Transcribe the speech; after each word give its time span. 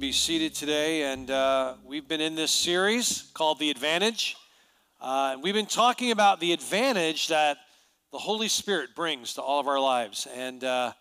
be 0.00 0.12
seated 0.12 0.54
today, 0.54 1.02
and 1.12 1.30
uh, 1.30 1.74
we've 1.84 2.08
been 2.08 2.22
in 2.22 2.34
this 2.34 2.50
series 2.50 3.30
called 3.34 3.58
The 3.58 3.68
Advantage. 3.68 4.34
Uh, 4.98 5.36
we've 5.42 5.52
been 5.52 5.66
talking 5.66 6.10
about 6.10 6.40
the 6.40 6.54
advantage 6.54 7.28
that 7.28 7.58
the 8.10 8.16
Holy 8.16 8.48
Spirit 8.48 8.94
brings 8.96 9.34
to 9.34 9.42
all 9.42 9.60
of 9.60 9.68
our 9.68 9.78
lives. 9.78 10.26
And 10.34 10.64
uh, 10.64 10.92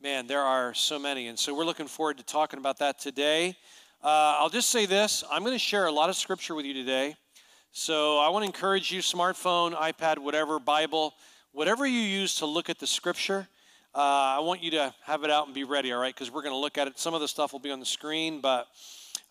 man, 0.00 0.26
there 0.26 0.40
are 0.40 0.72
so 0.72 0.98
many. 0.98 1.26
And 1.26 1.38
so 1.38 1.54
we're 1.54 1.66
looking 1.66 1.86
forward 1.86 2.16
to 2.16 2.24
talking 2.24 2.58
about 2.58 2.78
that 2.78 2.98
today. 2.98 3.58
Uh, 4.02 4.40
I'll 4.40 4.48
just 4.48 4.70
say 4.70 4.86
this 4.86 5.22
I'm 5.30 5.42
going 5.42 5.54
to 5.54 5.58
share 5.58 5.84
a 5.84 5.92
lot 5.92 6.08
of 6.08 6.16
scripture 6.16 6.54
with 6.54 6.64
you 6.64 6.72
today. 6.72 7.14
So 7.72 8.18
I 8.20 8.30
want 8.30 8.44
to 8.44 8.46
encourage 8.46 8.90
you, 8.90 9.00
smartphone, 9.00 9.74
iPad, 9.74 10.16
whatever, 10.16 10.58
Bible, 10.58 11.12
whatever 11.52 11.86
you 11.86 12.00
use 12.00 12.36
to 12.36 12.46
look 12.46 12.70
at 12.70 12.78
the 12.78 12.86
scripture. 12.86 13.48
Uh, 13.96 14.36
I 14.36 14.40
want 14.40 14.62
you 14.62 14.72
to 14.72 14.92
have 15.04 15.24
it 15.24 15.30
out 15.30 15.46
and 15.46 15.54
be 15.54 15.64
ready, 15.64 15.90
all 15.90 15.98
right? 15.98 16.14
Because 16.14 16.30
we're 16.30 16.42
going 16.42 16.52
to 16.52 16.58
look 16.58 16.76
at 16.76 16.86
it. 16.86 16.98
Some 16.98 17.14
of 17.14 17.22
the 17.22 17.28
stuff 17.28 17.54
will 17.54 17.60
be 17.60 17.70
on 17.70 17.80
the 17.80 17.86
screen, 17.86 18.42
but 18.42 18.68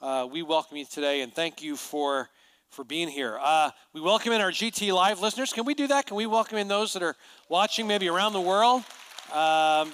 uh, 0.01 0.27
we 0.31 0.41
welcome 0.41 0.75
you 0.75 0.85
today 0.85 1.21
and 1.21 1.31
thank 1.31 1.61
you 1.61 1.75
for 1.75 2.29
for 2.71 2.83
being 2.83 3.07
here. 3.07 3.37
Uh, 3.39 3.69
we 3.93 4.01
welcome 4.01 4.33
in 4.33 4.41
our 4.41 4.49
GT 4.49 4.91
Live 4.91 5.21
listeners. 5.21 5.53
Can 5.53 5.65
we 5.65 5.75
do 5.75 5.85
that? 5.85 6.07
Can 6.07 6.17
we 6.17 6.25
welcome 6.25 6.57
in 6.57 6.67
those 6.67 6.93
that 6.93 7.03
are 7.03 7.15
watching 7.47 7.85
maybe 7.85 8.09
around 8.09 8.33
the 8.33 8.41
world? 8.41 8.83
Um, 9.31 9.93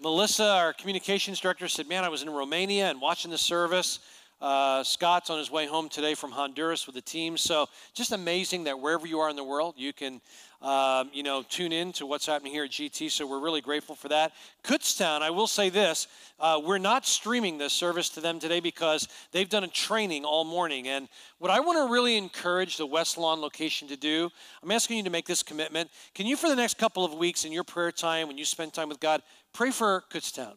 Melissa, 0.00 0.48
our 0.48 0.72
communications 0.74 1.40
director, 1.40 1.66
said, 1.66 1.88
Man, 1.88 2.04
I 2.04 2.08
was 2.08 2.22
in 2.22 2.30
Romania 2.30 2.88
and 2.88 3.00
watching 3.00 3.32
the 3.32 3.38
service. 3.38 3.98
Uh, 4.40 4.84
Scott's 4.84 5.30
on 5.30 5.38
his 5.38 5.50
way 5.50 5.66
home 5.66 5.88
today 5.88 6.14
from 6.14 6.30
Honduras 6.30 6.86
with 6.86 6.94
the 6.94 7.00
team. 7.00 7.38
So 7.38 7.66
just 7.94 8.12
amazing 8.12 8.64
that 8.64 8.78
wherever 8.78 9.06
you 9.06 9.20
are 9.20 9.30
in 9.30 9.36
the 9.36 9.44
world, 9.44 9.74
you 9.78 9.92
can 9.92 10.20
um, 10.64 11.10
you 11.12 11.22
know, 11.22 11.44
tune 11.46 11.72
in 11.72 11.92
to 11.92 12.06
what's 12.06 12.24
happening 12.24 12.50
here 12.50 12.64
at 12.64 12.70
GT. 12.70 13.10
So 13.10 13.26
we're 13.26 13.38
really 13.38 13.60
grateful 13.60 13.94
for 13.94 14.08
that. 14.08 14.32
Kutztown, 14.64 15.20
I 15.20 15.28
will 15.28 15.46
say 15.46 15.68
this: 15.68 16.08
uh, 16.40 16.58
we're 16.64 16.78
not 16.78 17.06
streaming 17.06 17.58
this 17.58 17.74
service 17.74 18.08
to 18.10 18.20
them 18.22 18.40
today 18.40 18.60
because 18.60 19.06
they've 19.30 19.48
done 19.48 19.64
a 19.64 19.68
training 19.68 20.24
all 20.24 20.42
morning. 20.42 20.88
And 20.88 21.08
what 21.38 21.50
I 21.50 21.60
want 21.60 21.86
to 21.86 21.92
really 21.92 22.16
encourage 22.16 22.78
the 22.78 22.86
West 22.86 23.18
Lawn 23.18 23.42
location 23.42 23.88
to 23.88 23.96
do, 23.96 24.30
I'm 24.62 24.70
asking 24.70 24.96
you 24.96 25.02
to 25.04 25.10
make 25.10 25.26
this 25.26 25.42
commitment. 25.42 25.90
Can 26.14 26.26
you, 26.26 26.34
for 26.34 26.48
the 26.48 26.56
next 26.56 26.78
couple 26.78 27.04
of 27.04 27.12
weeks 27.12 27.44
in 27.44 27.52
your 27.52 27.64
prayer 27.64 27.92
time, 27.92 28.26
when 28.26 28.38
you 28.38 28.46
spend 28.46 28.72
time 28.72 28.88
with 28.88 29.00
God, 29.00 29.22
pray 29.52 29.70
for 29.70 30.02
Kutztown? 30.10 30.54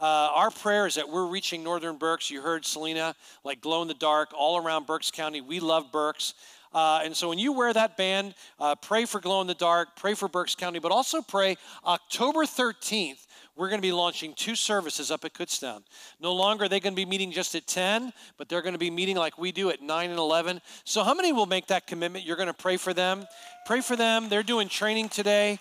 Uh, 0.00 0.30
our 0.32 0.50
prayer 0.50 0.86
is 0.86 0.94
that 0.94 1.08
we're 1.08 1.26
reaching 1.26 1.64
northern 1.64 1.96
Berks. 1.96 2.30
You 2.30 2.40
heard 2.40 2.64
Selena, 2.64 3.16
like 3.42 3.60
glow 3.60 3.82
in 3.82 3.88
the 3.88 3.94
dark, 3.94 4.28
all 4.36 4.56
around 4.56 4.86
Berks 4.86 5.10
County. 5.10 5.40
We 5.40 5.58
love 5.58 5.90
Berks. 5.90 6.34
Uh, 6.72 7.00
and 7.02 7.16
so 7.16 7.28
when 7.28 7.38
you 7.38 7.52
wear 7.52 7.72
that 7.72 7.96
band, 7.96 8.34
uh, 8.60 8.74
pray 8.74 9.04
for 9.04 9.20
Glow 9.20 9.40
in 9.40 9.46
the 9.46 9.54
Dark, 9.54 9.96
pray 9.96 10.14
for 10.14 10.28
Berks 10.28 10.54
County, 10.54 10.78
but 10.78 10.92
also 10.92 11.22
pray 11.22 11.56
October 11.84 12.44
13th. 12.44 13.26
We're 13.56 13.68
going 13.68 13.80
to 13.80 13.86
be 13.86 13.92
launching 13.92 14.34
two 14.34 14.54
services 14.54 15.10
up 15.10 15.24
at 15.24 15.34
Kutztown. 15.34 15.82
No 16.20 16.32
longer 16.32 16.64
are 16.64 16.68
they 16.68 16.78
going 16.78 16.92
to 16.92 16.96
be 16.96 17.04
meeting 17.04 17.32
just 17.32 17.56
at 17.56 17.66
10, 17.66 18.12
but 18.36 18.48
they're 18.48 18.62
going 18.62 18.74
to 18.74 18.78
be 18.78 18.90
meeting 18.90 19.16
like 19.16 19.36
we 19.36 19.50
do 19.50 19.70
at 19.70 19.82
9 19.82 20.10
and 20.10 20.18
11. 20.18 20.60
So, 20.84 21.02
how 21.02 21.12
many 21.12 21.32
will 21.32 21.46
make 21.46 21.66
that 21.66 21.86
commitment? 21.88 22.24
You're 22.24 22.36
going 22.36 22.46
to 22.46 22.54
pray 22.54 22.76
for 22.76 22.94
them. 22.94 23.26
Pray 23.66 23.80
for 23.80 23.96
them. 23.96 24.28
They're 24.28 24.44
doing 24.44 24.68
training 24.68 25.08
today. 25.08 25.58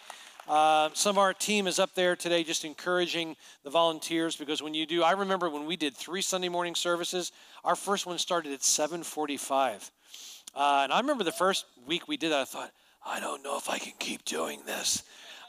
Uh, 0.47 0.89
some 0.93 1.15
of 1.15 1.17
our 1.17 1.33
team 1.33 1.67
is 1.67 1.77
up 1.77 1.93
there 1.93 2.15
today 2.15 2.43
just 2.43 2.63
encouraging 2.63 3.35
the 3.63 3.69
volunteers 3.69 4.37
because 4.37 4.61
when 4.63 4.73
you 4.73 4.85
do 4.85 5.03
i 5.03 5.11
remember 5.11 5.49
when 5.49 5.65
we 5.65 5.75
did 5.75 5.93
three 5.93 6.21
sunday 6.21 6.47
morning 6.47 6.73
services 6.73 7.33
our 7.65 7.75
first 7.75 8.05
one 8.05 8.17
started 8.17 8.53
at 8.53 8.63
745 8.63 9.91
uh, 10.57 10.81
and 10.83 10.91
I 10.91 10.99
remember 10.99 11.23
the 11.23 11.31
first 11.31 11.65
week 11.85 12.07
we 12.07 12.17
did 12.17 12.31
that, 12.31 12.39
I 12.39 12.45
thought, 12.45 12.71
I 13.05 13.19
don't 13.19 13.43
know 13.43 13.57
if 13.57 13.69
I 13.69 13.77
can 13.77 13.93
keep 13.99 14.25
doing 14.25 14.59
this. 14.65 15.03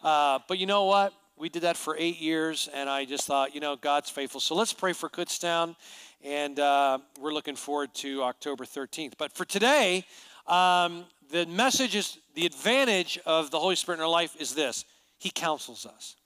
Uh, 0.04 0.38
but 0.46 0.58
you 0.58 0.66
know 0.66 0.84
what? 0.84 1.14
We 1.38 1.48
did 1.48 1.62
that 1.62 1.78
for 1.78 1.96
eight 1.98 2.20
years, 2.20 2.68
and 2.74 2.90
I 2.90 3.06
just 3.06 3.26
thought, 3.26 3.54
you 3.54 3.60
know, 3.62 3.74
God's 3.74 4.10
faithful. 4.10 4.38
So 4.38 4.54
let's 4.54 4.74
pray 4.74 4.92
for 4.92 5.08
Kutztown, 5.08 5.76
and 6.22 6.60
uh, 6.60 6.98
we're 7.18 7.32
looking 7.32 7.56
forward 7.56 7.94
to 7.94 8.22
October 8.22 8.66
13th. 8.66 9.14
But 9.16 9.32
for 9.32 9.46
today, 9.46 10.04
um, 10.46 11.06
the 11.30 11.46
message 11.46 11.96
is 11.96 12.18
the 12.34 12.44
advantage 12.44 13.18
of 13.24 13.50
the 13.50 13.58
Holy 13.58 13.76
Spirit 13.76 13.98
in 13.98 14.02
our 14.02 14.10
life 14.10 14.36
is 14.38 14.54
this 14.54 14.84
He 15.16 15.30
counsels 15.30 15.86
us. 15.86 16.16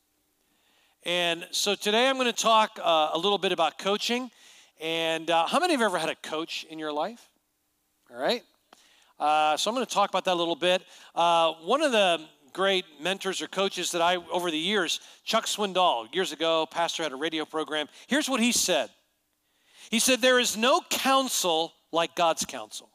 And 1.05 1.47
so 1.53 1.77
today 1.77 2.09
I'm 2.09 2.17
going 2.17 2.27
to 2.27 2.33
talk 2.33 2.81
uh, 2.83 3.11
a 3.13 3.19
little 3.19 3.39
bit 3.39 3.53
about 3.53 3.79
coaching. 3.79 4.29
And 4.81 5.31
uh, 5.31 5.47
how 5.47 5.61
many 5.61 5.75
have 5.75 5.83
ever 5.83 5.99
had 5.99 6.09
a 6.09 6.17
coach 6.17 6.67
in 6.69 6.81
your 6.81 6.93
life? 6.93 7.29
All 8.11 8.21
right. 8.21 8.43
Uh, 9.23 9.57
so 9.57 9.71
I'm 9.71 9.77
going 9.77 9.87
to 9.87 9.95
talk 9.95 10.11
about 10.11 10.25
that 10.25 10.33
a 10.33 10.35
little 10.35 10.57
bit. 10.57 10.83
Uh, 11.15 11.53
one 11.63 11.81
of 11.81 11.93
the 11.93 12.27
great 12.53 12.85
mentors 13.01 13.41
or 13.41 13.47
coaches 13.47 13.93
that 13.93 14.03
I, 14.03 14.17
over 14.17 14.51
the 14.51 14.59
years, 14.59 14.99
Chuck 15.23 15.47
Swindoll, 15.47 16.13
years 16.13 16.33
ago, 16.33 16.67
pastor 16.67 17.05
had 17.05 17.13
a 17.13 17.17
radio 17.17 17.45
program. 17.45 17.87
Here's 18.09 18.29
what 18.29 18.41
he 18.41 18.51
said 18.51 18.91
He 19.93 20.01
said, 20.01 20.21
There 20.21 20.41
is 20.41 20.57
no 20.57 20.81
counsel 20.91 21.73
like 21.93 22.17
God's 22.17 22.45
counsel. 22.45 22.91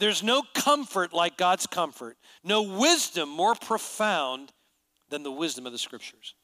There's 0.00 0.24
no 0.24 0.42
comfort 0.52 1.12
like 1.12 1.36
God's 1.36 1.68
comfort, 1.68 2.16
no 2.42 2.62
wisdom 2.62 3.28
more 3.28 3.54
profound 3.54 4.52
than 5.10 5.22
the 5.22 5.30
wisdom 5.30 5.64
of 5.66 5.70
the 5.70 5.78
scriptures. 5.78 6.34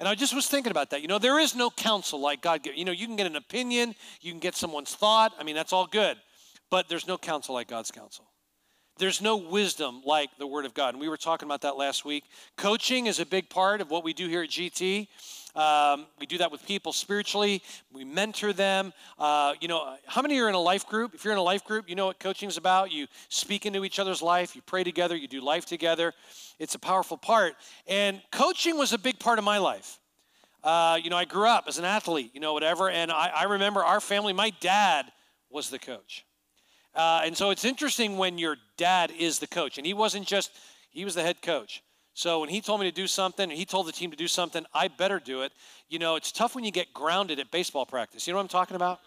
And 0.00 0.08
I 0.08 0.14
just 0.14 0.34
was 0.34 0.46
thinking 0.46 0.70
about 0.70 0.88
that. 0.90 1.02
You 1.02 1.08
know, 1.08 1.18
there 1.18 1.38
is 1.38 1.54
no 1.54 1.68
counsel 1.68 2.18
like 2.18 2.40
God. 2.40 2.66
You 2.74 2.86
know, 2.86 2.92
you 2.92 3.06
can 3.06 3.16
get 3.16 3.26
an 3.26 3.36
opinion, 3.36 3.94
you 4.22 4.32
can 4.32 4.40
get 4.40 4.54
someone's 4.54 4.94
thought. 4.94 5.34
I 5.38 5.42
mean, 5.44 5.54
that's 5.54 5.74
all 5.74 5.86
good. 5.86 6.16
But 6.72 6.88
there's 6.88 7.06
no 7.06 7.18
counsel 7.18 7.54
like 7.54 7.68
God's 7.68 7.90
counsel. 7.90 8.24
There's 8.96 9.20
no 9.20 9.36
wisdom 9.36 10.00
like 10.06 10.30
the 10.38 10.46
Word 10.46 10.64
of 10.64 10.72
God. 10.72 10.94
And 10.94 11.00
we 11.02 11.10
were 11.10 11.18
talking 11.18 11.46
about 11.46 11.60
that 11.60 11.76
last 11.76 12.06
week. 12.06 12.24
Coaching 12.56 13.08
is 13.08 13.20
a 13.20 13.26
big 13.26 13.50
part 13.50 13.82
of 13.82 13.90
what 13.90 14.02
we 14.02 14.14
do 14.14 14.26
here 14.26 14.42
at 14.42 14.48
GT. 14.48 15.06
Um, 15.54 16.06
we 16.18 16.24
do 16.24 16.38
that 16.38 16.50
with 16.50 16.64
people 16.66 16.94
spiritually. 16.94 17.62
We 17.92 18.04
mentor 18.04 18.54
them. 18.54 18.94
Uh, 19.18 19.52
you 19.60 19.68
know, 19.68 19.96
how 20.06 20.22
many 20.22 20.40
are 20.40 20.48
in 20.48 20.54
a 20.54 20.60
life 20.60 20.86
group? 20.86 21.14
If 21.14 21.26
you're 21.26 21.34
in 21.34 21.38
a 21.38 21.42
life 21.42 21.62
group, 21.62 21.90
you 21.90 21.94
know 21.94 22.06
what 22.06 22.18
coaching 22.18 22.48
is 22.48 22.56
about. 22.56 22.90
You 22.90 23.06
speak 23.28 23.66
into 23.66 23.84
each 23.84 23.98
other's 23.98 24.22
life. 24.22 24.56
You 24.56 24.62
pray 24.64 24.82
together. 24.82 25.14
You 25.14 25.28
do 25.28 25.42
life 25.42 25.66
together. 25.66 26.14
It's 26.58 26.74
a 26.74 26.78
powerful 26.78 27.18
part. 27.18 27.52
And 27.86 28.22
coaching 28.30 28.78
was 28.78 28.94
a 28.94 28.98
big 28.98 29.18
part 29.18 29.38
of 29.38 29.44
my 29.44 29.58
life. 29.58 29.98
Uh, 30.64 30.98
you 31.04 31.10
know, 31.10 31.18
I 31.18 31.26
grew 31.26 31.48
up 31.48 31.64
as 31.68 31.76
an 31.76 31.84
athlete, 31.84 32.30
you 32.32 32.40
know, 32.40 32.54
whatever. 32.54 32.88
And 32.88 33.12
I, 33.12 33.26
I 33.26 33.44
remember 33.44 33.84
our 33.84 34.00
family, 34.00 34.32
my 34.32 34.54
dad 34.60 35.12
was 35.50 35.68
the 35.68 35.78
coach. 35.78 36.24
Uh, 36.94 37.22
and 37.24 37.36
so 37.36 37.50
it's 37.50 37.64
interesting 37.64 38.18
when 38.18 38.38
your 38.38 38.56
dad 38.76 39.10
is 39.18 39.38
the 39.38 39.46
coach, 39.46 39.78
and 39.78 39.86
he 39.86 39.94
wasn't 39.94 40.26
just, 40.26 40.50
he 40.90 41.04
was 41.04 41.14
the 41.14 41.22
head 41.22 41.40
coach. 41.42 41.82
So 42.14 42.40
when 42.40 42.50
he 42.50 42.60
told 42.60 42.80
me 42.80 42.90
to 42.90 42.94
do 42.94 43.06
something, 43.06 43.48
he 43.48 43.64
told 43.64 43.86
the 43.86 43.92
team 43.92 44.10
to 44.10 44.16
do 44.16 44.28
something, 44.28 44.66
I 44.74 44.88
better 44.88 45.18
do 45.18 45.42
it. 45.42 45.52
You 45.88 45.98
know, 45.98 46.16
it's 46.16 46.30
tough 46.30 46.54
when 46.54 46.64
you 46.64 46.70
get 46.70 46.92
grounded 46.92 47.40
at 47.40 47.50
baseball 47.50 47.86
practice. 47.86 48.26
You 48.26 48.34
know 48.34 48.36
what 48.36 48.42
I'm 48.42 48.48
talking 48.48 48.76
about? 48.76 49.00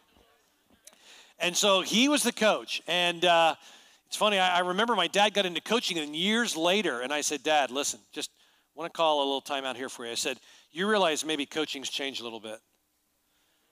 And 1.38 1.56
so 1.56 1.82
he 1.82 2.10
was 2.10 2.24
the 2.24 2.32
coach. 2.32 2.82
And 2.88 3.24
uh, 3.24 3.56
it's 4.08 4.18
funny, 4.18 4.40
I, 4.40 4.58
I 4.58 4.60
remember 4.62 4.96
my 4.96 5.08
dad 5.08 5.34
got 5.34 5.46
into 5.46 5.62
coaching, 5.62 6.00
and 6.00 6.16
years 6.16 6.56
later, 6.56 7.02
and 7.02 7.14
I 7.14 7.22
said, 7.22 7.44
Dad, 7.44 7.70
listen, 7.70 8.00
just 8.12 8.32
want 8.74 8.92
to 8.92 8.96
call 8.96 9.20
a 9.20 9.26
little 9.26 9.42
time 9.42 9.66
out 9.66 9.76
here 9.76 9.90
for 9.90 10.06
you. 10.06 10.12
I 10.12 10.16
said, 10.16 10.40
You 10.72 10.88
realize 10.88 11.26
maybe 11.26 11.46
coaching's 11.46 11.90
changed 11.90 12.22
a 12.22 12.24
little 12.24 12.40
bit. 12.40 12.60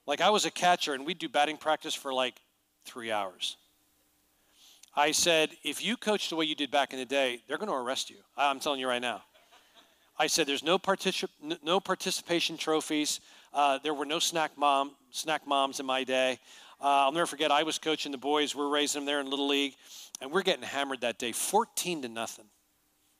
Like 0.06 0.20
I 0.20 0.30
was 0.30 0.44
a 0.44 0.50
catcher, 0.50 0.94
and 0.94 1.06
we'd 1.06 1.18
do 1.18 1.28
batting 1.28 1.56
practice 1.56 1.94
for 1.94 2.12
like 2.12 2.34
three 2.84 3.10
hours. 3.10 3.56
I 4.96 5.10
said, 5.10 5.50
if 5.64 5.84
you 5.84 5.96
coach 5.96 6.30
the 6.30 6.36
way 6.36 6.44
you 6.44 6.54
did 6.54 6.70
back 6.70 6.92
in 6.92 6.98
the 6.98 7.04
day, 7.04 7.42
they're 7.48 7.58
going 7.58 7.70
to 7.70 7.74
arrest 7.74 8.10
you. 8.10 8.16
I'm 8.36 8.60
telling 8.60 8.80
you 8.80 8.88
right 8.88 9.02
now. 9.02 9.22
I 10.16 10.28
said, 10.28 10.46
there's 10.46 10.62
no, 10.62 10.78
particip- 10.78 11.28
no 11.64 11.80
participation 11.80 12.56
trophies. 12.56 13.20
Uh, 13.52 13.78
there 13.82 13.94
were 13.94 14.06
no 14.06 14.18
snack 14.18 14.56
mom 14.56 14.92
snack 15.14 15.46
moms 15.46 15.80
in 15.80 15.86
my 15.86 16.04
day. 16.04 16.38
Uh, 16.80 17.06
I'll 17.06 17.12
never 17.12 17.26
forget. 17.26 17.50
I 17.50 17.62
was 17.62 17.78
coaching 17.78 18.12
the 18.12 18.18
boys. 18.18 18.54
We're 18.54 18.68
raising 18.68 19.00
them 19.00 19.06
there 19.06 19.20
in 19.20 19.30
little 19.30 19.48
league, 19.48 19.74
and 20.20 20.30
we're 20.30 20.42
getting 20.42 20.64
hammered 20.64 21.00
that 21.02 21.18
day, 21.18 21.32
14 21.32 22.02
to 22.02 22.08
nothing. 22.08 22.46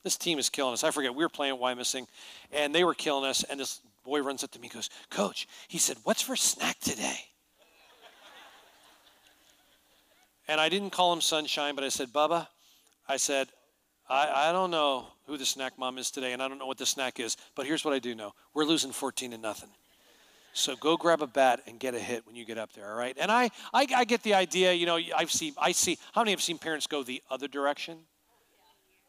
This 0.02 0.16
team 0.16 0.38
is 0.38 0.50
killing 0.50 0.74
us. 0.74 0.84
I 0.84 0.90
forget. 0.90 1.14
We 1.14 1.24
were 1.24 1.30
playing 1.30 1.54
at 1.54 1.60
Wyomissing, 1.60 2.06
and 2.52 2.74
they 2.74 2.84
were 2.84 2.94
killing 2.94 3.24
us. 3.24 3.42
And 3.44 3.58
this 3.58 3.80
boy 4.04 4.20
runs 4.20 4.44
up 4.44 4.50
to 4.50 4.58
me, 4.58 4.66
and 4.66 4.74
goes, 4.74 4.90
"Coach," 5.08 5.48
he 5.68 5.78
said, 5.78 5.96
"What's 6.04 6.20
for 6.20 6.36
snack 6.36 6.78
today?" 6.80 7.30
And 10.48 10.60
I 10.60 10.68
didn't 10.68 10.90
call 10.90 11.12
him 11.12 11.20
Sunshine, 11.20 11.74
but 11.74 11.84
I 11.84 11.88
said, 11.88 12.12
Bubba, 12.12 12.48
I 13.08 13.16
said, 13.16 13.48
I, 14.08 14.48
I 14.48 14.52
don't 14.52 14.70
know 14.70 15.06
who 15.26 15.38
the 15.38 15.46
snack 15.46 15.78
mom 15.78 15.96
is 15.96 16.10
today, 16.10 16.32
and 16.32 16.42
I 16.42 16.48
don't 16.48 16.58
know 16.58 16.66
what 16.66 16.78
the 16.78 16.86
snack 16.86 17.18
is, 17.18 17.36
but 17.54 17.66
here's 17.66 17.84
what 17.84 17.94
I 17.94 17.98
do 17.98 18.14
know. 18.14 18.32
We're 18.52 18.64
losing 18.64 18.92
14 18.92 19.30
to 19.30 19.38
nothing. 19.38 19.70
So 20.52 20.76
go 20.76 20.96
grab 20.96 21.20
a 21.22 21.26
bat 21.26 21.62
and 21.66 21.80
get 21.80 21.94
a 21.94 21.98
hit 21.98 22.26
when 22.26 22.36
you 22.36 22.44
get 22.44 22.58
up 22.58 22.72
there, 22.74 22.88
all 22.88 22.96
right? 22.96 23.16
And 23.18 23.30
I, 23.30 23.50
I, 23.72 23.86
I 23.96 24.04
get 24.04 24.22
the 24.22 24.34
idea, 24.34 24.72
you 24.72 24.86
know, 24.86 24.98
I've 25.16 25.32
seen, 25.32 25.54
I 25.58 25.72
see, 25.72 25.98
how 26.12 26.20
many 26.20 26.30
have 26.30 26.42
seen 26.42 26.58
parents 26.58 26.86
go 26.86 27.02
the 27.02 27.22
other 27.28 27.48
direction? 27.48 27.98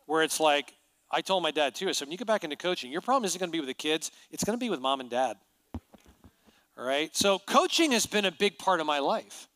Where 0.08 0.24
it's 0.24 0.40
like, 0.40 0.74
I 1.12 1.22
told 1.22 1.44
my 1.44 1.52
dad 1.52 1.76
too, 1.76 1.88
I 1.88 1.92
said, 1.92 2.06
when 2.06 2.14
you 2.14 2.18
get 2.18 2.26
back 2.26 2.44
into 2.44 2.56
coaching, 2.56 2.92
your 2.92 3.02
problem 3.02 3.26
isn't 3.26 3.38
going 3.38 3.50
to 3.50 3.56
be 3.56 3.60
with 3.60 3.68
the 3.68 3.76
kids, 3.76 4.12
it's 4.32 4.44
going 4.44 4.58
to 4.58 4.64
be 4.64 4.72
with 4.72 4.80
mom 4.80 5.02
and 5.02 5.10
dad. 5.10 5.38
All 6.78 6.86
right? 6.86 7.16
So 7.16 7.38
coaching 7.38 7.92
has 7.92 8.08
been 8.08 8.26
a 8.26 8.32
big 8.32 8.58
part 8.58 8.80
of 8.80 8.88
my 8.88 9.00
life. 9.00 9.48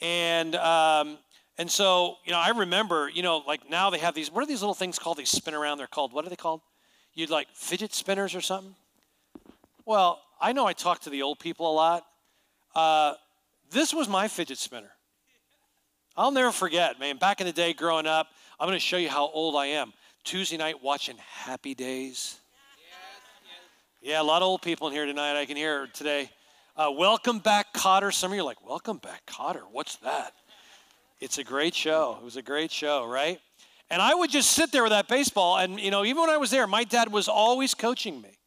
And 0.00 0.54
um, 0.56 1.18
and 1.58 1.70
so 1.70 2.16
you 2.24 2.32
know, 2.32 2.38
I 2.38 2.50
remember 2.50 3.08
you 3.08 3.22
know 3.22 3.42
like 3.46 3.68
now 3.70 3.90
they 3.90 3.98
have 3.98 4.14
these. 4.14 4.30
What 4.30 4.42
are 4.42 4.46
these 4.46 4.60
little 4.60 4.74
things 4.74 4.98
called? 4.98 5.18
They 5.18 5.24
spin 5.24 5.54
around. 5.54 5.78
They're 5.78 5.86
called 5.86 6.12
what 6.12 6.26
are 6.26 6.28
they 6.28 6.36
called? 6.36 6.60
You'd 7.14 7.30
like 7.30 7.48
fidget 7.54 7.94
spinners 7.94 8.34
or 8.34 8.40
something. 8.42 8.74
Well, 9.86 10.20
I 10.40 10.52
know 10.52 10.66
I 10.66 10.74
talk 10.74 11.00
to 11.02 11.10
the 11.10 11.22
old 11.22 11.38
people 11.38 11.70
a 11.70 11.74
lot. 11.74 12.04
Uh, 12.74 13.14
this 13.70 13.94
was 13.94 14.08
my 14.08 14.28
fidget 14.28 14.58
spinner. 14.58 14.90
I'll 16.16 16.30
never 16.30 16.52
forget, 16.52 16.98
man. 16.98 17.16
Back 17.18 17.40
in 17.40 17.46
the 17.46 17.52
day, 17.52 17.72
growing 17.72 18.06
up, 18.06 18.28
I'm 18.58 18.66
going 18.66 18.76
to 18.76 18.84
show 18.84 18.96
you 18.96 19.08
how 19.08 19.28
old 19.28 19.54
I 19.54 19.66
am. 19.66 19.92
Tuesday 20.24 20.56
night, 20.56 20.82
watching 20.82 21.16
Happy 21.18 21.74
Days. 21.74 22.40
Yeah, 24.02 24.20
a 24.20 24.24
lot 24.24 24.42
of 24.42 24.48
old 24.48 24.62
people 24.62 24.88
in 24.88 24.92
here 24.92 25.06
tonight. 25.06 25.38
I 25.38 25.46
can 25.46 25.56
hear 25.56 25.86
today. 25.88 26.30
Uh, 26.78 26.90
welcome 26.90 27.38
back, 27.38 27.72
Kotter. 27.72 28.12
Some 28.12 28.32
of 28.32 28.36
you 28.36 28.42
are 28.42 28.44
like, 28.44 28.62
Welcome 28.62 28.98
back, 28.98 29.24
Kotter. 29.24 29.62
What's 29.72 29.96
that? 29.96 30.34
It's 31.20 31.38
a 31.38 31.44
great 31.44 31.74
show. 31.74 32.18
It 32.20 32.24
was 32.24 32.36
a 32.36 32.42
great 32.42 32.70
show, 32.70 33.06
right? 33.06 33.40
And 33.88 34.02
I 34.02 34.14
would 34.14 34.28
just 34.28 34.52
sit 34.52 34.72
there 34.72 34.82
with 34.82 34.92
that 34.92 35.08
baseball. 35.08 35.56
And, 35.56 35.80
you 35.80 35.90
know, 35.90 36.04
even 36.04 36.20
when 36.20 36.28
I 36.28 36.36
was 36.36 36.50
there, 36.50 36.66
my 36.66 36.84
dad 36.84 37.10
was 37.10 37.28
always 37.28 37.72
coaching 37.72 38.20
me. 38.20 38.38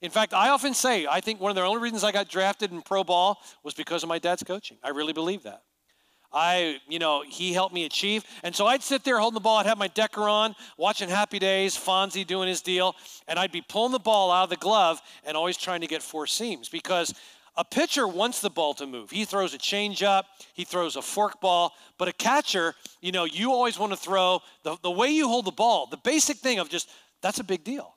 In 0.00 0.10
fact, 0.10 0.32
I 0.32 0.48
often 0.48 0.72
say, 0.72 1.06
I 1.06 1.20
think 1.20 1.42
one 1.42 1.50
of 1.50 1.56
the 1.56 1.60
only 1.60 1.82
reasons 1.82 2.04
I 2.04 2.10
got 2.10 2.30
drafted 2.30 2.72
in 2.72 2.80
pro 2.80 3.04
ball 3.04 3.38
was 3.62 3.74
because 3.74 4.02
of 4.02 4.08
my 4.08 4.18
dad's 4.18 4.42
coaching. 4.42 4.78
I 4.82 4.88
really 4.88 5.12
believe 5.12 5.42
that. 5.42 5.60
I, 6.32 6.78
you 6.88 6.98
know, 6.98 7.22
he 7.26 7.52
helped 7.52 7.74
me 7.74 7.84
achieve. 7.84 8.24
And 8.42 8.54
so 8.54 8.66
I'd 8.66 8.82
sit 8.82 9.04
there 9.04 9.18
holding 9.18 9.34
the 9.34 9.40
ball. 9.40 9.58
I'd 9.58 9.66
have 9.66 9.78
my 9.78 9.88
Decker 9.88 10.28
on, 10.28 10.54
watching 10.76 11.08
Happy 11.08 11.38
Days, 11.38 11.76
Fonzie 11.76 12.26
doing 12.26 12.48
his 12.48 12.60
deal, 12.60 12.94
and 13.26 13.38
I'd 13.38 13.52
be 13.52 13.62
pulling 13.62 13.92
the 13.92 13.98
ball 13.98 14.30
out 14.30 14.44
of 14.44 14.50
the 14.50 14.56
glove 14.56 15.00
and 15.24 15.36
always 15.36 15.56
trying 15.56 15.80
to 15.80 15.86
get 15.86 16.02
four 16.02 16.26
seams 16.26 16.68
because 16.68 17.14
a 17.58 17.64
pitcher 17.64 18.06
wants 18.06 18.40
the 18.40 18.48
ball 18.48 18.72
to 18.74 18.86
move. 18.86 19.10
He 19.10 19.24
throws 19.24 19.52
a 19.52 19.58
changeup, 19.58 20.22
he 20.54 20.64
throws 20.64 20.94
a 20.94 21.02
fork 21.02 21.40
ball, 21.40 21.72
but 21.98 22.06
a 22.06 22.12
catcher, 22.12 22.74
you 23.02 23.10
know, 23.10 23.24
you 23.24 23.52
always 23.52 23.78
want 23.78 23.92
to 23.92 23.98
throw 23.98 24.40
the, 24.62 24.76
the 24.82 24.90
way 24.90 25.08
you 25.08 25.28
hold 25.28 25.44
the 25.44 25.52
ball, 25.52 25.86
the 25.90 25.96
basic 25.98 26.38
thing 26.38 26.60
of 26.60 26.68
just, 26.68 26.88
that's 27.20 27.40
a 27.40 27.44
big 27.44 27.64
deal. 27.64 27.96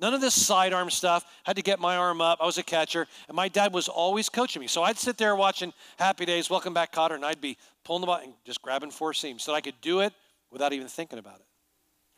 None 0.00 0.12
of 0.12 0.20
this 0.20 0.34
sidearm 0.34 0.90
stuff. 0.90 1.24
Had 1.44 1.54
to 1.54 1.62
get 1.62 1.78
my 1.78 1.96
arm 1.96 2.20
up. 2.20 2.38
I 2.42 2.46
was 2.46 2.58
a 2.58 2.64
catcher, 2.64 3.06
and 3.28 3.36
my 3.36 3.48
dad 3.48 3.72
was 3.72 3.86
always 3.86 4.28
coaching 4.28 4.58
me. 4.58 4.66
So 4.66 4.82
I'd 4.82 4.98
sit 4.98 5.16
there 5.16 5.36
watching 5.36 5.72
Happy 5.96 6.26
Days, 6.26 6.50
Welcome 6.50 6.74
Back, 6.74 6.92
Kotter, 6.92 7.14
and 7.14 7.24
I'd 7.24 7.40
be 7.40 7.56
pulling 7.84 8.00
the 8.00 8.08
ball 8.08 8.16
and 8.16 8.34
just 8.44 8.60
grabbing 8.60 8.90
four 8.90 9.14
seams 9.14 9.44
so 9.44 9.52
that 9.52 9.56
I 9.56 9.60
could 9.60 9.80
do 9.80 10.00
it 10.00 10.12
without 10.50 10.72
even 10.72 10.88
thinking 10.88 11.20
about 11.20 11.36
it. 11.36 11.46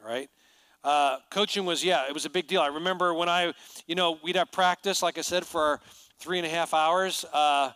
All 0.02 0.08
right. 0.08 0.30
Uh, 0.82 1.18
coaching 1.30 1.66
was 1.66 1.84
yeah, 1.84 2.06
it 2.06 2.14
was 2.14 2.24
a 2.24 2.30
big 2.30 2.46
deal. 2.46 2.60
I 2.60 2.68
remember 2.68 3.12
when 3.12 3.28
I, 3.28 3.52
you 3.86 3.94
know, 3.94 4.18
we'd 4.22 4.36
have 4.36 4.52
practice, 4.52 5.02
like 5.02 5.18
I 5.18 5.22
said, 5.22 5.44
for 5.44 5.60
our 5.60 5.80
three 6.18 6.38
and 6.38 6.46
a 6.46 6.50
half 6.50 6.74
hours, 6.74 7.24
uh, 7.32 7.70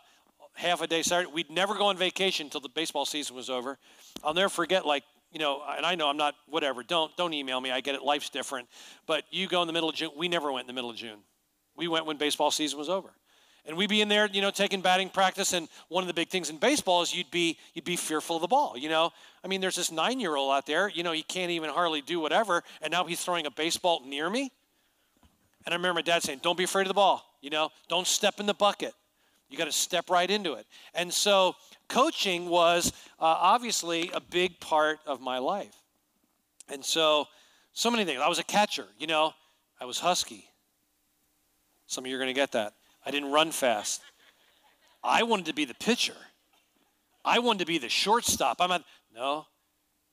half 0.53 0.81
a 0.81 0.87
day 0.87 1.01
Saturday. 1.01 1.31
We'd 1.31 1.49
never 1.49 1.75
go 1.75 1.85
on 1.85 1.97
vacation 1.97 2.47
until 2.47 2.61
the 2.61 2.69
baseball 2.69 3.05
season 3.05 3.35
was 3.35 3.49
over. 3.49 3.77
I'll 4.23 4.33
never 4.33 4.49
forget, 4.49 4.85
like, 4.85 5.03
you 5.31 5.39
know, 5.39 5.61
and 5.75 5.85
I 5.85 5.95
know 5.95 6.09
I'm 6.09 6.17
not, 6.17 6.35
whatever, 6.47 6.83
don't, 6.83 7.15
don't 7.15 7.33
email 7.33 7.61
me. 7.61 7.71
I 7.71 7.81
get 7.81 7.95
it, 7.95 8.01
life's 8.01 8.29
different. 8.29 8.67
But 9.07 9.23
you 9.31 9.47
go 9.47 9.61
in 9.61 9.67
the 9.67 9.73
middle 9.73 9.89
of 9.89 9.95
June. 9.95 10.11
We 10.17 10.27
never 10.27 10.51
went 10.51 10.65
in 10.65 10.67
the 10.67 10.73
middle 10.73 10.89
of 10.89 10.97
June. 10.97 11.19
We 11.77 11.87
went 11.87 12.05
when 12.05 12.17
baseball 12.17 12.51
season 12.51 12.77
was 12.77 12.89
over. 12.89 13.13
And 13.63 13.77
we'd 13.77 13.89
be 13.89 14.01
in 14.01 14.09
there, 14.09 14.25
you 14.25 14.41
know, 14.41 14.49
taking 14.49 14.81
batting 14.81 15.09
practice. 15.09 15.53
And 15.53 15.69
one 15.87 16.03
of 16.03 16.07
the 16.07 16.13
big 16.15 16.29
things 16.29 16.49
in 16.49 16.57
baseball 16.57 17.03
is 17.03 17.13
you'd 17.13 17.29
be 17.29 17.59
you'd 17.75 17.85
be 17.85 17.95
fearful 17.95 18.37
of 18.37 18.41
the 18.41 18.47
ball. 18.47 18.75
You 18.75 18.89
know, 18.89 19.11
I 19.43 19.47
mean, 19.47 19.61
there's 19.61 19.75
this 19.75 19.91
nine-year-old 19.91 20.51
out 20.51 20.65
there. 20.65 20.89
You 20.89 21.03
know, 21.03 21.11
he 21.11 21.21
can't 21.21 21.51
even 21.51 21.69
hardly 21.69 22.01
do 22.01 22.19
whatever, 22.19 22.63
and 22.81 22.91
now 22.91 23.05
he's 23.05 23.23
throwing 23.23 23.45
a 23.45 23.51
baseball 23.51 24.01
near 24.03 24.29
me. 24.31 24.51
And 25.63 25.73
I 25.73 25.75
remember 25.75 25.99
my 25.99 26.01
dad 26.01 26.23
saying, 26.23 26.39
"Don't 26.41 26.57
be 26.57 26.63
afraid 26.63 26.83
of 26.83 26.87
the 26.87 26.95
ball. 26.95 27.23
You 27.41 27.49
know, 27.49 27.69
don't 27.89 28.07
step 28.07 28.39
in 28.39 28.45
the 28.45 28.53
bucket. 28.53 28.93
You 29.49 29.57
got 29.57 29.65
to 29.65 29.71
step 29.71 30.09
right 30.09 30.29
into 30.29 30.53
it. 30.53 30.65
And 30.93 31.13
so 31.13 31.55
coaching 31.89 32.47
was 32.47 32.93
uh, 33.19 33.25
obviously 33.25 34.09
a 34.13 34.21
big 34.21 34.59
part 34.59 34.99
of 35.05 35.19
my 35.19 35.39
life. 35.39 35.75
And 36.69 36.85
so, 36.85 37.25
so 37.73 37.91
many 37.91 38.05
things. 38.05 38.21
I 38.23 38.29
was 38.29 38.39
a 38.39 38.43
catcher, 38.43 38.85
you 38.97 39.07
know, 39.07 39.33
I 39.79 39.85
was 39.85 39.99
husky. 39.99 40.45
Some 41.87 42.05
of 42.05 42.09
you 42.09 42.15
are 42.15 42.19
going 42.19 42.33
to 42.33 42.39
get 42.39 42.53
that. 42.53 42.73
I 43.05 43.11
didn't 43.11 43.31
run 43.31 43.51
fast. 43.51 44.01
I 45.03 45.23
wanted 45.23 45.47
to 45.47 45.53
be 45.53 45.65
the 45.65 45.73
pitcher. 45.73 46.15
I 47.25 47.39
wanted 47.39 47.59
to 47.59 47.65
be 47.65 47.77
the 47.77 47.89
shortstop. 47.89 48.57
I'm 48.59 48.69
not, 48.69 48.83
no, 49.13 49.47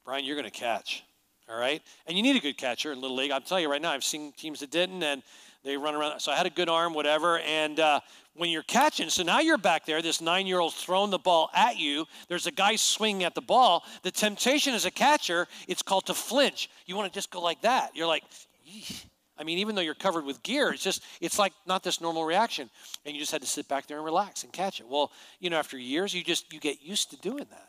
Brian, 0.05 0.25
you're 0.25 0.37
going 0.37 0.51
to 0.51 0.59
catch. 0.59 1.05
All 1.51 1.59
right? 1.59 1.83
And 2.07 2.17
you 2.17 2.23
need 2.23 2.37
a 2.37 2.41
good 2.41 2.59
catcher 2.59 2.93
in 2.93 3.01
Little 3.01 3.17
League. 3.17 3.31
I'm 3.31 3.43
telling 3.43 3.63
you 3.63 3.71
right 3.71 3.81
now, 3.81 3.93
I've 3.93 4.05
seen 4.05 4.33
teams 4.33 4.61
that 4.61 4.71
didn't, 4.71 5.03
and 5.03 5.23
they 5.65 5.77
run 5.77 5.95
around. 5.95 6.21
So 6.21 6.31
I 6.31 6.37
had 6.37 6.47
a 6.47 6.51
good 6.51 6.69
arm, 6.69 6.95
whatever. 6.95 7.39
And 7.41 7.81
uh, 7.81 8.01
when 8.35 8.51
you're 8.51 8.63
catching, 8.63 9.09
so 9.09 9.23
now 9.23 9.41
you're 9.41 9.59
back 9.59 9.87
there, 9.87 10.03
this 10.03 10.21
nine 10.21 10.47
year 10.47 10.61
old 10.61 10.75
throwing 10.75 11.11
the 11.11 11.19
ball 11.19 11.51
at 11.55 11.79
you. 11.79 12.07
There's 12.29 12.47
a 12.47 12.53
guy 12.53 12.77
swinging 12.77 13.25
at 13.25 13.35
the 13.35 13.41
ball. 13.41 13.85
The 14.03 14.11
temptation 14.11 14.75
as 14.75 14.85
a 14.85 14.91
catcher, 14.91 15.47
it's 15.67 15.83
called 15.83 16.07
to 16.07 16.15
flinch. 16.15 16.71
You 16.87 16.97
want 16.97 17.11
to 17.13 17.17
just 17.17 17.31
go 17.31 17.41
like 17.41 17.63
that. 17.63 17.97
You're 17.97 18.07
like, 18.07 18.25
Eesh. 18.69 19.05
I 19.41 19.45
mean, 19.45 19.59
even 19.59 19.77
though 19.77 19.83
you're 19.83 19.95
covered 19.95 20.25
with 20.25 20.43
gear, 20.43 20.71
it's 20.71 20.83
just, 20.83 21.05
it's 21.21 21.39
like 21.39 21.53
not 21.65 21.85
this 21.85 22.01
normal 22.01 22.25
reaction. 22.25 22.69
And 23.07 23.15
you 23.15 23.21
just 23.21 23.31
had 23.31 23.41
to 23.41 23.47
sit 23.47 23.69
back 23.69 23.87
there 23.87 23.99
and 23.99 24.05
relax 24.05 24.43
and 24.43 24.53
catch 24.53 24.81
it. 24.81 24.89
Well, 24.89 25.13
you 25.39 25.49
know, 25.49 25.59
after 25.59 25.79
years, 25.79 26.13
you 26.13 26.25
just, 26.25 26.53
you 26.53 26.59
get 26.59 26.83
used 26.83 27.11
to 27.11 27.17
doing 27.19 27.47
that. 27.51 27.69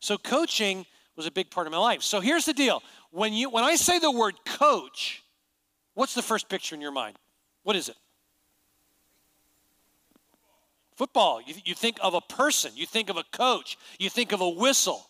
So 0.00 0.16
coaching 0.16 0.86
was 1.16 1.26
a 1.26 1.30
big 1.30 1.50
part 1.50 1.66
of 1.66 1.72
my 1.72 1.78
life. 1.78 2.02
So 2.02 2.20
here's 2.20 2.44
the 2.44 2.52
deal. 2.52 2.82
When 3.10 3.32
you, 3.32 3.50
when 3.50 3.64
I 3.64 3.76
say 3.76 3.98
the 3.98 4.10
word 4.10 4.34
coach, 4.44 5.22
What's 5.96 6.12
the 6.12 6.20
first 6.20 6.50
picture 6.50 6.74
in 6.74 6.82
your 6.82 6.92
mind? 6.92 7.16
What 7.62 7.74
is 7.74 7.88
it? 7.88 7.96
Football. 10.94 11.40
You, 11.40 11.54
you 11.64 11.74
think 11.74 11.96
of 12.02 12.12
a 12.12 12.20
person, 12.20 12.70
you 12.74 12.84
think 12.84 13.08
of 13.08 13.16
a 13.16 13.24
coach, 13.32 13.78
you 13.98 14.10
think 14.10 14.32
of 14.32 14.42
a 14.42 14.48
whistle, 14.48 15.08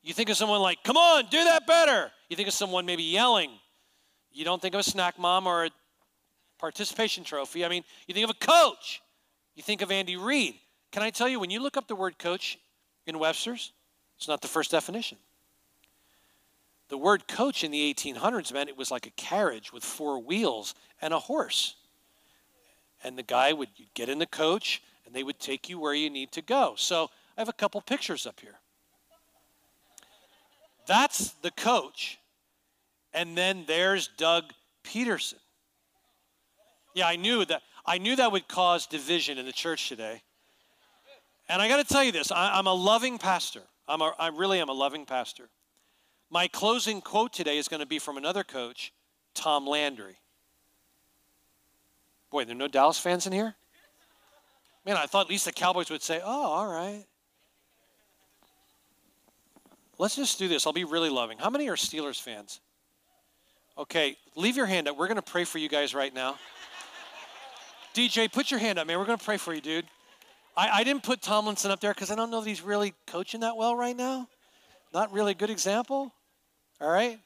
you 0.00 0.14
think 0.14 0.30
of 0.30 0.36
someone 0.36 0.60
like, 0.60 0.84
come 0.84 0.96
on, 0.96 1.24
do 1.28 1.42
that 1.42 1.66
better. 1.66 2.12
You 2.28 2.36
think 2.36 2.46
of 2.46 2.54
someone 2.54 2.86
maybe 2.86 3.02
yelling. 3.02 3.50
You 4.30 4.44
don't 4.44 4.62
think 4.62 4.74
of 4.74 4.80
a 4.80 4.84
snack 4.84 5.18
mom 5.18 5.48
or 5.48 5.64
a 5.64 5.70
participation 6.56 7.24
trophy. 7.24 7.64
I 7.64 7.68
mean, 7.68 7.82
you 8.06 8.14
think 8.14 8.22
of 8.22 8.30
a 8.30 8.46
coach. 8.46 9.02
You 9.56 9.64
think 9.64 9.82
of 9.82 9.90
Andy 9.90 10.16
Reid. 10.16 10.54
Can 10.92 11.02
I 11.02 11.10
tell 11.10 11.28
you, 11.28 11.40
when 11.40 11.50
you 11.50 11.60
look 11.60 11.76
up 11.76 11.88
the 11.88 11.96
word 11.96 12.16
coach 12.16 12.58
in 13.08 13.18
Webster's, 13.18 13.72
it's 14.16 14.28
not 14.28 14.40
the 14.40 14.48
first 14.48 14.70
definition. 14.70 15.18
The 16.92 16.98
word 16.98 17.26
coach 17.26 17.64
in 17.64 17.70
the 17.70 17.94
1800s 17.94 18.52
meant 18.52 18.68
it 18.68 18.76
was 18.76 18.90
like 18.90 19.06
a 19.06 19.12
carriage 19.12 19.72
with 19.72 19.82
four 19.82 20.18
wheels 20.18 20.74
and 21.00 21.14
a 21.14 21.18
horse. 21.18 21.74
And 23.02 23.16
the 23.16 23.22
guy 23.22 23.54
would 23.54 23.70
get 23.94 24.10
in 24.10 24.18
the 24.18 24.26
coach 24.26 24.82
and 25.06 25.14
they 25.14 25.22
would 25.22 25.38
take 25.38 25.70
you 25.70 25.80
where 25.80 25.94
you 25.94 26.10
need 26.10 26.32
to 26.32 26.42
go. 26.42 26.74
So 26.76 27.08
I 27.34 27.40
have 27.40 27.48
a 27.48 27.54
couple 27.54 27.80
pictures 27.80 28.26
up 28.26 28.40
here. 28.40 28.56
That's 30.86 31.30
the 31.40 31.50
coach. 31.52 32.18
And 33.14 33.38
then 33.38 33.64
there's 33.66 34.08
Doug 34.18 34.52
Pederson. 34.84 35.40
Yeah, 36.94 37.06
I 37.06 37.16
knew 37.16 37.46
that. 37.46 37.62
I 37.86 37.96
knew 37.96 38.16
that 38.16 38.32
would 38.32 38.48
cause 38.48 38.86
division 38.86 39.38
in 39.38 39.46
the 39.46 39.52
church 39.52 39.88
today. 39.88 40.20
And 41.48 41.62
I 41.62 41.68
got 41.68 41.78
to 41.78 41.90
tell 41.90 42.04
you 42.04 42.12
this 42.12 42.30
I, 42.30 42.58
am 42.58 42.66
a 42.66 42.74
loving 42.74 43.16
pastor. 43.16 43.62
I'm 43.88 44.02
a, 44.02 44.12
I 44.18 44.28
really 44.28 44.60
am 44.60 44.68
a 44.68 44.74
loving 44.74 45.06
pastor. 45.06 45.48
My 46.32 46.48
closing 46.48 47.02
quote 47.02 47.34
today 47.34 47.58
is 47.58 47.68
going 47.68 47.80
to 47.80 47.86
be 47.86 47.98
from 47.98 48.16
another 48.16 48.42
coach, 48.42 48.90
Tom 49.34 49.66
Landry. 49.66 50.16
Boy, 52.30 52.46
there 52.46 52.54
are 52.54 52.58
no 52.58 52.68
Dallas 52.68 52.98
fans 52.98 53.26
in 53.26 53.34
here? 53.34 53.54
Man, 54.86 54.96
I 54.96 55.04
thought 55.04 55.26
at 55.26 55.28
least 55.30 55.44
the 55.44 55.52
Cowboys 55.52 55.90
would 55.90 56.00
say, 56.00 56.22
oh, 56.24 56.46
all 56.46 56.72
right. 56.72 57.04
Let's 59.98 60.16
just 60.16 60.38
do 60.38 60.48
this. 60.48 60.66
I'll 60.66 60.72
be 60.72 60.84
really 60.84 61.10
loving. 61.10 61.36
How 61.36 61.50
many 61.50 61.68
are 61.68 61.76
Steelers 61.76 62.18
fans? 62.18 62.60
Okay, 63.76 64.16
leave 64.34 64.56
your 64.56 64.64
hand 64.64 64.88
up. 64.88 64.96
We're 64.96 65.08
going 65.08 65.16
to 65.16 65.22
pray 65.22 65.44
for 65.44 65.58
you 65.58 65.68
guys 65.68 65.94
right 65.94 66.14
now. 66.14 66.38
DJ, 67.94 68.32
put 68.32 68.50
your 68.50 68.58
hand 68.58 68.78
up, 68.78 68.86
man. 68.86 68.98
We're 68.98 69.04
going 69.04 69.18
to 69.18 69.24
pray 69.24 69.36
for 69.36 69.52
you, 69.52 69.60
dude. 69.60 69.84
I, 70.56 70.80
I 70.80 70.84
didn't 70.84 71.02
put 71.02 71.20
Tomlinson 71.20 71.70
up 71.70 71.80
there 71.80 71.92
because 71.92 72.10
I 72.10 72.14
don't 72.14 72.30
know 72.30 72.40
that 72.40 72.48
he's 72.48 72.62
really 72.62 72.94
coaching 73.06 73.40
that 73.40 73.54
well 73.54 73.76
right 73.76 73.96
now. 73.96 74.28
Not 74.94 75.12
really 75.12 75.32
a 75.32 75.34
good 75.34 75.50
example 75.50 76.10
all 76.82 76.90
right? 76.90 77.18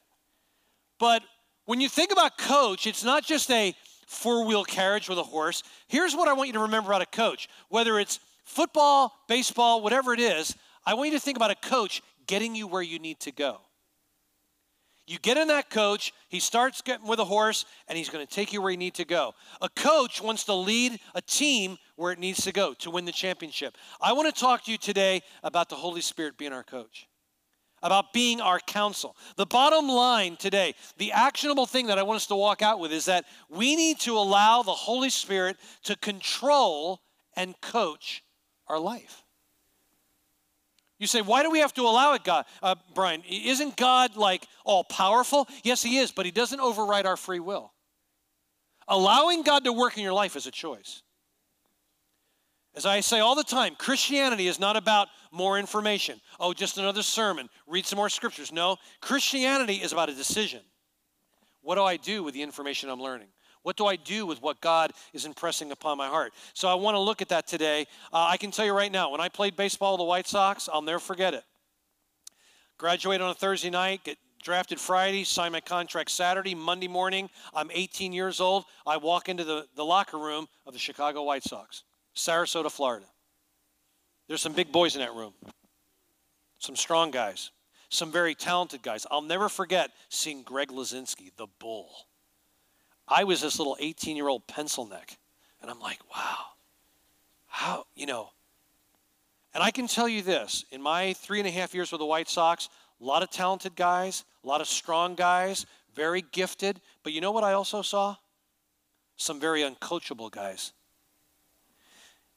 But 0.99 1.23
when 1.65 1.81
you 1.81 1.89
think 1.89 2.11
about 2.11 2.37
coach, 2.37 2.87
it's 2.87 3.03
not 3.03 3.25
just 3.25 3.49
a 3.51 3.73
four 4.07 4.45
wheel 4.45 4.63
carriage 4.63 5.09
with 5.09 5.17
a 5.17 5.23
horse. 5.23 5.63
Here's 5.87 6.15
what 6.15 6.27
I 6.27 6.33
want 6.33 6.47
you 6.47 6.53
to 6.53 6.59
remember 6.59 6.89
about 6.91 7.01
a 7.01 7.07
coach 7.07 7.49
whether 7.69 7.99
it's 7.99 8.19
football, 8.45 9.13
baseball, 9.27 9.81
whatever 9.81 10.13
it 10.13 10.19
is, 10.19 10.55
I 10.85 10.93
want 10.93 11.11
you 11.11 11.17
to 11.17 11.23
think 11.23 11.37
about 11.37 11.51
a 11.51 11.55
coach 11.55 12.01
getting 12.27 12.55
you 12.55 12.67
where 12.67 12.81
you 12.81 12.99
need 12.99 13.19
to 13.21 13.31
go. 13.31 13.59
You 15.05 15.17
get 15.19 15.37
in 15.37 15.47
that 15.47 15.69
coach, 15.69 16.11
he 16.27 16.41
starts 16.41 16.81
getting 16.81 17.07
with 17.07 17.19
a 17.19 17.25
horse, 17.25 17.65
and 17.87 17.97
he's 17.97 18.09
going 18.09 18.25
to 18.25 18.33
take 18.33 18.51
you 18.51 18.61
where 18.61 18.71
you 18.71 18.77
need 18.77 18.95
to 18.95 19.05
go. 19.05 19.33
A 19.61 19.69
coach 19.69 20.21
wants 20.21 20.43
to 20.45 20.53
lead 20.53 20.99
a 21.15 21.21
team 21.21 21.77
where 21.95 22.11
it 22.11 22.19
needs 22.19 22.43
to 22.43 22.51
go 22.51 22.73
to 22.75 22.91
win 22.91 23.05
the 23.05 23.13
championship. 23.13 23.77
I 24.01 24.11
want 24.11 24.33
to 24.33 24.37
talk 24.37 24.65
to 24.65 24.71
you 24.71 24.77
today 24.77 25.21
about 25.43 25.69
the 25.69 25.75
Holy 25.75 26.01
Spirit 26.01 26.37
being 26.37 26.51
our 26.51 26.63
coach 26.63 27.07
about 27.83 28.13
being 28.13 28.41
our 28.41 28.59
counsel. 28.59 29.15
The 29.35 29.45
bottom 29.45 29.87
line 29.87 30.35
today, 30.37 30.75
the 30.97 31.11
actionable 31.11 31.65
thing 31.65 31.87
that 31.87 31.97
I 31.97 32.03
want 32.03 32.17
us 32.17 32.27
to 32.27 32.35
walk 32.35 32.61
out 32.61 32.79
with 32.79 32.91
is 32.91 33.05
that 33.05 33.25
we 33.49 33.75
need 33.75 33.99
to 34.01 34.17
allow 34.17 34.63
the 34.63 34.73
Holy 34.73 35.09
Spirit 35.09 35.57
to 35.83 35.95
control 35.95 37.01
and 37.35 37.59
coach 37.61 38.23
our 38.67 38.79
life. 38.79 39.23
You 40.99 41.05
say, 41.05 41.21
why 41.21 41.43
do 41.43 41.51
we 41.51 41.59
have 41.59 41.73
to 41.75 41.83
allow 41.83 42.13
it, 42.13 42.23
God? 42.23 42.45
Uh, 42.61 42.75
Brian, 42.95 43.21
isn't 43.29 43.77
God 43.77 44.15
like 44.15 44.47
all 44.65 44.83
powerful? 44.83 45.47
Yes, 45.63 45.83
He 45.83 45.97
is, 45.97 46.11
but 46.11 46.25
He 46.25 46.31
doesn't 46.31 46.59
override 46.59 47.05
our 47.05 47.17
free 47.17 47.39
will. 47.39 47.71
Allowing 48.87 49.43
God 49.43 49.65
to 49.65 49.73
work 49.73 49.97
in 49.97 50.03
your 50.03 50.13
life 50.13 50.35
is 50.35 50.47
a 50.47 50.51
choice. 50.51 51.03
As 52.77 52.85
I 52.85 52.99
say 52.99 53.19
all 53.19 53.33
the 53.33 53.43
time, 53.43 53.73
Christianity 53.75 54.47
is 54.47 54.59
not 54.59 54.77
about 54.77 55.07
more 55.31 55.57
information. 55.57 56.21
Oh, 56.39 56.53
just 56.53 56.77
another 56.77 57.01
sermon, 57.01 57.49
read 57.65 57.87
some 57.87 57.97
more 57.97 58.07
scriptures. 58.07 58.51
No, 58.51 58.77
Christianity 59.01 59.77
is 59.77 59.93
about 59.93 60.09
a 60.09 60.13
decision. 60.13 60.61
What 61.63 61.75
do 61.75 61.81
I 61.81 61.97
do 61.97 62.21
with 62.21 62.35
the 62.35 62.43
information 62.43 62.91
I'm 62.91 63.01
learning? 63.01 63.29
What 63.63 63.77
do 63.77 63.87
I 63.87 63.95
do 63.95 64.27
with 64.27 64.43
what 64.43 64.61
God 64.61 64.93
is 65.11 65.25
impressing 65.25 65.71
upon 65.71 65.97
my 65.97 66.07
heart? 66.07 66.33
So 66.53 66.67
I 66.67 66.75
want 66.75 66.93
to 66.93 66.99
look 66.99 67.23
at 67.23 67.29
that 67.29 67.47
today. 67.47 67.87
Uh, 68.13 68.27
I 68.29 68.37
can 68.37 68.51
tell 68.51 68.65
you 68.65 68.73
right 68.73 68.91
now, 68.91 69.09
when 69.09 69.21
I 69.21 69.27
played 69.27 69.55
baseball 69.55 69.93
with 69.93 69.99
the 69.99 70.05
White 70.05 70.27
Sox, 70.27 70.69
I'll 70.71 70.83
never 70.83 70.99
forget 70.99 71.33
it. 71.33 71.43
Graduate 72.77 73.21
on 73.21 73.31
a 73.31 73.33
Thursday 73.33 73.71
night, 73.71 74.03
get 74.03 74.19
drafted 74.43 74.79
Friday, 74.79 75.23
sign 75.23 75.51
my 75.51 75.61
contract 75.61 76.11
Saturday, 76.11 76.53
Monday 76.53 76.87
morning. 76.87 77.27
I'm 77.55 77.71
18 77.73 78.13
years 78.13 78.39
old. 78.39 78.65
I 78.85 78.97
walk 78.97 79.29
into 79.29 79.43
the, 79.43 79.65
the 79.75 79.83
locker 79.83 80.19
room 80.19 80.47
of 80.67 80.73
the 80.73 80.79
Chicago 80.79 81.23
White 81.23 81.43
Sox, 81.43 81.83
Sarasota, 82.17 82.71
Florida. 82.71 83.05
There's 84.27 84.41
some 84.41 84.53
big 84.53 84.71
boys 84.71 84.95
in 84.95 85.01
that 85.01 85.13
room, 85.13 85.33
some 86.57 86.75
strong 86.75 87.11
guys, 87.11 87.51
some 87.89 88.11
very 88.11 88.35
talented 88.35 88.81
guys. 88.81 89.05
I'll 89.09 89.21
never 89.21 89.47
forget 89.47 89.91
seeing 90.09 90.43
Greg 90.43 90.69
Luzinski, 90.69 91.31
the 91.37 91.47
bull. 91.59 91.89
I 93.07 93.23
was 93.23 93.41
this 93.41 93.57
little 93.57 93.77
18 93.79 94.17
year 94.17 94.27
old 94.27 94.47
pencil 94.47 94.85
neck, 94.85 95.17
and 95.61 95.71
I'm 95.71 95.79
like, 95.79 95.99
wow, 96.13 96.37
how, 97.45 97.85
you 97.95 98.05
know. 98.05 98.31
And 99.53 99.63
I 99.63 99.71
can 99.71 99.87
tell 99.87 100.09
you 100.09 100.21
this 100.21 100.65
in 100.71 100.81
my 100.81 101.13
three 101.13 101.39
and 101.39 101.47
a 101.47 101.51
half 101.51 101.73
years 101.73 101.91
with 101.91 101.99
the 101.99 102.05
White 102.05 102.27
Sox, 102.27 102.67
a 102.99 103.03
lot 103.03 103.23
of 103.23 103.29
talented 103.29 103.75
guys, 103.75 104.25
a 104.43 104.47
lot 104.47 104.59
of 104.59 104.67
strong 104.67 105.15
guys, 105.15 105.65
very 105.95 106.23
gifted. 106.31 106.81
But 107.03 107.13
you 107.13 107.21
know 107.21 107.31
what 107.31 107.43
I 107.43 107.53
also 107.53 107.81
saw? 107.81 108.17
Some 109.15 109.39
very 109.39 109.61
uncoachable 109.61 110.29
guys. 110.29 110.73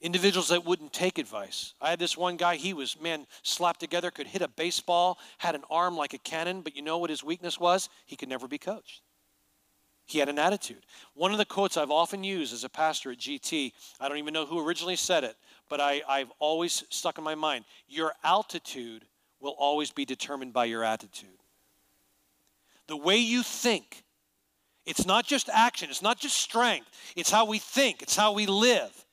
Individuals 0.01 0.49
that 0.49 0.65
wouldn't 0.65 0.93
take 0.93 1.19
advice. 1.19 1.75
I 1.81 1.91
had 1.91 1.99
this 1.99 2.17
one 2.17 2.37
guy, 2.37 2.57
he 2.57 2.73
was, 2.73 2.99
man, 3.01 3.27
slapped 3.43 3.81
together, 3.81 4.11
could 4.11 4.27
hit 4.27 4.41
a 4.41 4.49
baseball, 4.49 5.19
had 5.39 5.55
an 5.55 5.65
arm 5.71 5.97
like 5.97 6.15
a 6.15 6.19
cannon, 6.19 6.63
but 6.63 6.75
you 6.75 6.81
know 6.81 6.97
what 6.99 7.11
his 7.11 7.23
weakness 7.23 7.61
was? 7.61 7.91
He 8.07 8.17
could 8.17 8.31
never 8.31 8.49
be 8.49 8.57
coached. 8.57 9.03
He 10.07 10.19
had 10.19 10.29
an 10.29 10.39
attitude. 10.39 10.87
One 11.15 11.33
of 11.33 11.39
the 11.39 11.45
quotes 11.45 11.77
I've 11.77 11.91
often 11.91 12.25
used 12.25 12.53
as 12.53 12.65
a 12.65 12.69
pastor 12.69 13.13
at 13.13 13.19
GT, 13.19 13.73
I 14.01 14.09
don't 14.09 14.19
even 14.19 14.35
know 14.35 14.47
who 14.47 14.67
originally 14.67 14.97
said 14.97 15.23
it, 15.23 15.37
but 15.69 15.81
I, 15.81 16.03
I've 16.09 16.33
always 16.39 16.83
stuck 16.89 17.19
in 17.19 17.23
my 17.23 17.35
mind. 17.35 17.65
Your 17.87 18.15
altitude 18.25 19.05
will 19.39 19.55
always 19.59 19.91
be 19.91 20.05
determined 20.05 20.53
by 20.53 20.65
your 20.65 20.83
attitude. 20.83 21.29
The 22.89 22.97
way 22.97 23.19
you 23.19 23.43
think, 23.43 24.03
it's 24.85 25.07
not 25.07 25.27
just 25.27 25.49
action, 25.49 25.91
it's 25.91 26.03
not 26.03 26.19
just 26.19 26.37
strength, 26.37 26.89
it's 27.15 27.31
how 27.31 27.45
we 27.45 27.59
think, 27.59 28.03
it's 28.03 28.17
how 28.17 28.33
we 28.33 28.47
live. 28.47 29.07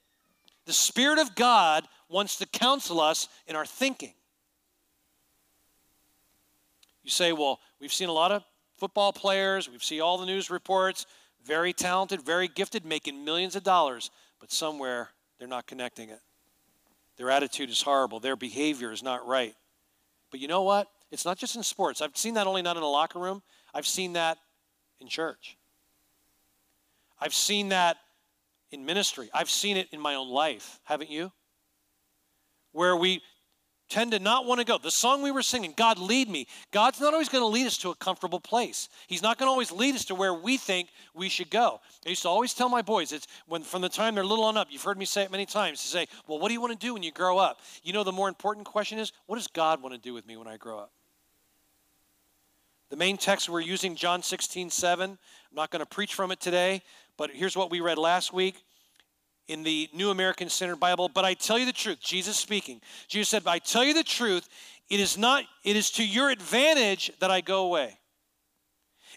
The 0.67 0.73
Spirit 0.73 1.17
of 1.17 1.33
God 1.33 1.87
wants 2.09 2.35
to 2.35 2.45
counsel 2.45 2.99
us 2.99 3.29
in 3.47 3.55
our 3.55 3.65
thinking. 3.65 4.13
You 7.03 7.09
say, 7.09 7.31
well, 7.31 7.61
we've 7.79 7.93
seen 7.93 8.09
a 8.09 8.13
lot 8.13 8.33
of 8.33 8.43
football 8.75 9.13
players, 9.13 9.69
we 9.69 9.79
see 9.79 10.01
all 10.01 10.17
the 10.17 10.25
news 10.25 10.49
reports, 10.49 11.05
very 11.45 11.71
talented, 11.71 12.21
very 12.21 12.49
gifted, 12.49 12.85
making 12.85 13.23
millions 13.23 13.55
of 13.55 13.63
dollars, 13.63 14.11
but 14.41 14.51
somewhere 14.51 15.09
they're 15.39 15.47
not 15.47 15.67
connecting 15.67 16.09
it. 16.09 16.19
Their 17.15 17.31
attitude 17.31 17.69
is 17.69 17.81
horrible, 17.81 18.19
their 18.19 18.35
behavior 18.35 18.91
is 18.91 19.01
not 19.01 19.25
right. 19.25 19.55
But 20.31 20.41
you 20.41 20.49
know 20.49 20.63
what? 20.63 20.89
It's 21.11 21.23
not 21.23 21.37
just 21.37 21.55
in 21.55 21.63
sports. 21.63 22.01
I've 22.01 22.17
seen 22.17 22.33
that 22.33 22.45
only 22.45 22.61
not 22.61 22.75
in 22.75 22.83
a 22.83 22.89
locker 22.89 23.19
room, 23.19 23.41
I've 23.73 23.87
seen 23.87 24.13
that 24.13 24.37
in 24.99 25.07
church. 25.07 25.57
I've 27.21 27.33
seen 27.33 27.69
that 27.69 27.95
in 28.71 28.85
ministry. 28.85 29.29
I've 29.33 29.49
seen 29.49 29.77
it 29.77 29.87
in 29.91 29.99
my 29.99 30.15
own 30.15 30.29
life, 30.29 30.79
haven't 30.83 31.09
you? 31.09 31.31
Where 32.71 32.95
we 32.95 33.21
tend 33.89 34.11
to 34.11 34.19
not 34.19 34.45
want 34.45 34.59
to 34.59 34.65
go. 34.65 34.77
The 34.77 34.91
song 34.91 35.21
we 35.21 35.31
were 35.31 35.41
singing, 35.41 35.73
God 35.75 35.97
lead 35.97 36.29
me, 36.29 36.47
God's 36.71 36.99
not 36.99 37.13
always 37.13 37.29
going 37.29 37.41
to 37.41 37.47
lead 37.47 37.67
us 37.67 37.77
to 37.79 37.89
a 37.89 37.95
comfortable 37.95 38.39
place. 38.39 38.89
He's 39.07 39.21
not 39.21 39.37
going 39.37 39.47
to 39.47 39.51
always 39.51 39.71
lead 39.71 39.95
us 39.95 40.05
to 40.05 40.15
where 40.15 40.33
we 40.33 40.57
think 40.57 40.89
we 41.13 41.29
should 41.29 41.49
go. 41.49 41.79
I 42.05 42.09
used 42.09 42.23
to 42.23 42.29
always 42.29 42.53
tell 42.53 42.69
my 42.69 42.81
boys, 42.81 43.11
it's 43.11 43.27
when 43.47 43.63
from 43.63 43.81
the 43.81 43.89
time 43.89 44.15
they're 44.15 44.25
little 44.25 44.45
on 44.45 44.57
up, 44.57 44.67
you've 44.69 44.83
heard 44.83 44.97
me 44.97 45.05
say 45.05 45.23
it 45.23 45.31
many 45.31 45.45
times, 45.45 45.81
to 45.81 45.87
say, 45.87 46.07
well, 46.27 46.39
what 46.39 46.49
do 46.49 46.53
you 46.53 46.61
want 46.61 46.77
to 46.77 46.85
do 46.85 46.93
when 46.93 47.03
you 47.03 47.11
grow 47.11 47.37
up? 47.37 47.61
You 47.83 47.93
know, 47.93 48.03
the 48.03 48.11
more 48.11 48.27
important 48.27 48.65
question 48.65 48.99
is, 48.99 49.13
what 49.25 49.37
does 49.37 49.47
God 49.47 49.81
want 49.81 49.95
to 49.95 50.01
do 50.01 50.13
with 50.13 50.27
me 50.27 50.35
when 50.35 50.47
I 50.47 50.57
grow 50.57 50.79
up? 50.79 50.91
The 52.89 52.97
main 52.97 53.17
text 53.17 53.49
we're 53.49 53.59
using, 53.59 53.95
John 53.95 54.23
16, 54.23 54.69
7. 54.69 55.09
I'm 55.11 55.17
not 55.53 55.71
going 55.71 55.81
to 55.81 55.85
preach 55.85 56.13
from 56.13 56.31
it 56.31 56.39
today, 56.39 56.81
but 57.17 57.31
here's 57.31 57.57
what 57.57 57.71
we 57.71 57.81
read 57.81 57.97
last 57.97 58.31
week 58.31 58.63
in 59.47 59.63
the 59.63 59.89
New 59.93 60.09
American 60.09 60.49
Standard 60.49 60.79
Bible, 60.79 61.09
but 61.09 61.25
I 61.25 61.33
tell 61.33 61.57
you 61.57 61.65
the 61.65 61.73
truth, 61.73 61.99
Jesus 62.01 62.37
speaking. 62.37 62.81
Jesus 63.07 63.29
said, 63.29 63.43
I 63.45 63.59
tell 63.59 63.83
you 63.83 63.93
the 63.93 64.03
truth, 64.03 64.47
it 64.89 64.99
is 64.99 65.17
not, 65.17 65.43
it 65.63 65.75
is 65.75 65.89
to 65.91 66.05
your 66.05 66.29
advantage 66.29 67.11
that 67.19 67.31
I 67.31 67.41
go 67.41 67.65
away. 67.65 67.97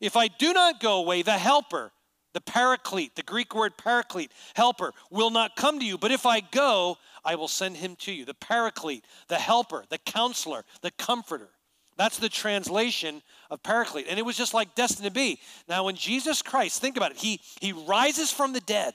If 0.01 0.17
I 0.17 0.29
do 0.29 0.53
not 0.53 0.81
go 0.81 1.01
away, 1.01 1.23
the 1.23 1.33
helper, 1.33 1.93
the 2.33 2.41
paraclete, 2.41 3.17
the 3.17 3.23
Greek 3.23 3.55
word 3.55 3.77
paraclete, 3.77 4.33
helper, 4.55 4.93
will 5.11 5.31
not 5.31 5.57
come 5.57 5.79
to 5.81 5.85
you. 5.85 5.99
But 5.99 6.13
if 6.13 6.27
I 6.27 6.41
go, 6.41 6.97
I 7.25 7.35
will 7.35 7.49
send 7.49 7.77
him 7.77 7.97
to 7.97 8.13
you. 8.13 8.25
The 8.25 8.35
paraclete, 8.35 9.05
the 9.29 9.39
helper, 9.39 9.85
the 9.91 9.99
counselor, 9.99 10.65
the 10.81 10.93
comforter. 10.93 11.51
That's 11.97 12.19
the 12.19 12.29
translation 12.29 13.23
of 13.51 13.63
paraclete. 13.63 14.07
And 14.09 14.19
it 14.19 14.25
was 14.25 14.37
just 14.37 14.55
like 14.55 14.75
destined 14.75 15.07
to 15.07 15.13
be. 15.13 15.41
Now, 15.69 15.85
when 15.85 15.97
Jesus 15.97 16.43
Christ, 16.43 16.81
think 16.81 16.97
about 16.97 17.11
it, 17.11 17.19
he, 17.19 17.41
he 17.61 17.73
rises 17.73 18.31
from 18.31 18.53
the 18.53 18.61
dead. 18.61 18.95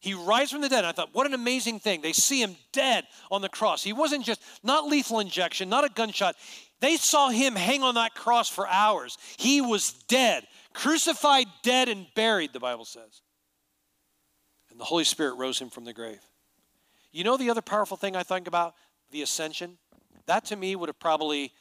He 0.00 0.14
rises 0.14 0.52
from 0.52 0.60
the 0.62 0.68
dead. 0.68 0.78
And 0.78 0.86
I 0.86 0.92
thought, 0.92 1.10
what 1.12 1.26
an 1.26 1.34
amazing 1.34 1.80
thing. 1.80 2.00
They 2.00 2.12
see 2.12 2.42
him 2.42 2.56
dead 2.72 3.04
on 3.30 3.42
the 3.42 3.48
cross. 3.48 3.82
He 3.82 3.92
wasn't 3.92 4.24
just, 4.24 4.40
not 4.62 4.86
lethal 4.86 5.20
injection, 5.20 5.68
not 5.68 5.84
a 5.84 5.90
gunshot. 5.90 6.36
They 6.80 6.96
saw 6.96 7.28
him 7.28 7.56
hang 7.56 7.82
on 7.82 7.96
that 7.96 8.14
cross 8.14 8.48
for 8.48 8.66
hours. 8.68 9.18
He 9.36 9.60
was 9.60 9.92
dead, 10.08 10.46
crucified, 10.72 11.46
dead, 11.62 11.88
and 11.88 12.06
buried, 12.14 12.52
the 12.52 12.60
Bible 12.60 12.84
says. 12.84 13.22
And 14.70 14.78
the 14.78 14.84
Holy 14.84 15.04
Spirit 15.04 15.34
rose 15.34 15.58
him 15.58 15.70
from 15.70 15.84
the 15.84 15.92
grave. 15.92 16.20
You 17.10 17.24
know 17.24 17.36
the 17.36 17.50
other 17.50 17.62
powerful 17.62 17.96
thing 17.96 18.14
I 18.14 18.22
think 18.22 18.46
about? 18.46 18.74
The 19.10 19.22
ascension. 19.22 19.78
That 20.26 20.44
to 20.46 20.56
me 20.56 20.76
would 20.76 20.88
have 20.88 21.00
probably 21.00 21.52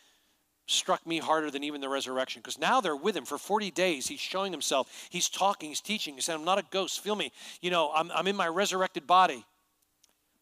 struck 0.68 1.06
me 1.08 1.18
harder 1.18 1.50
than 1.50 1.64
even 1.64 1.82
the 1.82 1.90
resurrection 1.90 2.42
because 2.42 2.60
now 2.60 2.82
they're 2.82 2.96
with 2.96 3.16
him 3.16 3.26
for 3.26 3.38
40 3.38 3.72
days. 3.72 4.08
He's 4.08 4.20
showing 4.20 4.52
himself, 4.52 5.08
he's 5.10 5.30
talking, 5.30 5.70
he's 5.70 5.82
teaching. 5.82 6.16
He 6.16 6.22
said, 6.22 6.36
I'm 6.36 6.46
not 6.46 6.60
a 6.60 6.64
ghost, 6.70 7.00
feel 7.00 7.16
me. 7.16 7.32
You 7.62 7.72
know, 7.72 7.92
I'm, 7.96 8.12
I'm 8.12 8.28
in 8.28 8.36
my 8.36 8.48
resurrected 8.48 9.08
body. 9.08 9.46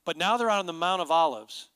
But 0.04 0.18
now 0.18 0.38
they're 0.38 0.50
out 0.50 0.60
on 0.60 0.66
the 0.66 0.74
Mount 0.74 1.02
of 1.02 1.12
Olives. 1.12 1.70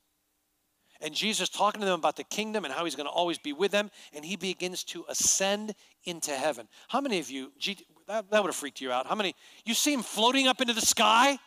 And 1.01 1.13
Jesus 1.13 1.48
talking 1.48 1.79
to 1.79 1.86
them 1.86 2.00
about 2.00 2.18
the 2.18 2.25
kingdom 2.25 2.65
and 2.65 2.74
how 2.74 2.84
he's 2.84 2.96
going 2.96 3.08
to 3.08 3.12
always 3.12 3.38
be 3.38 3.53
with 3.53 3.72
them. 3.72 3.89
And 4.13 4.25
he 4.25 4.36
begins 4.36 4.84
to 4.86 5.06
ascend 5.08 5.74
into 6.03 6.32
heaven. 6.32 6.68
How 6.89 7.00
many 7.00 7.20
of 7.20 7.32
you, 7.32 7.51
that, 8.08 8.29
that 8.32 8.41
would 8.41 8.50
have 8.50 8.56
freaked 8.56 8.82
you 8.82 8.91
out. 8.91 9.08
How 9.08 9.15
many, 9.15 9.36
you 9.65 9.74
see 9.74 9.94
him 9.94 10.01
floating 10.01 10.48
up 10.48 10.60
into 10.60 10.74
the 10.74 10.82
sky? 10.82 11.38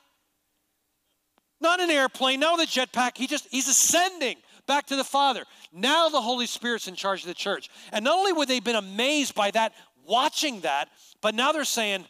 Not 1.60 1.80
an 1.80 1.90
airplane, 1.90 2.40
not 2.40 2.58
with 2.58 2.68
a 2.68 2.70
jetpack. 2.70 3.16
He 3.16 3.26
just, 3.26 3.46
he's 3.50 3.68
ascending 3.68 4.36
back 4.66 4.86
to 4.86 4.96
the 4.96 5.04
Father. 5.04 5.44
Now 5.72 6.08
the 6.08 6.20
Holy 6.20 6.46
Spirit's 6.46 6.88
in 6.88 6.94
charge 6.94 7.22
of 7.22 7.28
the 7.28 7.34
church. 7.34 7.68
And 7.92 8.04
not 8.04 8.16
only 8.18 8.32
would 8.32 8.48
they 8.48 8.56
have 8.56 8.64
been 8.64 8.76
amazed 8.76 9.34
by 9.34 9.50
that, 9.52 9.72
watching 10.06 10.60
that, 10.60 10.88
but 11.20 11.34
now 11.34 11.52
they're 11.52 11.64
saying, 11.64 12.04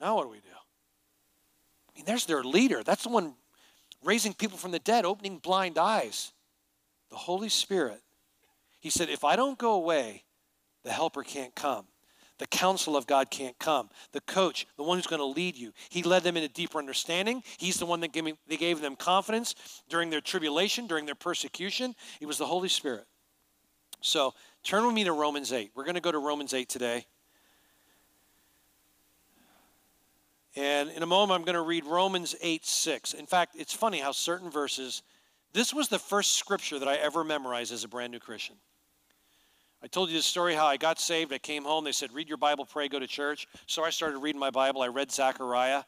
now 0.00 0.16
what 0.16 0.24
do 0.24 0.30
we 0.30 0.38
do? 0.38 0.48
I 0.50 1.90
mean, 1.96 2.04
there's 2.04 2.26
their 2.26 2.42
leader. 2.42 2.82
That's 2.82 3.02
the 3.02 3.08
one 3.08 3.34
raising 4.04 4.34
people 4.34 4.58
from 4.58 4.70
the 4.70 4.78
dead, 4.78 5.04
opening 5.04 5.38
blind 5.38 5.78
eyes. 5.78 6.32
The 7.10 7.16
Holy 7.16 7.48
Spirit. 7.48 8.02
He 8.80 8.90
said, 8.90 9.08
if 9.08 9.24
I 9.24 9.34
don't 9.34 9.58
go 9.58 9.72
away, 9.72 10.24
the 10.84 10.92
helper 10.92 11.22
can't 11.22 11.54
come. 11.54 11.86
The 12.38 12.46
counsel 12.46 12.96
of 12.96 13.06
God 13.06 13.30
can't 13.30 13.58
come. 13.58 13.90
The 14.12 14.20
coach, 14.20 14.66
the 14.76 14.84
one 14.84 14.96
who's 14.96 15.06
going 15.06 15.20
to 15.20 15.26
lead 15.26 15.56
you, 15.56 15.72
he 15.90 16.02
led 16.02 16.22
them 16.22 16.36
into 16.36 16.48
deeper 16.48 16.78
understanding. 16.78 17.42
He's 17.58 17.78
the 17.78 17.86
one 17.86 18.00
that 18.00 18.12
gave, 18.12 18.24
me, 18.24 18.34
they 18.46 18.56
gave 18.56 18.80
them 18.80 18.96
confidence 18.96 19.54
during 19.88 20.10
their 20.10 20.20
tribulation, 20.20 20.86
during 20.86 21.04
their 21.04 21.16
persecution. 21.16 21.94
It 22.20 22.26
was 22.26 22.38
the 22.38 22.46
Holy 22.46 22.68
Spirit. 22.68 23.06
So 24.00 24.34
turn 24.62 24.86
with 24.86 24.94
me 24.94 25.04
to 25.04 25.12
Romans 25.12 25.52
8. 25.52 25.72
We're 25.74 25.84
going 25.84 25.96
to 25.96 26.00
go 26.00 26.12
to 26.12 26.18
Romans 26.18 26.54
8 26.54 26.68
today. 26.68 27.06
And 30.54 30.90
in 30.90 31.02
a 31.02 31.06
moment, 31.06 31.38
I'm 31.38 31.44
going 31.44 31.54
to 31.54 31.62
read 31.62 31.84
Romans 31.84 32.34
8 32.40 32.64
6. 32.64 33.14
In 33.14 33.26
fact, 33.26 33.54
it's 33.56 33.72
funny 33.72 34.00
how 34.00 34.12
certain 34.12 34.50
verses, 34.50 35.02
this 35.52 35.72
was 35.72 35.88
the 35.88 35.98
first 35.98 36.34
scripture 36.34 36.78
that 36.78 36.88
I 36.88 36.96
ever 36.96 37.24
memorized 37.24 37.72
as 37.72 37.84
a 37.84 37.88
brand 37.88 38.12
new 38.12 38.18
Christian. 38.18 38.56
I 39.82 39.86
told 39.86 40.10
you 40.10 40.16
the 40.16 40.22
story 40.22 40.54
how 40.54 40.66
I 40.66 40.76
got 40.76 41.00
saved. 41.00 41.32
I 41.32 41.38
came 41.38 41.64
home. 41.64 41.84
They 41.84 41.92
said, 41.92 42.12
read 42.12 42.28
your 42.28 42.38
Bible, 42.38 42.64
pray, 42.64 42.88
go 42.88 42.98
to 42.98 43.06
church. 43.06 43.46
So 43.66 43.84
I 43.84 43.90
started 43.90 44.18
reading 44.18 44.40
my 44.40 44.50
Bible. 44.50 44.82
I 44.82 44.88
read 44.88 45.12
Zechariah, 45.12 45.84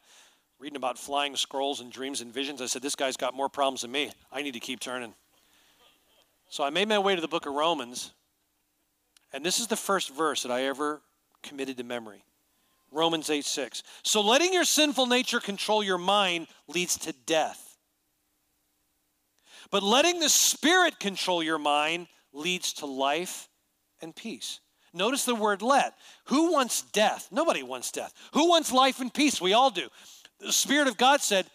reading 0.59 0.77
about 0.77 0.97
flying 0.97 1.35
scrolls 1.35 1.81
and 1.81 1.91
dreams 1.91 2.21
and 2.21 2.33
visions. 2.33 2.61
I 2.61 2.67
said, 2.67 2.81
this 2.81 2.95
guy's 2.95 3.17
got 3.17 3.33
more 3.33 3.49
problems 3.49 3.81
than 3.81 3.91
me. 3.91 4.11
I 4.31 4.41
need 4.41 4.53
to 4.53 4.61
keep 4.61 4.79
turning. 4.79 5.13
So 6.49 6.63
I 6.63 6.69
made 6.69 6.87
my 6.87 6.99
way 6.99 7.15
to 7.15 7.21
the 7.21 7.27
book 7.27 7.45
of 7.45 7.53
Romans. 7.53 8.13
And 9.33 9.45
this 9.45 9.59
is 9.59 9.67
the 9.67 9.75
first 9.75 10.13
verse 10.15 10.43
that 10.43 10.51
I 10.51 10.63
ever 10.63 11.01
committed 11.43 11.77
to 11.77 11.83
memory. 11.83 12.23
Romans 12.91 13.29
8 13.29 13.45
6. 13.45 13.83
So 14.03 14.21
letting 14.21 14.53
your 14.53 14.65
sinful 14.65 15.05
nature 15.05 15.39
control 15.39 15.83
your 15.83 15.97
mind 15.97 16.47
leads 16.67 16.97
to 16.99 17.13
death. 17.13 17.77
But 19.69 19.83
letting 19.83 20.19
the 20.19 20.29
Spirit 20.29 20.99
control 20.99 21.41
your 21.41 21.57
mind 21.57 22.07
leads 22.33 22.73
to 22.73 22.85
life 22.85 23.47
and 24.01 24.15
peace. 24.15 24.59
Notice 24.93 25.25
the 25.25 25.35
word 25.35 25.61
let. 25.61 25.93
Who 26.25 26.51
wants 26.51 26.81
death? 26.81 27.29
Nobody 27.31 27.63
wants 27.63 27.91
death. 27.91 28.13
Who 28.33 28.49
wants 28.49 28.71
life 28.71 28.99
and 28.99 29.13
peace? 29.13 29.39
We 29.39 29.53
all 29.53 29.69
do. 29.69 29.87
The 30.39 30.51
Spirit 30.51 30.87
of 30.87 30.97
God 30.97 31.21
said, 31.21 31.45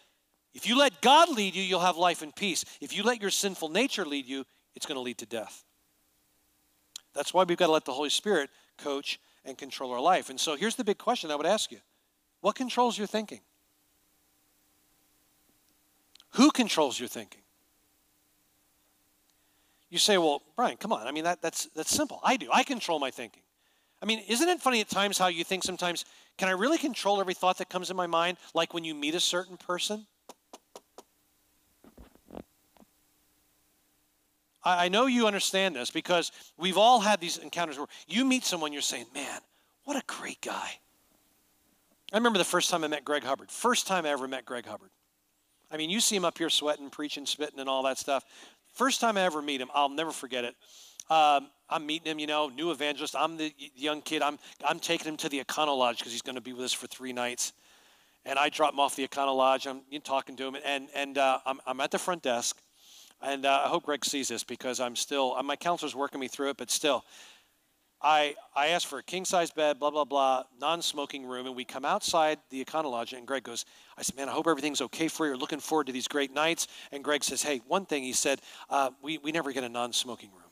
if 0.54 0.66
you 0.66 0.78
let 0.78 1.02
God 1.02 1.28
lead 1.28 1.54
you, 1.54 1.62
you'll 1.62 1.80
have 1.80 1.98
life 1.98 2.22
and 2.22 2.34
peace. 2.34 2.64
If 2.80 2.96
you 2.96 3.02
let 3.02 3.20
your 3.20 3.30
sinful 3.30 3.68
nature 3.68 4.06
lead 4.06 4.26
you, 4.26 4.46
it's 4.74 4.86
going 4.86 4.96
to 4.96 5.02
lead 5.02 5.18
to 5.18 5.26
death. 5.26 5.64
That's 7.14 7.34
why 7.34 7.44
we've 7.44 7.58
got 7.58 7.66
to 7.66 7.72
let 7.72 7.84
the 7.84 7.92
Holy 7.92 8.08
Spirit 8.08 8.48
coach 8.78 9.20
and 9.44 9.58
control 9.58 9.92
our 9.92 10.00
life. 10.00 10.30
And 10.30 10.40
so 10.40 10.56
here's 10.56 10.74
the 10.74 10.84
big 10.84 10.96
question 10.96 11.30
I 11.30 11.36
would 11.36 11.46
ask 11.46 11.70
you 11.70 11.78
What 12.40 12.54
controls 12.54 12.96
your 12.96 13.06
thinking? 13.06 13.40
Who 16.30 16.50
controls 16.50 16.98
your 16.98 17.08
thinking? 17.08 17.42
You 19.90 19.98
say, 19.98 20.18
well, 20.18 20.42
Brian, 20.56 20.76
come 20.76 20.92
on. 20.92 21.06
I 21.06 21.12
mean, 21.12 21.24
that, 21.24 21.40
that's, 21.40 21.66
that's 21.74 21.90
simple. 21.90 22.20
I 22.24 22.36
do. 22.36 22.48
I 22.52 22.64
control 22.64 22.98
my 22.98 23.10
thinking. 23.10 23.42
I 24.02 24.06
mean, 24.06 24.22
isn't 24.28 24.48
it 24.48 24.60
funny 24.60 24.80
at 24.80 24.88
times 24.88 25.16
how 25.16 25.28
you 25.28 25.44
think 25.44 25.62
sometimes, 25.62 26.04
can 26.36 26.48
I 26.48 26.52
really 26.52 26.78
control 26.78 27.20
every 27.20 27.34
thought 27.34 27.58
that 27.58 27.70
comes 27.70 27.90
in 27.90 27.96
my 27.96 28.06
mind? 28.06 28.36
Like 28.54 28.74
when 28.74 28.84
you 28.84 28.94
meet 28.94 29.14
a 29.14 29.20
certain 29.20 29.56
person? 29.56 30.06
I, 34.62 34.86
I 34.86 34.88
know 34.88 35.06
you 35.06 35.26
understand 35.26 35.76
this 35.76 35.90
because 35.90 36.32
we've 36.58 36.76
all 36.76 37.00
had 37.00 37.20
these 37.20 37.38
encounters 37.38 37.78
where 37.78 37.86
you 38.06 38.24
meet 38.24 38.44
someone, 38.44 38.72
you're 38.72 38.82
saying, 38.82 39.06
man, 39.14 39.40
what 39.84 39.96
a 39.96 40.02
great 40.06 40.42
guy. 40.42 40.72
I 42.12 42.16
remember 42.16 42.38
the 42.38 42.44
first 42.44 42.70
time 42.70 42.84
I 42.84 42.88
met 42.88 43.04
Greg 43.04 43.24
Hubbard. 43.24 43.50
First 43.50 43.86
time 43.86 44.04
I 44.04 44.10
ever 44.10 44.28
met 44.28 44.44
Greg 44.44 44.66
Hubbard. 44.66 44.90
I 45.70 45.76
mean, 45.76 45.90
you 45.90 46.00
see 46.00 46.14
him 46.14 46.24
up 46.24 46.38
here 46.38 46.50
sweating, 46.50 46.90
preaching, 46.90 47.26
spitting, 47.26 47.58
and 47.58 47.68
all 47.68 47.82
that 47.84 47.98
stuff. 47.98 48.24
First 48.76 49.00
time 49.00 49.16
I 49.16 49.22
ever 49.22 49.40
meet 49.40 49.62
him, 49.62 49.70
I'll 49.74 49.88
never 49.88 50.10
forget 50.10 50.44
it. 50.44 50.54
Um, 51.08 51.48
I'm 51.70 51.86
meeting 51.86 52.12
him, 52.12 52.18
you 52.18 52.26
know, 52.26 52.50
new 52.50 52.70
evangelist. 52.70 53.16
I'm 53.16 53.38
the 53.38 53.50
young 53.74 54.02
kid. 54.02 54.20
I'm, 54.20 54.38
I'm 54.68 54.78
taking 54.78 55.08
him 55.08 55.16
to 55.16 55.30
the 55.30 55.42
Econo 55.42 55.74
Lodge 55.78 55.98
because 55.98 56.12
he's 56.12 56.20
going 56.20 56.34
to 56.34 56.42
be 56.42 56.52
with 56.52 56.66
us 56.66 56.74
for 56.74 56.86
three 56.86 57.14
nights. 57.14 57.54
And 58.26 58.38
I 58.38 58.50
drop 58.50 58.74
him 58.74 58.80
off 58.80 58.94
the 58.94 59.08
Econo 59.08 59.34
Lodge. 59.34 59.66
I'm 59.66 59.80
talking 60.04 60.36
to 60.36 60.46
him, 60.46 60.56
and, 60.62 60.88
and 60.94 61.16
uh, 61.16 61.38
I'm, 61.46 61.58
I'm 61.66 61.80
at 61.80 61.90
the 61.90 61.98
front 61.98 62.22
desk. 62.22 62.60
And 63.22 63.46
uh, 63.46 63.62
I 63.64 63.68
hope 63.68 63.84
Greg 63.84 64.04
sees 64.04 64.28
this 64.28 64.44
because 64.44 64.78
I'm 64.78 64.94
still, 64.94 65.42
my 65.42 65.56
counselor's 65.56 65.94
working 65.94 66.20
me 66.20 66.28
through 66.28 66.50
it, 66.50 66.58
but 66.58 66.70
still. 66.70 67.02
I, 68.02 68.34
I 68.54 68.68
asked 68.68 68.86
for 68.86 68.98
a 68.98 69.02
king 69.02 69.24
size 69.24 69.50
bed, 69.50 69.78
blah, 69.78 69.90
blah, 69.90 70.04
blah, 70.04 70.44
non 70.60 70.82
smoking 70.82 71.24
room, 71.24 71.46
and 71.46 71.56
we 71.56 71.64
come 71.64 71.84
outside 71.84 72.38
the 72.50 72.62
Econo 72.62 72.90
Lodge, 72.90 73.14
and 73.14 73.26
Greg 73.26 73.42
goes, 73.42 73.64
I 73.96 74.02
said, 74.02 74.16
Man, 74.16 74.28
I 74.28 74.32
hope 74.32 74.46
everything's 74.46 74.82
okay 74.82 75.08
for 75.08 75.24
you. 75.24 75.30
You're 75.30 75.38
looking 75.38 75.60
forward 75.60 75.86
to 75.86 75.92
these 75.92 76.06
great 76.06 76.32
nights. 76.32 76.68
And 76.92 77.02
Greg 77.02 77.24
says, 77.24 77.42
Hey, 77.42 77.62
one 77.66 77.86
thing, 77.86 78.02
he 78.02 78.12
said, 78.12 78.40
uh, 78.68 78.90
we, 79.02 79.18
we 79.18 79.32
never 79.32 79.52
get 79.52 79.64
a 79.64 79.68
non 79.68 79.92
smoking 79.92 80.30
room. 80.30 80.42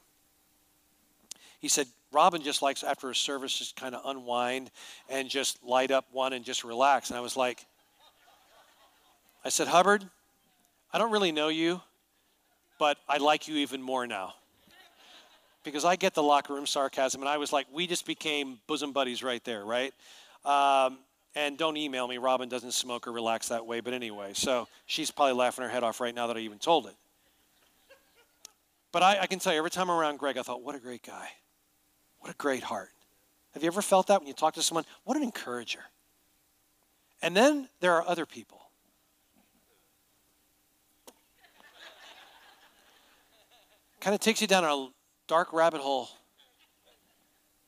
He 1.61 1.69
said, 1.69 1.87
Robin 2.13 2.43
just 2.43 2.63
likes 2.63 2.83
after 2.83 3.11
a 3.11 3.15
service 3.15 3.59
just 3.59 3.77
kind 3.77 3.95
of 3.95 4.03
unwind 4.05 4.71
and 5.09 5.29
just 5.29 5.63
light 5.65 5.91
up 5.91 6.07
one 6.13 6.33
and 6.33 6.45
just 6.45 6.65
relax. 6.65 7.11
And 7.11 7.19
I 7.19 7.21
was 7.21 7.37
like, 7.37 7.65
I 9.45 9.49
said, 9.49 9.69
Hubbard, 9.69 10.05
I 10.93 10.99
don't 10.99 11.11
really 11.11 11.33
know 11.33 11.49
you, 11.49 11.81
but 12.79 12.99
I 13.09 13.19
like 13.19 13.49
you 13.49 13.57
even 13.57 13.83
more 13.83 14.07
now 14.07 14.35
because 15.65 15.85
I 15.85 15.97
get 15.97 16.15
the 16.15 16.23
locker 16.23 16.55
room 16.55 16.67
sarcasm, 16.67 17.23
and 17.23 17.29
I 17.29 17.39
was 17.39 17.53
like, 17.53 17.67
we 17.73 17.87
just 17.87 18.07
became 18.07 18.61
bosom 18.67 18.93
buddies 18.93 19.23
right 19.23 19.43
there, 19.45 19.65
right? 19.65 19.93
Um, 20.45 20.99
and 21.35 21.59
don't 21.59 21.77
email 21.77 22.07
me. 22.07 22.19
Robin 22.19 22.49
doesn't 22.49 22.73
smoke 22.73 23.09
or 23.09 23.13
relax 23.13 23.49
that 23.49 23.67
way, 23.67 23.81
but 23.81 23.93
anyway, 23.93 24.33
so 24.35 24.69
she's 24.87 25.11
probably 25.11 25.35
laughing 25.35 25.65
her 25.65 25.71
head 25.71 25.83
off 25.83 26.01
right 26.01 26.15
now 26.15 26.29
that 26.29 26.37
I 26.37 26.41
even 26.41 26.59
told 26.59 26.87
it. 26.87 26.95
But 28.93 29.03
I, 29.03 29.23
I 29.23 29.27
can 29.27 29.41
tell 29.41 29.53
you, 29.53 29.59
every 29.59 29.71
time 29.71 29.91
I'm 29.91 29.99
around 29.99 30.19
Greg, 30.19 30.39
I 30.39 30.43
thought, 30.43 30.63
what 30.63 30.77
a 30.77 30.79
great 30.79 31.03
guy. 31.03 31.29
What 32.21 32.31
a 32.31 32.37
great 32.37 32.63
heart. 32.63 32.91
Have 33.55 33.63
you 33.63 33.67
ever 33.67 33.83
felt 33.83 34.07
that 34.07 34.21
when 34.21 34.29
you 34.29 34.35
talk 34.35 34.55
to 34.55 34.63
someone? 34.63 34.85
What 35.03 35.17
an 35.17 35.23
encourager. 35.23 35.81
And 37.21 37.37
then 37.37 37.69
there 37.81 37.95
are 37.95 38.07
other 38.07 38.27
people. 38.27 38.61
Kind 44.01 44.15
of 44.15 44.21
takes 44.21 44.41
you 44.41 44.47
down 44.47 44.65
a 44.65 44.89
dark 45.27 45.53
rabbit 45.53 45.81
hole, 45.81 46.09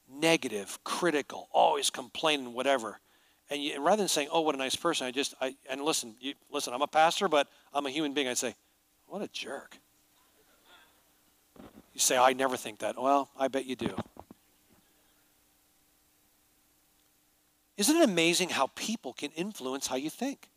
negative, 0.08 0.78
critical, 0.84 1.48
always 1.52 1.90
complaining, 1.90 2.52
whatever. 2.52 2.98
And, 3.50 3.62
you, 3.62 3.74
and 3.74 3.84
rather 3.84 3.98
than 3.98 4.08
saying, 4.08 4.28
"Oh, 4.32 4.40
what 4.40 4.54
a 4.54 4.58
nice 4.58 4.76
person," 4.76 5.06
I 5.06 5.10
just 5.10 5.34
I 5.40 5.54
and 5.70 5.80
listen, 5.82 6.16
you, 6.20 6.34
listen. 6.50 6.72
I'm 6.72 6.82
a 6.82 6.86
pastor, 6.86 7.28
but 7.28 7.48
I'm 7.72 7.86
a 7.86 7.90
human 7.90 8.12
being. 8.12 8.28
I 8.28 8.34
say, 8.34 8.54
"What 9.06 9.22
a 9.22 9.28
jerk." 9.28 9.78
You 11.92 12.00
say, 12.00 12.16
"I 12.16 12.32
never 12.32 12.56
think 12.56 12.80
that." 12.80 13.00
Well, 13.00 13.30
I 13.38 13.48
bet 13.48 13.66
you 13.66 13.76
do. 13.76 13.96
Isn't 17.76 17.96
it 17.96 18.04
amazing 18.04 18.48
how 18.48 18.68
people 18.74 19.12
can 19.12 19.30
influence 19.32 19.86
how 19.86 19.96
you 19.96 20.10
think? 20.10 20.48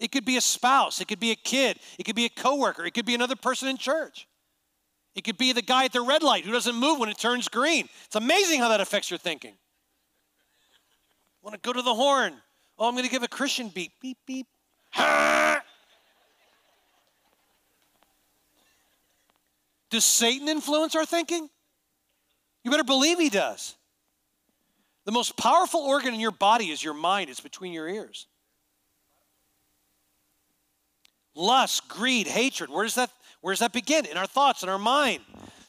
It 0.00 0.12
could 0.12 0.24
be 0.24 0.36
a 0.36 0.40
spouse, 0.40 1.00
it 1.00 1.08
could 1.08 1.18
be 1.18 1.32
a 1.32 1.36
kid, 1.36 1.80
it 1.98 2.04
could 2.04 2.14
be 2.14 2.24
a 2.24 2.28
coworker, 2.28 2.84
it 2.84 2.94
could 2.94 3.06
be 3.06 3.16
another 3.16 3.34
person 3.34 3.68
in 3.68 3.76
church. 3.76 4.27
It 5.14 5.24
could 5.24 5.38
be 5.38 5.52
the 5.52 5.62
guy 5.62 5.84
at 5.84 5.92
the 5.92 6.00
red 6.00 6.22
light 6.22 6.44
who 6.44 6.52
doesn't 6.52 6.76
move 6.76 6.98
when 6.98 7.08
it 7.08 7.18
turns 7.18 7.48
green. 7.48 7.88
It's 8.04 8.16
amazing 8.16 8.60
how 8.60 8.68
that 8.68 8.80
affects 8.80 9.10
your 9.10 9.18
thinking. 9.18 9.52
I 9.52 9.56
Want 11.42 11.54
to 11.54 11.60
go 11.66 11.72
to 11.72 11.82
the 11.82 11.94
horn? 11.94 12.34
Oh, 12.78 12.86
I'm 12.86 12.94
going 12.94 13.04
to 13.04 13.10
give 13.10 13.22
a 13.22 13.28
Christian 13.28 13.68
beep, 13.68 13.92
beep, 14.00 14.18
beep. 14.26 14.46
Does 19.90 20.04
Satan 20.04 20.48
influence 20.48 20.94
our 20.94 21.06
thinking? 21.06 21.48
You 22.62 22.70
better 22.70 22.84
believe 22.84 23.18
he 23.18 23.30
does. 23.30 23.74
The 25.04 25.12
most 25.12 25.36
powerful 25.36 25.80
organ 25.80 26.12
in 26.12 26.20
your 26.20 26.30
body 26.30 26.66
is 26.66 26.84
your 26.84 26.92
mind, 26.92 27.30
it's 27.30 27.40
between 27.40 27.72
your 27.72 27.88
ears. 27.88 28.26
Lust, 31.34 31.88
greed, 31.88 32.26
hatred, 32.26 32.68
where 32.68 32.84
does 32.84 32.96
that 32.96 33.10
where 33.40 33.52
does 33.52 33.60
that 33.60 33.72
begin? 33.72 34.06
In 34.06 34.16
our 34.16 34.26
thoughts, 34.26 34.62
in 34.62 34.68
our 34.68 34.78
mind. 34.78 35.20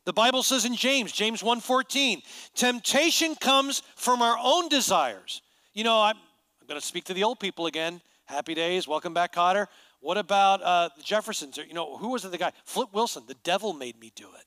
The 0.05 0.13
Bible 0.13 0.41
says 0.43 0.65
in 0.65 0.75
James, 0.75 1.12
James 1.12 1.41
1:14, 1.43 2.23
temptation 2.55 3.36
comes 3.36 3.84
from 3.95 4.21
our 4.21 4.38
own 4.41 4.69
desires. 4.69 5.41
You 5.73 5.84
know, 5.84 6.01
I'm, 6.01 6.15
I'm 6.62 6.67
going 6.67 6.79
to 6.79 6.86
speak 6.86 7.03
to 7.05 7.13
the 7.13 7.23
old 7.23 7.39
people 7.39 7.67
again. 7.67 8.01
Happy 8.25 8.53
days. 8.53 8.88
Welcome 8.88 9.13
back, 9.13 9.34
Kotter. 9.34 9.67
What 10.01 10.17
about 10.17 10.62
uh, 10.63 10.89
the 10.95 11.03
Jeffersons? 11.03 11.58
You 11.58 11.73
know, 11.73 11.97
who 11.97 12.10
was 12.10 12.25
it, 12.25 12.32
the 12.32 12.38
guy? 12.38 12.53
Flip 12.63 12.89
Wilson. 12.93 13.23
The 13.27 13.36
devil 13.43 13.73
made 13.73 13.99
me 13.99 14.12
do 14.15 14.29
it. 14.38 14.45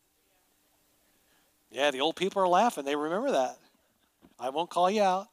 Yeah, 1.70 1.90
the 1.90 2.00
old 2.00 2.16
people 2.16 2.42
are 2.42 2.48
laughing. 2.48 2.84
They 2.84 2.96
remember 2.96 3.30
that. 3.32 3.58
I 4.38 4.50
won't 4.50 4.70
call 4.70 4.90
you 4.90 5.02
out, 5.02 5.28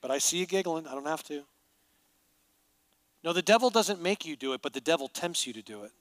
but 0.00 0.10
I 0.10 0.18
see 0.18 0.38
you 0.38 0.46
giggling. 0.46 0.86
I 0.86 0.92
don't 0.92 1.06
have 1.06 1.22
to. 1.24 1.42
No, 3.22 3.32
the 3.32 3.42
devil 3.42 3.70
doesn't 3.70 4.00
make 4.00 4.24
you 4.24 4.36
do 4.36 4.52
it, 4.52 4.62
but 4.62 4.72
the 4.72 4.80
devil 4.80 5.08
tempts 5.08 5.46
you 5.46 5.52
to 5.52 5.62
do 5.62 5.82
it. 5.82 5.92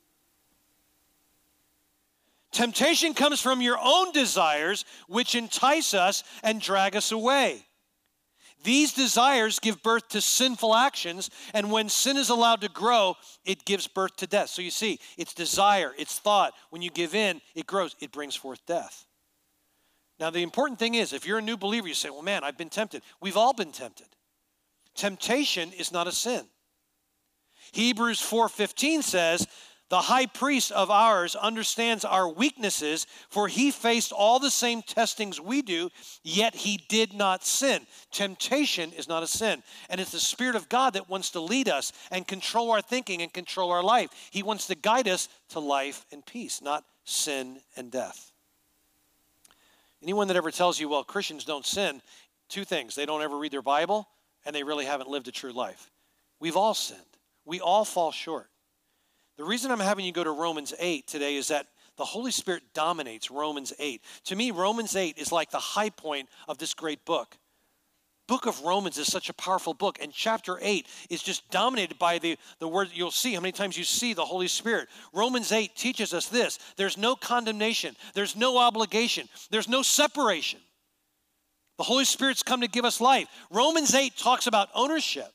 Temptation 2.55 3.13
comes 3.13 3.41
from 3.41 3.61
your 3.61 3.77
own 3.83 4.13
desires, 4.13 4.85
which 5.09 5.35
entice 5.35 5.93
us 5.93 6.23
and 6.41 6.61
drag 6.61 6.95
us 6.95 7.11
away. 7.11 7.65
These 8.63 8.93
desires 8.93 9.59
give 9.59 9.83
birth 9.83 10.07
to 10.09 10.21
sinful 10.21 10.73
actions, 10.73 11.29
and 11.53 11.69
when 11.69 11.89
sin 11.89 12.15
is 12.15 12.29
allowed 12.29 12.61
to 12.61 12.69
grow, 12.69 13.17
it 13.43 13.65
gives 13.65 13.87
birth 13.87 14.15
to 14.15 14.25
death. 14.25 14.51
So 14.51 14.61
you 14.61 14.71
see, 14.71 15.01
it's 15.17 15.33
desire, 15.33 15.93
it's 15.97 16.17
thought. 16.17 16.53
When 16.69 16.81
you 16.81 16.89
give 16.89 17.13
in, 17.13 17.41
it 17.55 17.67
grows, 17.67 17.93
it 17.99 18.13
brings 18.13 18.35
forth 18.35 18.65
death. 18.65 19.05
Now, 20.17 20.29
the 20.29 20.41
important 20.41 20.79
thing 20.79 20.95
is, 20.95 21.11
if 21.11 21.27
you're 21.27 21.39
a 21.39 21.41
new 21.41 21.57
believer, 21.57 21.89
you 21.89 21.93
say, 21.93 22.09
Well, 22.09 22.21
man, 22.21 22.45
I've 22.45 22.57
been 22.57 22.69
tempted. 22.69 23.03
We've 23.19 23.35
all 23.35 23.53
been 23.53 23.73
tempted. 23.73 24.07
Temptation 24.95 25.73
is 25.73 25.91
not 25.91 26.07
a 26.07 26.13
sin. 26.13 26.45
Hebrews 27.73 28.21
4:15 28.21 29.03
says, 29.03 29.45
the 29.89 30.01
high 30.01 30.25
priest 30.25 30.71
of 30.71 30.89
ours 30.89 31.35
understands 31.35 32.03
our 32.03 32.27
weaknesses, 32.27 33.05
for 33.29 33.47
he 33.47 33.69
faced 33.69 34.11
all 34.11 34.39
the 34.39 34.49
same 34.49 34.81
testings 34.81 35.39
we 35.39 35.61
do, 35.61 35.89
yet 36.23 36.55
he 36.55 36.83
did 36.89 37.13
not 37.13 37.45
sin. 37.45 37.85
Temptation 38.11 38.91
is 38.93 39.07
not 39.07 39.21
a 39.21 39.27
sin. 39.27 39.61
And 39.89 40.01
it's 40.01 40.11
the 40.11 40.19
Spirit 40.19 40.55
of 40.55 40.69
God 40.69 40.93
that 40.93 41.07
wants 41.07 41.29
to 41.31 41.39
lead 41.39 41.69
us 41.69 41.93
and 42.09 42.27
control 42.27 42.71
our 42.71 42.81
thinking 42.81 43.21
and 43.21 43.31
control 43.31 43.71
our 43.71 43.83
life. 43.83 44.09
He 44.31 44.41
wants 44.41 44.65
to 44.67 44.75
guide 44.75 45.07
us 45.07 45.29
to 45.49 45.59
life 45.59 46.05
and 46.11 46.25
peace, 46.25 46.63
not 46.63 46.83
sin 47.03 47.59
and 47.77 47.91
death. 47.91 48.31
Anyone 50.01 50.27
that 50.29 50.37
ever 50.37 50.51
tells 50.51 50.79
you, 50.79 50.89
well, 50.89 51.03
Christians 51.03 51.45
don't 51.45 51.65
sin, 51.65 52.01
two 52.49 52.65
things. 52.65 52.95
They 52.95 53.05
don't 53.05 53.21
ever 53.21 53.37
read 53.37 53.51
their 53.51 53.61
Bible, 53.61 54.07
and 54.45 54.55
they 54.55 54.63
really 54.63 54.85
haven't 54.85 55.09
lived 55.09 55.27
a 55.27 55.31
true 55.31 55.53
life. 55.53 55.91
We've 56.39 56.57
all 56.57 56.73
sinned, 56.73 57.01
we 57.45 57.59
all 57.59 57.85
fall 57.85 58.11
short. 58.11 58.49
The 59.37 59.43
reason 59.43 59.71
I'm 59.71 59.79
having 59.79 60.05
you 60.05 60.11
go 60.11 60.23
to 60.23 60.31
Romans 60.31 60.73
8 60.79 61.07
today 61.07 61.35
is 61.35 61.49
that 61.49 61.67
the 61.97 62.05
Holy 62.05 62.31
Spirit 62.31 62.63
dominates 62.73 63.31
Romans 63.31 63.73
8. 63.79 64.01
To 64.25 64.35
me, 64.35 64.51
Romans 64.51 64.95
8 64.95 65.17
is 65.17 65.31
like 65.31 65.51
the 65.51 65.59
high 65.59 65.89
point 65.89 66.29
of 66.47 66.57
this 66.57 66.73
great 66.73 67.05
book. 67.05 67.37
book 68.27 68.45
of 68.47 68.61
Romans 68.61 68.97
is 68.97 69.11
such 69.11 69.29
a 69.29 69.33
powerful 69.33 69.73
book, 69.73 69.97
and 70.01 70.11
chapter 70.11 70.57
8 70.61 70.87
is 71.09 71.21
just 71.21 71.49
dominated 71.51 71.99
by 71.99 72.17
the, 72.17 72.37
the 72.59 72.67
word 72.67 72.89
you'll 72.93 73.11
see 73.11 73.33
how 73.33 73.41
many 73.41 73.51
times 73.51 73.77
you 73.77 73.83
see 73.83 74.13
the 74.13 74.25
Holy 74.25 74.47
Spirit. 74.47 74.87
Romans 75.13 75.51
8 75.51 75.75
teaches 75.75 76.13
us 76.13 76.27
this 76.27 76.57
there's 76.77 76.97
no 76.97 77.15
condemnation, 77.15 77.95
there's 78.13 78.35
no 78.35 78.57
obligation, 78.57 79.27
there's 79.51 79.69
no 79.69 79.81
separation. 79.81 80.59
The 81.77 81.83
Holy 81.83 82.05
Spirit's 82.05 82.41
come 82.41 82.61
to 82.61 82.69
give 82.69 82.85
us 82.85 83.01
life. 83.01 83.27
Romans 83.51 83.93
8 83.93 84.15
talks 84.17 84.47
about 84.47 84.69
ownership. 84.73 85.29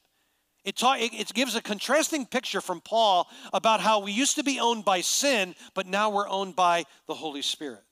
It, 0.64 0.80
it, 0.82 1.14
it 1.14 1.34
gives 1.34 1.56
a 1.56 1.62
contrasting 1.62 2.26
picture 2.26 2.60
from 2.60 2.80
Paul 2.80 3.28
about 3.52 3.80
how 3.80 4.00
we 4.00 4.12
used 4.12 4.36
to 4.36 4.44
be 4.44 4.60
owned 4.60 4.84
by 4.84 5.00
sin, 5.00 5.54
but 5.74 5.86
now 5.86 6.10
we're 6.10 6.28
owned 6.28 6.54
by 6.54 6.84
the 7.06 7.14
Holy 7.14 7.42
Spirit. 7.42 7.82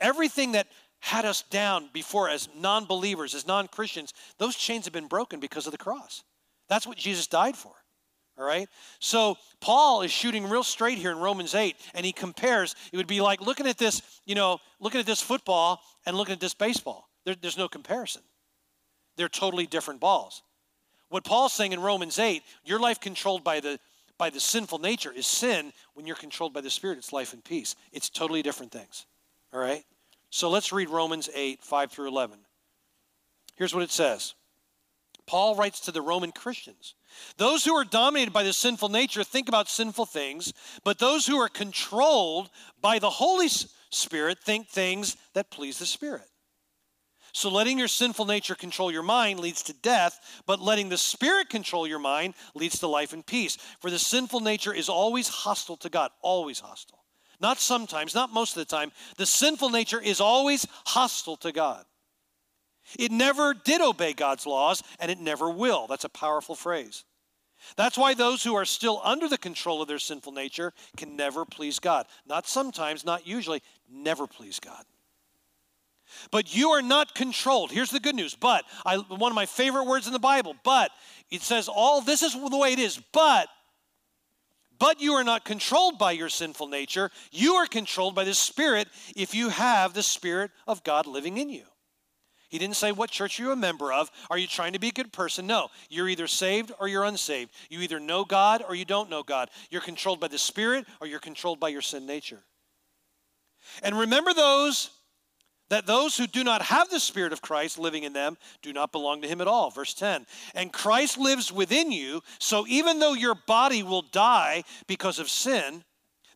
Everything 0.00 0.52
that 0.52 0.66
had 0.98 1.24
us 1.24 1.42
down 1.42 1.90
before 1.92 2.28
as 2.28 2.48
non 2.56 2.86
believers, 2.86 3.34
as 3.34 3.46
non 3.46 3.68
Christians, 3.68 4.12
those 4.38 4.56
chains 4.56 4.84
have 4.84 4.92
been 4.92 5.08
broken 5.08 5.40
because 5.40 5.66
of 5.66 5.72
the 5.72 5.78
cross. 5.78 6.22
That's 6.68 6.86
what 6.86 6.96
Jesus 6.96 7.26
died 7.26 7.56
for. 7.56 7.72
All 8.38 8.44
right? 8.44 8.68
So 8.98 9.36
Paul 9.60 10.02
is 10.02 10.10
shooting 10.10 10.48
real 10.48 10.62
straight 10.62 10.98
here 10.98 11.12
in 11.12 11.18
Romans 11.18 11.54
8, 11.54 11.76
and 11.94 12.06
he 12.06 12.12
compares. 12.12 12.74
It 12.92 12.96
would 12.96 13.06
be 13.06 13.20
like 13.20 13.40
looking 13.40 13.66
at 13.66 13.78
this, 13.78 14.00
you 14.24 14.34
know, 14.34 14.58
looking 14.80 15.00
at 15.00 15.06
this 15.06 15.20
football 15.20 15.80
and 16.06 16.16
looking 16.16 16.32
at 16.32 16.40
this 16.40 16.54
baseball. 16.54 17.08
There, 17.24 17.36
there's 17.40 17.58
no 17.58 17.68
comparison. 17.68 18.22
They're 19.16 19.28
totally 19.28 19.66
different 19.66 20.00
balls. 20.00 20.42
What 21.12 21.24
Paul's 21.24 21.52
saying 21.52 21.72
in 21.72 21.80
Romans 21.80 22.18
8, 22.18 22.42
your 22.64 22.80
life 22.80 22.98
controlled 22.98 23.44
by 23.44 23.60
the 23.60 23.78
by 24.16 24.30
the 24.30 24.40
sinful 24.40 24.78
nature 24.78 25.12
is 25.12 25.26
sin. 25.26 25.74
When 25.92 26.06
you're 26.06 26.16
controlled 26.16 26.54
by 26.54 26.62
the 26.62 26.70
Spirit, 26.70 26.96
it's 26.96 27.12
life 27.12 27.34
and 27.34 27.44
peace. 27.44 27.74
It's 27.92 28.08
totally 28.08 28.40
different 28.40 28.72
things. 28.72 29.04
All 29.52 29.60
right? 29.60 29.84
So 30.30 30.48
let's 30.48 30.72
read 30.72 30.88
Romans 30.88 31.28
8, 31.34 31.62
5 31.62 31.92
through 31.92 32.08
11. 32.08 32.38
Here's 33.56 33.74
what 33.74 33.82
it 33.82 33.90
says 33.90 34.34
Paul 35.26 35.54
writes 35.54 35.80
to 35.80 35.92
the 35.92 36.00
Roman 36.00 36.32
Christians 36.32 36.94
Those 37.36 37.62
who 37.62 37.74
are 37.74 37.84
dominated 37.84 38.32
by 38.32 38.42
the 38.42 38.54
sinful 38.54 38.88
nature 38.88 39.22
think 39.22 39.50
about 39.50 39.68
sinful 39.68 40.06
things, 40.06 40.54
but 40.82 40.98
those 40.98 41.26
who 41.26 41.36
are 41.36 41.50
controlled 41.50 42.48
by 42.80 42.98
the 42.98 43.10
Holy 43.10 43.48
Spirit 43.90 44.38
think 44.38 44.68
things 44.68 45.18
that 45.34 45.50
please 45.50 45.78
the 45.78 45.84
Spirit. 45.84 46.31
So, 47.34 47.48
letting 47.48 47.78
your 47.78 47.88
sinful 47.88 48.26
nature 48.26 48.54
control 48.54 48.92
your 48.92 49.02
mind 49.02 49.40
leads 49.40 49.62
to 49.64 49.72
death, 49.72 50.42
but 50.46 50.60
letting 50.60 50.90
the 50.90 50.98
Spirit 50.98 51.48
control 51.48 51.86
your 51.86 51.98
mind 51.98 52.34
leads 52.54 52.78
to 52.80 52.86
life 52.86 53.14
and 53.14 53.24
peace. 53.24 53.56
For 53.80 53.90
the 53.90 53.98
sinful 53.98 54.40
nature 54.40 54.74
is 54.74 54.90
always 54.90 55.28
hostile 55.28 55.78
to 55.78 55.88
God, 55.88 56.10
always 56.20 56.60
hostile. 56.60 57.02
Not 57.40 57.58
sometimes, 57.58 58.14
not 58.14 58.32
most 58.32 58.56
of 58.56 58.60
the 58.60 58.76
time. 58.76 58.92
The 59.16 59.26
sinful 59.26 59.70
nature 59.70 60.00
is 60.00 60.20
always 60.20 60.66
hostile 60.86 61.36
to 61.38 61.52
God. 61.52 61.84
It 62.98 63.10
never 63.10 63.54
did 63.54 63.80
obey 63.80 64.12
God's 64.12 64.46
laws, 64.46 64.82
and 65.00 65.10
it 65.10 65.18
never 65.18 65.48
will. 65.48 65.86
That's 65.86 66.04
a 66.04 66.10
powerful 66.10 66.54
phrase. 66.54 67.04
That's 67.76 67.96
why 67.96 68.14
those 68.14 68.42
who 68.42 68.54
are 68.54 68.64
still 68.64 69.00
under 69.02 69.28
the 69.28 69.38
control 69.38 69.80
of 69.80 69.88
their 69.88 69.98
sinful 69.98 70.32
nature 70.32 70.74
can 70.96 71.16
never 71.16 71.44
please 71.44 71.78
God. 71.78 72.06
Not 72.26 72.46
sometimes, 72.46 73.04
not 73.04 73.26
usually, 73.26 73.62
never 73.90 74.26
please 74.26 74.60
God. 74.60 74.84
But 76.30 76.54
you 76.54 76.70
are 76.70 76.82
not 76.82 77.14
controlled. 77.14 77.70
Here's 77.70 77.90
the 77.90 78.00
good 78.00 78.14
news. 78.14 78.34
But, 78.34 78.64
I, 78.84 78.96
one 78.96 79.32
of 79.32 79.36
my 79.36 79.46
favorite 79.46 79.84
words 79.84 80.06
in 80.06 80.12
the 80.12 80.18
Bible, 80.18 80.54
but, 80.64 80.90
it 81.30 81.42
says 81.42 81.68
all 81.68 82.00
this 82.00 82.22
is 82.22 82.34
the 82.34 82.58
way 82.58 82.72
it 82.72 82.78
is, 82.78 83.00
but 83.12 83.48
but 84.82 85.00
you 85.00 85.12
are 85.12 85.22
not 85.22 85.44
controlled 85.44 85.96
by 85.96 86.10
your 86.10 86.28
sinful 86.28 86.66
nature. 86.66 87.12
You 87.30 87.54
are 87.54 87.68
controlled 87.68 88.16
by 88.16 88.24
the 88.24 88.34
Spirit 88.34 88.88
if 89.14 89.32
you 89.32 89.48
have 89.48 89.94
the 89.94 90.02
Spirit 90.02 90.50
of 90.66 90.82
God 90.82 91.06
living 91.06 91.38
in 91.38 91.50
you. 91.50 91.62
He 92.48 92.58
didn't 92.58 92.74
say 92.74 92.90
what 92.90 93.08
church 93.08 93.38
you're 93.38 93.52
a 93.52 93.56
member 93.56 93.92
of. 93.92 94.10
Are 94.28 94.36
you 94.36 94.48
trying 94.48 94.72
to 94.72 94.80
be 94.80 94.88
a 94.88 94.92
good 94.92 95.12
person? 95.12 95.46
No. 95.46 95.68
You're 95.88 96.08
either 96.08 96.26
saved 96.26 96.72
or 96.80 96.88
you're 96.88 97.04
unsaved. 97.04 97.52
You 97.70 97.80
either 97.80 98.00
know 98.00 98.24
God 98.24 98.64
or 98.68 98.74
you 98.74 98.84
don't 98.84 99.08
know 99.08 99.22
God. 99.22 99.50
You're 99.70 99.82
controlled 99.82 100.18
by 100.18 100.26
the 100.26 100.36
Spirit 100.36 100.84
or 101.00 101.06
you're 101.06 101.20
controlled 101.20 101.60
by 101.60 101.68
your 101.68 101.80
sin 101.80 102.04
nature. 102.04 102.42
And 103.84 103.96
remember 103.96 104.34
those 104.34 104.90
that 105.72 105.86
those 105.86 106.18
who 106.18 106.26
do 106.26 106.44
not 106.44 106.60
have 106.60 106.90
the 106.90 107.00
Spirit 107.00 107.32
of 107.32 107.40
Christ 107.40 107.78
living 107.78 108.02
in 108.02 108.12
them 108.12 108.36
do 108.60 108.74
not 108.74 108.92
belong 108.92 109.22
to 109.22 109.28
Him 109.28 109.40
at 109.40 109.48
all. 109.48 109.70
Verse 109.70 109.94
10. 109.94 110.26
And 110.54 110.70
Christ 110.70 111.16
lives 111.16 111.50
within 111.50 111.90
you, 111.90 112.22
so 112.38 112.66
even 112.68 112.98
though 112.98 113.14
your 113.14 113.34
body 113.34 113.82
will 113.82 114.02
die 114.02 114.64
because 114.86 115.18
of 115.18 115.30
sin, 115.30 115.82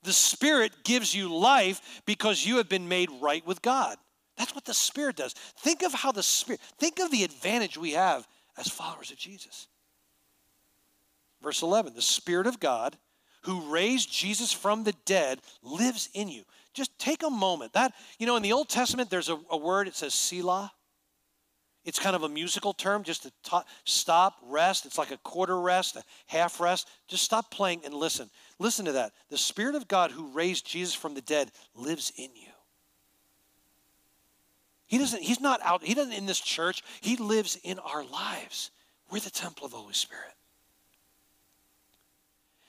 the 0.02 0.14
Spirit 0.14 0.72
gives 0.84 1.14
you 1.14 1.28
life 1.28 2.00
because 2.06 2.46
you 2.46 2.56
have 2.56 2.70
been 2.70 2.88
made 2.88 3.10
right 3.20 3.46
with 3.46 3.60
God. 3.60 3.98
That's 4.38 4.54
what 4.54 4.64
the 4.64 4.72
Spirit 4.72 5.16
does. 5.16 5.34
Think 5.34 5.82
of 5.82 5.92
how 5.92 6.12
the 6.12 6.22
Spirit, 6.22 6.62
think 6.78 6.98
of 6.98 7.10
the 7.10 7.22
advantage 7.22 7.76
we 7.76 7.92
have 7.92 8.26
as 8.56 8.68
followers 8.68 9.10
of 9.10 9.18
Jesus. 9.18 9.68
Verse 11.42 11.60
11 11.60 11.92
The 11.94 12.00
Spirit 12.00 12.46
of 12.46 12.58
God 12.58 12.96
who 13.42 13.70
raised 13.70 14.10
Jesus 14.10 14.50
from 14.50 14.84
the 14.84 14.94
dead 15.04 15.42
lives 15.62 16.08
in 16.14 16.28
you 16.28 16.44
just 16.76 16.96
take 16.98 17.22
a 17.22 17.30
moment. 17.30 17.72
That, 17.72 17.94
you 18.18 18.26
know, 18.26 18.36
in 18.36 18.42
the 18.42 18.52
Old 18.52 18.68
Testament, 18.68 19.10
there's 19.10 19.28
a, 19.28 19.38
a 19.50 19.56
word, 19.56 19.88
it 19.88 19.96
says 19.96 20.14
Selah. 20.14 20.70
It's 21.84 22.00
kind 22.00 22.16
of 22.16 22.24
a 22.24 22.28
musical 22.28 22.72
term, 22.72 23.04
just 23.04 23.22
to 23.22 23.32
t- 23.44 23.58
stop, 23.84 24.38
rest. 24.42 24.86
It's 24.86 24.98
like 24.98 25.12
a 25.12 25.18
quarter 25.18 25.60
rest, 25.60 25.94
a 25.94 26.02
half 26.26 26.58
rest. 26.58 26.88
Just 27.06 27.22
stop 27.22 27.50
playing 27.50 27.82
and 27.84 27.94
listen. 27.94 28.28
Listen 28.58 28.84
to 28.86 28.92
that. 28.92 29.12
The 29.30 29.38
Spirit 29.38 29.76
of 29.76 29.86
God 29.86 30.10
who 30.10 30.32
raised 30.32 30.66
Jesus 30.66 30.94
from 30.94 31.14
the 31.14 31.20
dead 31.20 31.52
lives 31.74 32.12
in 32.16 32.30
you. 32.34 32.50
He 34.88 34.98
doesn't, 34.98 35.22
he's 35.22 35.40
not 35.40 35.60
out, 35.62 35.84
he 35.84 35.94
doesn't 35.94 36.12
in 36.12 36.26
this 36.26 36.40
church. 36.40 36.82
He 37.00 37.16
lives 37.16 37.56
in 37.62 37.78
our 37.78 38.04
lives. 38.04 38.72
We're 39.10 39.20
the 39.20 39.30
temple 39.30 39.64
of 39.64 39.70
the 39.70 39.78
Holy 39.78 39.94
Spirit. 39.94 40.34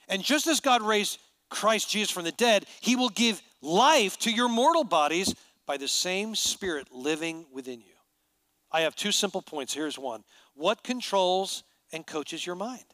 And 0.08 0.24
just 0.24 0.48
as 0.48 0.60
God 0.60 0.82
raised 0.84 1.20
Christ 1.50 1.90
Jesus 1.90 2.12
from 2.12 2.24
the 2.24 2.32
dead, 2.32 2.66
he 2.82 2.96
will 2.96 3.10
give 3.10 3.42
life 3.62 4.18
to 4.20 4.32
your 4.32 4.50
mortal 4.50 4.84
bodies 4.84 5.34
by 5.66 5.78
the 5.78 5.88
same 5.88 6.36
Spirit 6.36 6.88
living 6.92 7.46
within 7.52 7.82
you. 7.82 7.94
I 8.72 8.82
have 8.82 8.96
two 8.96 9.12
simple 9.12 9.42
points. 9.42 9.74
Here's 9.74 10.00
one 10.00 10.24
What 10.56 10.84
controls 10.84 11.64
and 11.92 12.06
coaches 12.06 12.46
your 12.46 12.56
mind? 12.56 12.86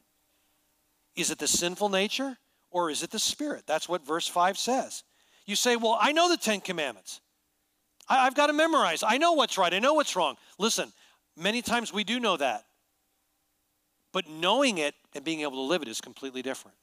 Is 1.16 1.32
it 1.32 1.40
the 1.40 1.48
sinful 1.48 1.90
nature 1.90 2.38
or 2.72 2.90
is 2.90 3.04
it 3.04 3.12
the 3.12 3.20
Spirit? 3.20 3.64
That's 3.68 3.88
what 3.88 4.06
verse 4.06 4.28
5 4.28 4.58
says. 4.58 5.04
You 5.46 5.56
say, 5.56 5.76
Well, 5.76 5.98
I 6.00 6.12
know 6.12 6.30
the 6.30 6.38
Ten 6.38 6.62
Commandments. 6.62 7.22
I, 8.08 8.26
have 8.26 8.36
got 8.36 8.48
to 8.48 8.54
memorize. 8.54 9.04
I 9.06 9.18
know 9.18 9.34
what's 9.34 9.58
right. 9.58 9.74
I 9.74 9.80
know 9.80 9.94
what's 9.94 10.16
wrong. 10.16 10.36
Listen, 10.60 10.92
many 11.38 11.62
times 11.62 11.94
we 11.94 12.04
do 12.04 12.20
know 12.20 12.36
that. 12.38 12.66
But 14.12 14.28
knowing 14.30 14.78
it 14.78 14.94
and 15.16 15.24
being 15.24 15.42
able 15.42 15.54
to 15.54 15.62
live 15.62 15.82
it 15.82 15.88
is 15.88 16.02
completely 16.02 16.42
different. 16.42 16.78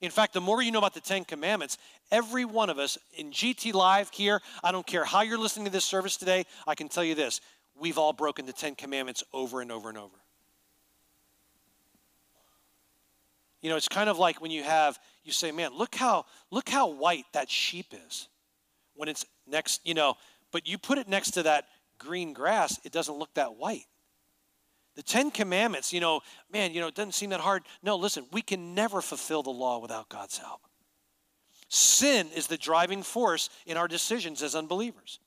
In 0.00 0.10
fact, 0.10 0.34
the 0.34 0.40
more 0.40 0.62
you 0.62 0.70
know 0.70 0.78
about 0.78 0.94
the 0.94 1.00
Ten 1.00 1.24
Commandments, 1.24 1.78
every 2.10 2.44
one 2.44 2.68
of 2.68 2.78
us 2.78 2.98
in 3.16 3.30
GT 3.30 3.72
Live 3.72 4.10
here, 4.10 4.40
I 4.62 4.72
don't 4.72 4.86
care 4.86 5.04
how 5.04 5.22
you're 5.22 5.38
listening 5.38 5.66
to 5.66 5.72
this 5.72 5.84
service 5.84 6.16
today, 6.16 6.44
I 6.66 6.74
can 6.74 6.88
tell 6.88 7.04
you 7.04 7.14
this 7.14 7.40
we've 7.78 7.98
all 7.98 8.12
broken 8.12 8.46
the 8.46 8.52
Ten 8.52 8.74
Commandments 8.74 9.22
over 9.32 9.60
and 9.60 9.70
over 9.70 9.88
and 9.88 9.98
over. 9.98 10.16
You 13.62 13.70
know, 13.70 13.76
it's 13.76 13.88
kind 13.88 14.08
of 14.08 14.18
like 14.18 14.40
when 14.40 14.50
you 14.50 14.62
have, 14.62 14.98
you 15.24 15.32
say, 15.32 15.50
man, 15.50 15.72
look 15.76 15.94
how, 15.94 16.26
look 16.50 16.68
how 16.68 16.88
white 16.88 17.24
that 17.32 17.50
sheep 17.50 17.86
is 18.06 18.28
when 18.94 19.08
it's 19.08 19.24
next, 19.46 19.80
you 19.84 19.94
know, 19.94 20.14
but 20.52 20.68
you 20.68 20.78
put 20.78 20.98
it 20.98 21.08
next 21.08 21.32
to 21.32 21.42
that 21.42 21.64
green 21.98 22.32
grass, 22.32 22.78
it 22.84 22.92
doesn't 22.92 23.16
look 23.16 23.32
that 23.34 23.56
white. 23.56 23.86
The 24.96 25.02
Ten 25.02 25.30
Commandments, 25.30 25.92
you 25.92 26.00
know, 26.00 26.20
man, 26.50 26.72
you 26.72 26.80
know, 26.80 26.88
it 26.88 26.94
doesn't 26.94 27.12
seem 27.12 27.30
that 27.30 27.40
hard. 27.40 27.62
No, 27.82 27.96
listen, 27.96 28.26
we 28.32 28.42
can 28.42 28.74
never 28.74 29.00
fulfill 29.00 29.42
the 29.42 29.50
law 29.50 29.78
without 29.78 30.08
God's 30.08 30.38
help. 30.38 30.62
Sin 31.68 32.28
is 32.34 32.46
the 32.46 32.56
driving 32.56 33.02
force 33.02 33.50
in 33.66 33.76
our 33.76 33.88
decisions 33.88 34.42
as 34.42 34.54
unbelievers. 34.54 35.20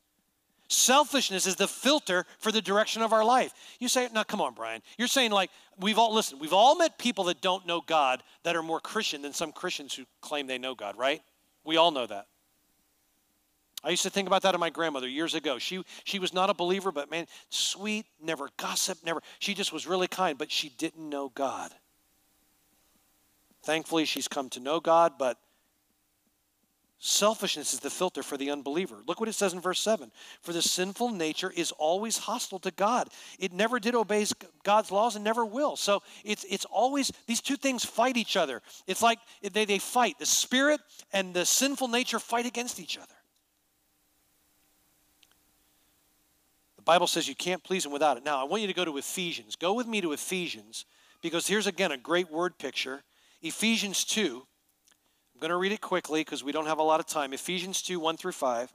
Selfishness 0.69 1.47
is 1.47 1.55
the 1.55 1.67
filter 1.67 2.25
for 2.37 2.51
the 2.51 2.61
direction 2.61 3.01
of 3.01 3.11
our 3.11 3.25
life. 3.25 3.53
You 3.79 3.87
say, 3.87 4.07
now 4.13 4.23
come 4.23 4.39
on, 4.39 4.53
Brian. 4.53 4.81
You're 4.97 5.07
saying 5.07 5.31
like 5.31 5.49
we've 5.79 5.97
all 5.97 6.13
listen, 6.13 6.37
we've 6.39 6.53
all 6.53 6.75
met 6.75 6.99
people 6.99 7.23
that 7.25 7.41
don't 7.41 7.65
know 7.65 7.81
God 7.81 8.21
that 8.43 8.55
are 8.55 8.61
more 8.61 8.79
Christian 8.79 9.23
than 9.23 9.33
some 9.33 9.51
Christians 9.51 9.95
who 9.95 10.05
claim 10.21 10.45
they 10.45 10.59
know 10.59 10.75
God, 10.75 10.95
right? 10.95 11.21
We 11.65 11.77
all 11.77 11.89
know 11.89 12.05
that. 12.05 12.27
I 13.83 13.91
used 13.91 14.03
to 14.03 14.09
think 14.09 14.27
about 14.27 14.41
that 14.41 14.53
of 14.53 14.59
my 14.59 14.69
grandmother 14.69 15.07
years 15.07 15.35
ago. 15.35 15.57
She, 15.57 15.83
she 16.03 16.19
was 16.19 16.33
not 16.33 16.49
a 16.49 16.53
believer, 16.53 16.91
but 16.91 17.09
man, 17.09 17.27
sweet, 17.49 18.05
never 18.21 18.49
gossiped, 18.57 19.05
never. 19.05 19.21
She 19.39 19.53
just 19.53 19.71
was 19.71 19.87
really 19.87 20.07
kind, 20.07 20.37
but 20.37 20.51
she 20.51 20.69
didn't 20.69 21.07
know 21.07 21.29
God. 21.29 21.71
Thankfully, 23.63 24.05
she's 24.05 24.27
come 24.27 24.49
to 24.49 24.59
know 24.59 24.79
God, 24.79 25.13
but 25.17 25.37
selfishness 26.97 27.73
is 27.73 27.79
the 27.79 27.89
filter 27.89 28.21
for 28.21 28.35
the 28.35 28.51
unbeliever. 28.51 28.97
Look 29.07 29.21
what 29.21 29.29
it 29.29 29.33
says 29.33 29.53
in 29.53 29.61
verse 29.61 29.79
7 29.79 30.11
For 30.41 30.51
the 30.51 30.61
sinful 30.61 31.11
nature 31.11 31.51
is 31.55 31.71
always 31.71 32.17
hostile 32.17 32.59
to 32.59 32.71
God. 32.71 33.09
It 33.37 33.53
never 33.53 33.79
did 33.79 33.95
obey 33.95 34.25
God's 34.63 34.91
laws 34.91 35.15
and 35.15 35.23
never 35.23 35.45
will. 35.45 35.77
So 35.77 36.03
it's, 36.25 36.45
it's 36.49 36.65
always, 36.65 37.11
these 37.27 37.41
two 37.41 37.55
things 37.55 37.85
fight 37.85 38.17
each 38.17 38.35
other. 38.35 38.61
It's 38.87 39.01
like 39.01 39.19
they, 39.41 39.63
they 39.63 39.79
fight. 39.79 40.19
The 40.19 40.25
spirit 40.25 40.81
and 41.13 41.33
the 41.33 41.45
sinful 41.45 41.87
nature 41.87 42.19
fight 42.19 42.45
against 42.45 42.79
each 42.79 42.97
other. 42.97 43.07
Bible 46.89 47.05
says 47.05 47.27
you 47.27 47.35
can't 47.35 47.63
please 47.63 47.85
him 47.85 47.91
without 47.91 48.17
it. 48.17 48.25
Now, 48.25 48.41
I 48.41 48.45
want 48.45 48.63
you 48.63 48.67
to 48.67 48.73
go 48.73 48.83
to 48.83 48.97
Ephesians. 48.97 49.55
Go 49.55 49.73
with 49.73 49.85
me 49.85 50.01
to 50.01 50.11
Ephesians 50.11 50.85
because 51.21 51.45
here's 51.45 51.67
again 51.67 51.91
a 51.91 51.97
great 51.97 52.31
word 52.31 52.57
picture. 52.57 53.03
Ephesians 53.43 54.03
2. 54.05 54.41
I'm 55.35 55.39
going 55.39 55.51
to 55.51 55.57
read 55.57 55.71
it 55.71 55.81
quickly 55.81 56.21
because 56.21 56.43
we 56.43 56.51
don't 56.51 56.65
have 56.65 56.79
a 56.79 56.83
lot 56.83 56.99
of 56.99 57.05
time. 57.05 57.31
Ephesians 57.31 57.83
2 57.83 57.99
1 57.99 58.17
through 58.17 58.31
5. 58.31 58.73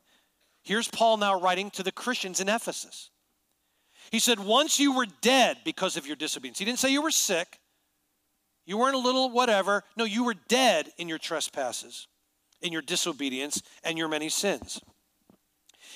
Here's 0.62 0.86
Paul 0.86 1.16
now 1.16 1.40
writing 1.40 1.72
to 1.72 1.82
the 1.82 1.90
Christians 1.90 2.38
in 2.38 2.48
Ephesus. 2.48 3.10
He 4.12 4.20
said, 4.20 4.38
Once 4.38 4.78
you 4.78 4.94
were 4.94 5.06
dead 5.20 5.56
because 5.64 5.96
of 5.96 6.06
your 6.06 6.14
disobedience. 6.14 6.60
He 6.60 6.64
didn't 6.64 6.78
say 6.78 6.92
you 6.92 7.02
were 7.02 7.10
sick, 7.10 7.58
you 8.64 8.78
weren't 8.78 8.94
a 8.94 8.98
little 8.98 9.28
whatever. 9.28 9.82
No, 9.96 10.04
you 10.04 10.22
were 10.22 10.36
dead 10.46 10.92
in 10.98 11.08
your 11.08 11.18
trespasses, 11.18 12.06
in 12.62 12.70
your 12.70 12.82
disobedience, 12.82 13.60
and 13.82 13.98
your 13.98 14.06
many 14.06 14.28
sins. 14.28 14.80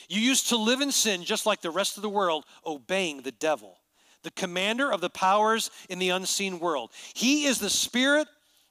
You 0.09 0.21
used 0.21 0.49
to 0.49 0.57
live 0.57 0.81
in 0.81 0.90
sin 0.90 1.25
just 1.25 1.47
like 1.47 1.61
the 1.61 1.71
rest 1.71 1.97
of 1.97 2.03
the 2.03 2.09
world, 2.09 2.44
obeying 2.64 3.23
the 3.23 3.33
devil, 3.33 3.79
the 4.23 4.31
commander 4.31 4.90
of 4.90 5.01
the 5.01 5.11
powers 5.11 5.71
in 5.88 5.99
the 5.99 6.11
unseen 6.11 6.59
world. 6.59 6.90
He 7.14 7.44
is 7.44 7.59
the 7.59 7.71
spirit 7.71 8.27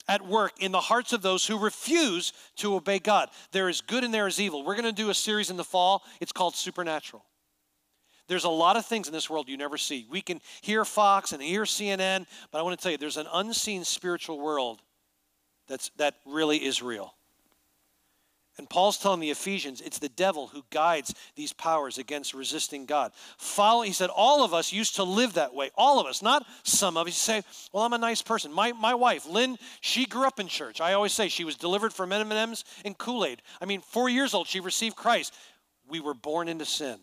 at 0.07 0.25
work 0.25 0.53
in 0.59 0.71
the 0.71 0.79
hearts 0.79 1.13
of 1.13 1.21
those 1.21 1.45
who 1.45 1.59
refuse 1.59 2.33
to 2.57 2.75
obey 2.75 2.99
God. 2.99 3.29
There 3.51 3.69
is 3.69 3.81
good 3.81 4.03
and 4.03 4.13
there 4.13 4.27
is 4.27 4.39
evil. 4.39 4.63
We're 4.63 4.75
going 4.75 4.85
to 4.85 4.91
do 4.91 5.09
a 5.09 5.13
series 5.13 5.49
in 5.49 5.57
the 5.57 5.63
fall. 5.63 6.03
It's 6.19 6.31
called 6.31 6.55
Supernatural. 6.55 7.23
There's 8.27 8.43
a 8.43 8.49
lot 8.49 8.75
of 8.75 8.85
things 8.85 9.07
in 9.07 9.13
this 9.13 9.29
world 9.29 9.47
you 9.47 9.57
never 9.57 9.77
see. 9.77 10.05
We 10.09 10.21
can 10.21 10.41
hear 10.61 10.83
Fox 10.83 11.31
and 11.31 11.41
hear 11.41 11.63
CNN, 11.63 12.25
but 12.51 12.59
I 12.59 12.61
want 12.61 12.77
to 12.77 12.83
tell 12.83 12.91
you 12.91 12.97
there's 12.97 13.17
an 13.17 13.27
unseen 13.31 13.85
spiritual 13.85 14.39
world 14.39 14.81
that's, 15.67 15.91
that 15.97 16.15
really 16.25 16.57
is 16.57 16.81
real. 16.81 17.13
And 18.57 18.69
Paul's 18.69 18.97
telling 18.97 19.19
the 19.19 19.29
Ephesians 19.29 19.81
it's 19.81 19.99
the 19.99 20.09
devil 20.09 20.47
who 20.47 20.63
guides 20.71 21.13
these 21.35 21.53
powers 21.53 21.97
against 21.97 22.33
resisting 22.33 22.85
God. 22.85 23.11
Follow, 23.37 23.83
he 23.83 23.93
said, 23.93 24.09
all 24.09 24.43
of 24.43 24.53
us 24.53 24.73
used 24.73 24.95
to 24.95 25.03
live 25.03 25.33
that 25.33 25.53
way. 25.53 25.69
All 25.75 25.99
of 25.99 26.07
us, 26.07 26.21
not 26.21 26.45
some 26.63 26.97
of 26.97 27.07
us. 27.07 27.13
You 27.13 27.41
say, 27.41 27.43
well, 27.71 27.83
I'm 27.83 27.93
a 27.93 27.97
nice 27.97 28.21
person. 28.21 28.51
My, 28.51 28.71
my 28.71 28.95
wife, 28.95 29.27
Lynn, 29.27 29.57
she 29.81 30.05
grew 30.05 30.25
up 30.25 30.39
in 30.39 30.47
church. 30.47 30.81
I 30.81 30.93
always 30.93 31.13
say 31.13 31.27
she 31.27 31.43
was 31.43 31.55
delivered 31.55 31.93
from 31.93 32.11
M&Ms 32.11 32.63
and 32.83 32.97
Kool-Aid. 32.97 33.41
I 33.61 33.65
mean, 33.65 33.81
four 33.81 34.09
years 34.09 34.33
old, 34.33 34.47
she 34.47 34.59
received 34.59 34.95
Christ. 34.95 35.33
We 35.87 35.99
were 35.99 36.15
born 36.15 36.47
into 36.47 36.65
sin. 36.65 36.97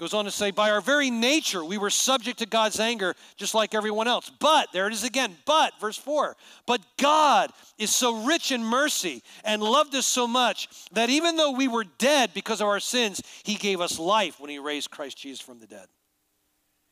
Goes 0.00 0.14
on 0.14 0.24
to 0.24 0.30
say, 0.30 0.50
by 0.50 0.70
our 0.70 0.80
very 0.80 1.10
nature, 1.10 1.62
we 1.62 1.76
were 1.76 1.90
subject 1.90 2.38
to 2.38 2.46
God's 2.46 2.80
anger 2.80 3.14
just 3.36 3.54
like 3.54 3.74
everyone 3.74 4.08
else. 4.08 4.30
But, 4.30 4.72
there 4.72 4.86
it 4.86 4.94
is 4.94 5.04
again, 5.04 5.36
but, 5.44 5.78
verse 5.78 5.98
4, 5.98 6.38
but 6.64 6.80
God 6.96 7.52
is 7.76 7.94
so 7.94 8.24
rich 8.24 8.50
in 8.50 8.64
mercy 8.64 9.22
and 9.44 9.62
loved 9.62 9.94
us 9.94 10.06
so 10.06 10.26
much 10.26 10.70
that 10.92 11.10
even 11.10 11.36
though 11.36 11.50
we 11.50 11.68
were 11.68 11.84
dead 11.98 12.30
because 12.32 12.62
of 12.62 12.66
our 12.66 12.80
sins, 12.80 13.20
He 13.42 13.56
gave 13.56 13.82
us 13.82 13.98
life 13.98 14.40
when 14.40 14.48
He 14.48 14.58
raised 14.58 14.90
Christ 14.90 15.18
Jesus 15.18 15.42
from 15.42 15.58
the 15.58 15.66
dead. 15.66 15.88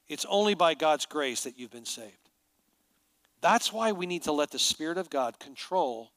It's 0.07 0.27
only 0.29 0.53
by 0.53 0.75
God's 0.75 1.07
grace 1.07 1.45
that 1.45 1.59
you've 1.59 1.71
been 1.71 1.87
saved. 1.87 2.13
That's 3.41 3.73
why 3.73 3.93
we 3.93 4.05
need 4.05 4.25
to 4.25 4.33
let 4.33 4.51
the 4.51 4.59
Spirit 4.59 4.99
of 4.99 5.09
God 5.09 5.39
control 5.39 6.13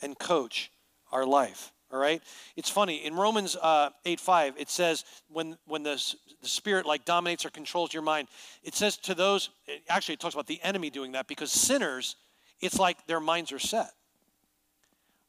and 0.00 0.18
coach 0.18 0.72
our 1.12 1.26
life. 1.26 1.70
All 1.92 1.98
right? 1.98 2.22
It's 2.56 2.70
funny. 2.70 3.04
In 3.04 3.14
Romans 3.14 3.56
uh, 3.56 3.90
8 4.04 4.20
5, 4.20 4.54
it 4.58 4.70
says, 4.70 5.04
when, 5.28 5.56
when 5.66 5.82
the, 5.82 6.02
the 6.42 6.48
Spirit 6.48 6.86
like 6.86 7.04
dominates 7.04 7.44
or 7.44 7.50
controls 7.50 7.92
your 7.92 8.02
mind, 8.02 8.28
it 8.62 8.74
says 8.74 8.96
to 8.98 9.14
those, 9.14 9.50
actually, 9.88 10.14
it 10.14 10.20
talks 10.20 10.34
about 10.34 10.46
the 10.46 10.60
enemy 10.62 10.90
doing 10.90 11.12
that 11.12 11.26
because 11.26 11.50
sinners, 11.50 12.16
it's 12.60 12.78
like 12.78 13.06
their 13.06 13.20
minds 13.20 13.52
are 13.52 13.58
set. 13.58 13.90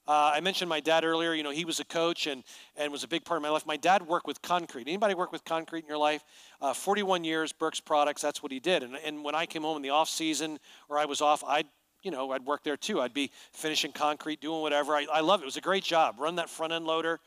Uh, 0.08 0.32
I 0.36 0.42
mentioned 0.42 0.68
my 0.68 0.80
dad 0.80 1.04
earlier. 1.04 1.34
You 1.34 1.44
know, 1.44 1.52
he 1.52 1.64
was 1.64 1.80
a 1.80 1.86
coach 1.86 2.28
and, 2.28 2.44
and 2.76 2.92
was 2.92 3.04
a 3.04 3.08
big 3.08 3.24
part 3.24 3.38
of 3.38 3.44
my 3.44 3.50
life. 3.50 3.66
My 3.66 3.78
dad 3.78 4.06
worked 4.06 4.26
with 4.28 4.42
concrete. 4.42 4.88
Anybody 4.88 5.14
work 5.14 5.32
with 5.32 5.46
concrete 5.46 5.84
in 5.84 5.88
your 5.88 5.98
life? 5.98 6.24
Uh, 6.60 6.74
41 6.74 7.24
years, 7.24 7.54
Berks 7.54 7.80
Products, 7.80 8.22
that's 8.22 8.42
what 8.42 8.52
he 8.52 8.60
did. 8.60 8.84
And, 8.84 8.96
and 8.96 9.24
when 9.24 9.36
I 9.36 9.46
came 9.46 9.62
home 9.62 9.78
in 9.78 9.84
the 9.84 9.92
off 9.92 10.10
season 10.10 10.60
or 10.90 10.98
I 10.98 11.06
was 11.06 11.22
off, 11.22 11.44
I'd 11.44 11.68
you 12.04 12.12
know, 12.12 12.32
I'd 12.32 12.46
work 12.46 12.64
there 12.64 12.78
too. 12.78 13.02
I'd 13.02 13.14
be 13.14 13.32
finishing 13.54 13.92
concrete, 13.92 14.42
doing 14.42 14.62
whatever. 14.62 14.94
I, 14.94 15.06
I 15.12 15.22
love 15.22 15.42
it. 15.42 15.44
It 15.44 15.46
was 15.46 15.58
a 15.58 15.62
great 15.62 15.84
job. 15.84 16.16
Run 16.20 16.36
that 16.36 16.50
front 16.50 16.74
end 16.74 16.86
loader, 16.86 17.20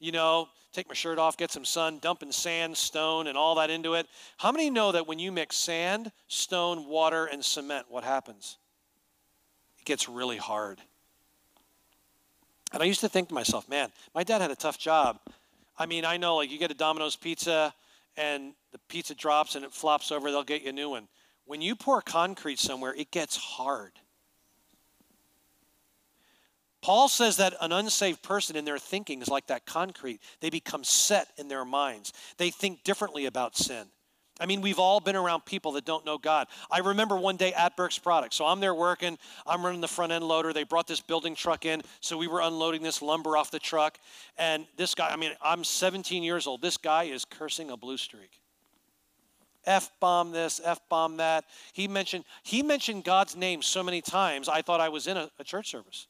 you 0.00 0.12
know, 0.12 0.48
take 0.72 0.88
my 0.88 0.94
shirt 0.94 1.18
off, 1.18 1.36
get 1.36 1.50
some 1.50 1.64
sun, 1.64 1.98
dumping 2.00 2.32
sand, 2.32 2.76
stone, 2.76 3.26
and 3.26 3.36
all 3.36 3.54
that 3.56 3.70
into 3.70 3.94
it. 3.94 4.06
How 4.38 4.50
many 4.52 4.70
know 4.70 4.92
that 4.92 5.06
when 5.06 5.18
you 5.18 5.30
mix 5.30 5.56
sand, 5.56 6.10
stone, 6.28 6.86
water, 6.86 7.26
and 7.26 7.44
cement, 7.44 7.86
what 7.88 8.04
happens? 8.04 8.56
It 9.78 9.84
gets 9.84 10.08
really 10.08 10.38
hard. 10.38 10.80
And 12.72 12.82
I 12.82 12.86
used 12.86 13.00
to 13.00 13.08
think 13.08 13.28
to 13.28 13.34
myself, 13.34 13.68
man, 13.68 13.90
my 14.14 14.24
dad 14.24 14.40
had 14.40 14.50
a 14.50 14.56
tough 14.56 14.78
job. 14.78 15.18
I 15.78 15.86
mean, 15.86 16.04
I 16.04 16.16
know, 16.16 16.36
like, 16.36 16.50
you 16.50 16.58
get 16.58 16.70
a 16.70 16.74
Domino's 16.74 17.16
pizza 17.16 17.74
and 18.16 18.54
the 18.72 18.78
pizza 18.88 19.14
drops 19.14 19.56
and 19.56 19.64
it 19.64 19.72
flops 19.72 20.10
over, 20.10 20.30
they'll 20.30 20.42
get 20.42 20.62
you 20.62 20.70
a 20.70 20.72
new 20.72 20.90
one. 20.90 21.08
When 21.44 21.60
you 21.60 21.76
pour 21.76 22.00
concrete 22.00 22.58
somewhere, 22.58 22.94
it 22.94 23.10
gets 23.10 23.36
hard. 23.36 23.92
Paul 26.82 27.08
says 27.08 27.36
that 27.36 27.54
an 27.60 27.70
unsaved 27.70 28.22
person 28.22 28.56
in 28.56 28.64
their 28.64 28.78
thinking 28.78 29.22
is 29.22 29.28
like 29.28 29.46
that 29.46 29.64
concrete. 29.64 30.20
They 30.40 30.50
become 30.50 30.82
set 30.82 31.28
in 31.38 31.46
their 31.46 31.64
minds. 31.64 32.12
They 32.38 32.50
think 32.50 32.82
differently 32.82 33.26
about 33.26 33.56
sin. 33.56 33.86
I 34.40 34.46
mean, 34.46 34.60
we've 34.60 34.80
all 34.80 34.98
been 34.98 35.14
around 35.14 35.44
people 35.44 35.72
that 35.72 35.84
don't 35.84 36.04
know 36.04 36.18
God. 36.18 36.48
I 36.68 36.78
remember 36.78 37.16
one 37.16 37.36
day 37.36 37.52
at 37.52 37.76
Berks 37.76 37.98
Products. 37.98 38.34
So 38.34 38.44
I'm 38.44 38.58
there 38.58 38.74
working, 38.74 39.16
I'm 39.46 39.64
running 39.64 39.80
the 39.80 39.88
front 39.88 40.10
end 40.10 40.24
loader. 40.24 40.52
They 40.52 40.64
brought 40.64 40.88
this 40.88 41.00
building 41.00 41.36
truck 41.36 41.64
in, 41.64 41.82
so 42.00 42.18
we 42.18 42.26
were 42.26 42.40
unloading 42.40 42.82
this 42.82 43.00
lumber 43.00 43.36
off 43.36 43.52
the 43.52 43.60
truck. 43.60 43.98
And 44.36 44.66
this 44.76 44.96
guy, 44.96 45.10
I 45.10 45.16
mean, 45.16 45.32
I'm 45.40 45.62
17 45.62 46.24
years 46.24 46.48
old. 46.48 46.62
This 46.62 46.76
guy 46.76 47.04
is 47.04 47.24
cursing 47.24 47.70
a 47.70 47.76
blue 47.76 47.96
streak. 47.96 48.40
F 49.64 49.92
bomb 50.00 50.32
this, 50.32 50.60
F 50.64 50.80
bomb 50.88 51.18
that. 51.18 51.44
He 51.72 51.86
mentioned, 51.86 52.24
he 52.42 52.64
mentioned 52.64 53.04
God's 53.04 53.36
name 53.36 53.62
so 53.62 53.84
many 53.84 54.00
times, 54.00 54.48
I 54.48 54.62
thought 54.62 54.80
I 54.80 54.88
was 54.88 55.06
in 55.06 55.16
a, 55.16 55.30
a 55.38 55.44
church 55.44 55.70
service. 55.70 56.08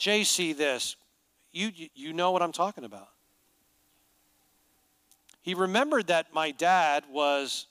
JC 0.00 0.56
this. 0.56 0.96
You, 1.52 1.70
you 1.94 2.12
know 2.12 2.30
what 2.30 2.42
I'm 2.42 2.52
talking 2.52 2.84
about. 2.84 3.08
He 5.42 5.54
remembered 5.54 6.08
that 6.08 6.32
my 6.32 6.50
dad 6.50 7.04
was 7.10 7.66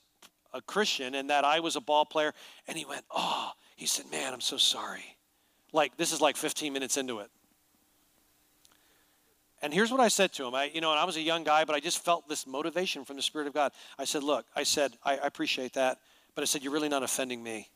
a 0.53 0.61
Christian 0.61 1.15
and 1.15 1.29
that 1.29 1.43
I 1.43 1.59
was 1.59 1.75
a 1.75 1.81
ball 1.81 2.05
player, 2.05 2.33
and 2.67 2.77
he 2.77 2.85
went, 2.85 3.03
Oh, 3.11 3.51
he 3.75 3.85
said, 3.85 4.05
Man, 4.11 4.33
I'm 4.33 4.41
so 4.41 4.57
sorry. 4.57 5.17
Like, 5.71 5.97
this 5.97 6.11
is 6.11 6.19
like 6.21 6.35
15 6.35 6.73
minutes 6.73 6.97
into 6.97 7.19
it. 7.19 7.29
And 9.61 9.73
here's 9.73 9.91
what 9.91 9.99
I 9.99 10.07
said 10.07 10.33
to 10.33 10.47
him. 10.47 10.55
I, 10.55 10.71
you 10.73 10.81
know, 10.81 10.91
and 10.91 10.99
I 10.99 11.05
was 11.05 11.17
a 11.17 11.21
young 11.21 11.43
guy, 11.43 11.65
but 11.65 11.75
I 11.75 11.79
just 11.79 12.03
felt 12.03 12.27
this 12.27 12.47
motivation 12.47 13.05
from 13.05 13.17
the 13.17 13.21
Spirit 13.21 13.47
of 13.47 13.53
God. 13.53 13.71
I 13.97 14.05
said, 14.05 14.23
Look, 14.23 14.45
I 14.55 14.63
said, 14.63 14.93
I, 15.03 15.17
I 15.17 15.27
appreciate 15.27 15.73
that, 15.73 15.99
but 16.35 16.41
I 16.41 16.45
said, 16.45 16.63
You're 16.63 16.73
really 16.73 16.89
not 16.89 17.03
offending 17.03 17.41
me. 17.41 17.69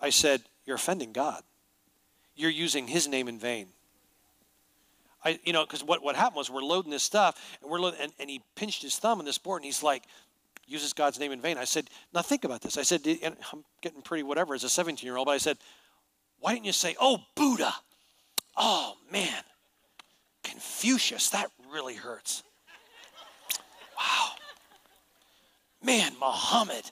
I 0.00 0.10
said, 0.10 0.42
You're 0.66 0.76
offending 0.76 1.12
God 1.12 1.42
you're 2.36 2.50
using 2.50 2.86
his 2.86 3.08
name 3.08 3.28
in 3.28 3.38
vain. 3.38 3.68
I, 5.24 5.40
you 5.44 5.52
know, 5.52 5.64
because 5.64 5.82
what, 5.82 6.04
what 6.04 6.14
happened 6.14 6.36
was 6.36 6.50
we're 6.50 6.60
loading 6.60 6.90
this 6.90 7.02
stuff, 7.02 7.58
and 7.60 7.70
we're 7.70 7.80
loading, 7.80 8.00
and, 8.00 8.12
and 8.20 8.30
he 8.30 8.42
pinched 8.54 8.82
his 8.82 8.96
thumb 8.96 9.18
on 9.18 9.24
this 9.24 9.38
board, 9.38 9.62
and 9.62 9.64
he's 9.64 9.82
like, 9.82 10.04
uses 10.66 10.92
God's 10.92 11.18
name 11.18 11.32
in 11.32 11.40
vain. 11.40 11.58
I 11.58 11.64
said, 11.64 11.88
now 12.14 12.22
think 12.22 12.44
about 12.44 12.60
this. 12.60 12.76
I 12.76 12.82
said, 12.82 13.02
I'm 13.24 13.64
getting 13.80 14.02
pretty 14.02 14.22
whatever 14.22 14.54
as 14.54 14.64
a 14.64 14.68
17 14.68 15.06
year 15.06 15.16
old, 15.16 15.26
but 15.26 15.32
I 15.32 15.38
said, 15.38 15.58
why 16.40 16.52
didn't 16.52 16.66
you 16.66 16.72
say, 16.72 16.96
oh, 17.00 17.18
Buddha? 17.34 17.72
Oh, 18.56 18.94
man. 19.10 19.42
Confucius, 20.42 21.30
that 21.30 21.50
really 21.72 21.94
hurts. 21.94 22.42
Wow. 23.98 24.30
Man, 25.82 26.12
Muhammad. 26.20 26.90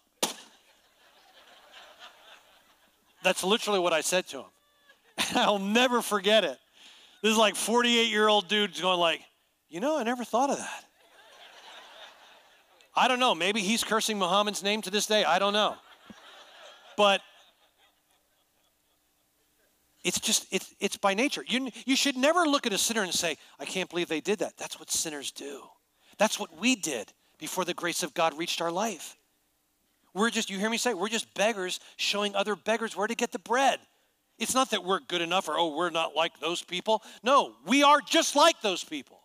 That's 3.22 3.42
literally 3.42 3.80
what 3.80 3.92
I 3.92 4.00
said 4.00 4.26
to 4.28 4.38
him. 4.38 4.53
I'll 5.34 5.58
never 5.58 6.02
forget 6.02 6.44
it. 6.44 6.58
This 7.22 7.32
is 7.32 7.38
like 7.38 7.56
48 7.56 8.10
year 8.10 8.28
old 8.28 8.48
dude 8.48 8.80
going 8.80 8.98
like, 8.98 9.20
you 9.68 9.80
know, 9.80 9.98
I 9.98 10.02
never 10.02 10.24
thought 10.24 10.50
of 10.50 10.58
that. 10.58 10.84
I 12.96 13.08
don't 13.08 13.18
know. 13.18 13.34
Maybe 13.34 13.60
he's 13.60 13.82
cursing 13.82 14.18
Muhammad's 14.18 14.62
name 14.62 14.82
to 14.82 14.90
this 14.90 15.06
day. 15.06 15.24
I 15.24 15.38
don't 15.38 15.52
know. 15.52 15.74
But 16.96 17.20
it's 20.04 20.20
just, 20.20 20.46
it's, 20.52 20.72
it's 20.78 20.96
by 20.96 21.14
nature. 21.14 21.44
You, 21.48 21.70
you 21.86 21.96
should 21.96 22.16
never 22.16 22.40
look 22.40 22.66
at 22.66 22.72
a 22.72 22.78
sinner 22.78 23.02
and 23.02 23.12
say, 23.12 23.36
I 23.58 23.64
can't 23.64 23.90
believe 23.90 24.08
they 24.08 24.20
did 24.20 24.40
that. 24.40 24.56
That's 24.56 24.78
what 24.78 24.90
sinners 24.90 25.32
do. 25.32 25.62
That's 26.18 26.38
what 26.38 26.60
we 26.60 26.76
did 26.76 27.12
before 27.38 27.64
the 27.64 27.74
grace 27.74 28.02
of 28.02 28.14
God 28.14 28.38
reached 28.38 28.60
our 28.60 28.70
life. 28.70 29.16
We're 30.12 30.30
just, 30.30 30.50
you 30.50 30.58
hear 30.60 30.70
me 30.70 30.76
say, 30.76 30.94
we're 30.94 31.08
just 31.08 31.34
beggars 31.34 31.80
showing 31.96 32.36
other 32.36 32.54
beggars 32.54 32.96
where 32.96 33.08
to 33.08 33.16
get 33.16 33.32
the 33.32 33.40
bread. 33.40 33.80
It's 34.38 34.54
not 34.54 34.70
that 34.70 34.84
we're 34.84 35.00
good 35.00 35.22
enough 35.22 35.48
or, 35.48 35.56
oh, 35.56 35.76
we're 35.76 35.90
not 35.90 36.16
like 36.16 36.40
those 36.40 36.62
people. 36.62 37.02
No, 37.22 37.54
we 37.66 37.82
are 37.82 38.00
just 38.00 38.34
like 38.34 38.60
those 38.62 38.82
people. 38.82 39.20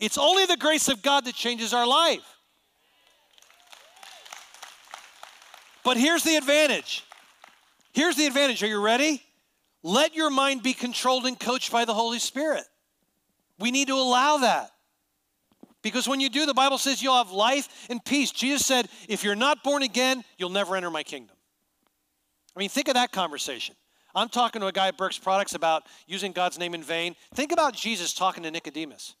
It's 0.00 0.16
only 0.16 0.46
the 0.46 0.56
grace 0.56 0.88
of 0.88 1.02
God 1.02 1.24
that 1.26 1.34
changes 1.34 1.74
our 1.74 1.86
life. 1.86 2.24
But 5.84 5.96
here's 5.96 6.22
the 6.22 6.36
advantage. 6.36 7.04
Here's 7.92 8.16
the 8.16 8.26
advantage. 8.26 8.62
Are 8.62 8.68
you 8.68 8.80
ready? 8.80 9.22
Let 9.82 10.14
your 10.14 10.30
mind 10.30 10.62
be 10.62 10.72
controlled 10.72 11.26
and 11.26 11.38
coached 11.38 11.72
by 11.72 11.84
the 11.84 11.94
Holy 11.94 12.18
Spirit. 12.18 12.64
We 13.58 13.70
need 13.70 13.88
to 13.88 13.94
allow 13.94 14.38
that. 14.38 14.70
Because 15.82 16.08
when 16.08 16.20
you 16.20 16.28
do, 16.28 16.46
the 16.46 16.54
Bible 16.54 16.78
says 16.78 17.02
you'll 17.02 17.16
have 17.16 17.30
life 17.30 17.86
and 17.88 18.04
peace. 18.04 18.30
Jesus 18.30 18.66
said, 18.66 18.88
if 19.08 19.24
you're 19.24 19.36
not 19.36 19.62
born 19.62 19.82
again, 19.82 20.24
you'll 20.36 20.50
never 20.50 20.76
enter 20.76 20.90
my 20.90 21.02
kingdom. 21.02 21.36
I 22.56 22.58
mean, 22.58 22.68
think 22.68 22.88
of 22.88 22.94
that 22.94 23.12
conversation. 23.12 23.74
I'm 24.14 24.28
talking 24.28 24.60
to 24.60 24.66
a 24.66 24.72
guy 24.72 24.88
at 24.88 24.96
Berks 24.96 25.18
Products 25.18 25.54
about 25.54 25.84
using 26.06 26.32
God's 26.32 26.58
name 26.58 26.74
in 26.74 26.82
vain. 26.82 27.14
Think 27.34 27.52
about 27.52 27.74
Jesus 27.74 28.12
talking 28.14 28.42
to 28.42 28.50
Nicodemus. 28.50 29.14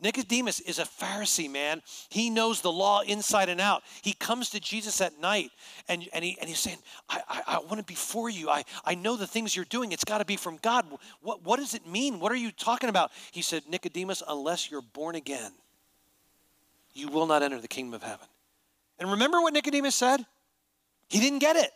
Nicodemus 0.00 0.60
is 0.60 0.78
a 0.78 0.82
Pharisee, 0.82 1.50
man. 1.50 1.80
He 2.10 2.28
knows 2.28 2.60
the 2.60 2.70
law 2.70 3.00
inside 3.00 3.48
and 3.48 3.60
out. 3.60 3.82
He 4.02 4.12
comes 4.12 4.50
to 4.50 4.60
Jesus 4.60 5.00
at 5.00 5.18
night 5.18 5.50
and, 5.88 6.06
and, 6.12 6.24
he, 6.24 6.36
and 6.40 6.48
he's 6.48 6.58
saying, 6.58 6.78
I, 7.08 7.22
I, 7.28 7.42
I 7.46 7.58
want 7.60 7.78
to 7.78 7.84
be 7.84 7.94
for 7.94 8.28
you. 8.28 8.50
I, 8.50 8.64
I 8.84 8.96
know 8.96 9.16
the 9.16 9.26
things 9.26 9.54
you're 9.54 9.64
doing. 9.64 9.92
It's 9.92 10.04
got 10.04 10.18
to 10.18 10.24
be 10.24 10.36
from 10.36 10.58
God. 10.58 10.84
What, 11.22 11.42
what 11.42 11.58
does 11.58 11.74
it 11.74 11.86
mean? 11.86 12.20
What 12.20 12.32
are 12.32 12.36
you 12.36 12.50
talking 12.50 12.90
about? 12.90 13.12
He 13.32 13.40
said, 13.40 13.62
Nicodemus, 13.68 14.22
unless 14.28 14.70
you're 14.70 14.82
born 14.82 15.14
again, 15.14 15.52
you 16.92 17.08
will 17.08 17.26
not 17.26 17.42
enter 17.42 17.60
the 17.60 17.68
kingdom 17.68 17.94
of 17.94 18.02
heaven. 18.02 18.26
And 18.98 19.10
remember 19.10 19.40
what 19.40 19.54
Nicodemus 19.54 19.94
said? 19.94 20.24
He 21.08 21.20
didn't 21.20 21.38
get 21.38 21.56
it. 21.56 21.70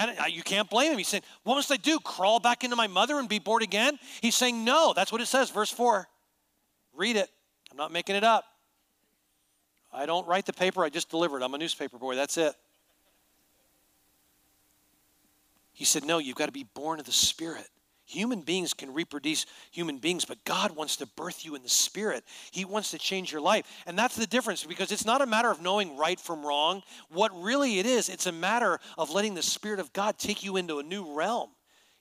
And 0.00 0.32
you 0.32 0.42
can't 0.42 0.68
blame 0.70 0.92
him. 0.92 0.98
He's 0.98 1.08
saying, 1.08 1.22
What 1.42 1.56
must 1.56 1.70
I 1.70 1.76
do? 1.76 1.98
Crawl 2.00 2.40
back 2.40 2.64
into 2.64 2.76
my 2.76 2.86
mother 2.86 3.18
and 3.18 3.28
be 3.28 3.38
born 3.38 3.62
again? 3.62 3.98
He's 4.20 4.34
saying, 4.34 4.64
No. 4.64 4.92
That's 4.94 5.12
what 5.12 5.20
it 5.20 5.26
says, 5.26 5.50
verse 5.50 5.70
4. 5.70 6.08
Read 6.94 7.16
it. 7.16 7.28
I'm 7.70 7.76
not 7.76 7.92
making 7.92 8.16
it 8.16 8.24
up. 8.24 8.44
I 9.92 10.06
don't 10.06 10.26
write 10.26 10.46
the 10.46 10.52
paper, 10.52 10.84
I 10.84 10.88
just 10.88 11.10
deliver 11.10 11.38
it. 11.38 11.42
I'm 11.42 11.54
a 11.54 11.58
newspaper 11.58 11.98
boy. 11.98 12.14
That's 12.14 12.36
it. 12.36 12.54
He 15.72 15.84
said, 15.84 16.04
No, 16.04 16.18
you've 16.18 16.36
got 16.36 16.46
to 16.46 16.52
be 16.52 16.64
born 16.64 17.00
of 17.00 17.06
the 17.06 17.12
Spirit. 17.12 17.68
Human 18.10 18.40
beings 18.40 18.74
can 18.74 18.92
reproduce 18.92 19.46
human 19.70 19.98
beings, 19.98 20.24
but 20.24 20.42
God 20.44 20.74
wants 20.74 20.96
to 20.96 21.06
birth 21.06 21.44
you 21.44 21.54
in 21.54 21.62
the 21.62 21.68
Spirit. 21.68 22.24
He 22.50 22.64
wants 22.64 22.90
to 22.90 22.98
change 22.98 23.30
your 23.30 23.40
life. 23.40 23.64
And 23.86 23.96
that's 23.96 24.16
the 24.16 24.26
difference 24.26 24.64
because 24.64 24.90
it's 24.90 25.04
not 25.04 25.22
a 25.22 25.26
matter 25.26 25.48
of 25.48 25.62
knowing 25.62 25.96
right 25.96 26.18
from 26.18 26.44
wrong. 26.44 26.82
What 27.08 27.30
really 27.40 27.78
it 27.78 27.86
is, 27.86 28.08
it's 28.08 28.26
a 28.26 28.32
matter 28.32 28.80
of 28.98 29.12
letting 29.12 29.34
the 29.34 29.42
Spirit 29.42 29.78
of 29.78 29.92
God 29.92 30.18
take 30.18 30.42
you 30.42 30.56
into 30.56 30.80
a 30.80 30.82
new 30.82 31.14
realm. 31.14 31.50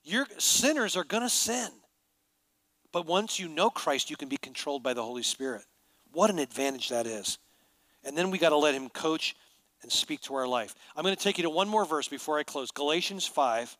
Your 0.03 0.25
sinners 0.39 0.97
are 0.97 1.03
going 1.03 1.21
to 1.21 1.29
sin. 1.29 1.69
But 2.91 3.05
once 3.05 3.37
you 3.37 3.47
know 3.47 3.69
Christ, 3.69 4.09
you 4.09 4.17
can 4.17 4.29
be 4.29 4.37
controlled 4.37 4.81
by 4.81 4.95
the 4.95 5.03
Holy 5.03 5.21
Spirit. 5.21 5.61
What 6.11 6.31
an 6.31 6.39
advantage 6.39 6.89
that 6.89 7.05
is. 7.05 7.37
And 8.03 8.17
then 8.17 8.31
we 8.31 8.39
got 8.39 8.49
to 8.49 8.57
let 8.57 8.73
Him 8.73 8.89
coach 8.89 9.35
and 9.83 9.91
speak 9.91 10.21
to 10.21 10.33
our 10.33 10.47
life. 10.47 10.73
I'm 10.95 11.03
going 11.03 11.15
to 11.15 11.23
take 11.23 11.37
you 11.37 11.43
to 11.43 11.51
one 11.51 11.69
more 11.69 11.85
verse 11.85 12.07
before 12.07 12.39
I 12.39 12.43
close 12.43 12.71
Galatians 12.71 13.27
5. 13.27 13.77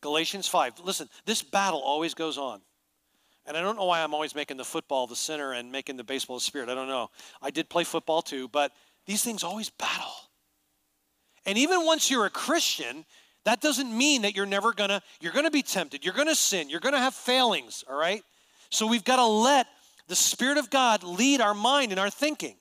Galatians 0.00 0.46
5. 0.48 0.80
Listen, 0.84 1.08
this 1.24 1.42
battle 1.42 1.80
always 1.80 2.14
goes 2.14 2.38
on. 2.38 2.60
And 3.46 3.56
I 3.56 3.62
don't 3.62 3.76
know 3.76 3.86
why 3.86 4.02
I'm 4.02 4.12
always 4.12 4.34
making 4.34 4.58
the 4.58 4.64
football 4.64 5.06
the 5.06 5.16
center 5.16 5.52
and 5.52 5.72
making 5.72 5.96
the 5.96 6.04
baseball 6.04 6.36
the 6.36 6.44
spirit. 6.44 6.68
I 6.68 6.74
don't 6.74 6.88
know. 6.88 7.10
I 7.40 7.50
did 7.50 7.68
play 7.68 7.84
football 7.84 8.20
too, 8.20 8.48
but 8.48 8.72
these 9.06 9.24
things 9.24 9.42
always 9.42 9.70
battle. 9.70 10.12
And 11.46 11.56
even 11.56 11.86
once 11.86 12.10
you're 12.10 12.26
a 12.26 12.30
Christian, 12.30 13.06
that 13.44 13.62
doesn't 13.62 13.96
mean 13.96 14.22
that 14.22 14.36
you're 14.36 14.44
never 14.44 14.74
gonna, 14.74 15.02
you're 15.20 15.32
gonna 15.32 15.50
be 15.50 15.62
tempted, 15.62 16.04
you're 16.04 16.14
gonna 16.14 16.34
sin, 16.34 16.68
you're 16.68 16.80
gonna 16.80 16.98
have 16.98 17.14
failings, 17.14 17.84
all 17.88 17.98
right? 17.98 18.22
So 18.70 18.86
we've 18.86 19.04
got 19.04 19.16
to 19.16 19.24
let 19.24 19.66
the 20.08 20.16
Spirit 20.16 20.58
of 20.58 20.70
God 20.70 21.02
lead 21.02 21.40
our 21.40 21.54
mind 21.54 21.92
and 21.92 22.00
our 22.00 22.10
thinking. 22.10 22.56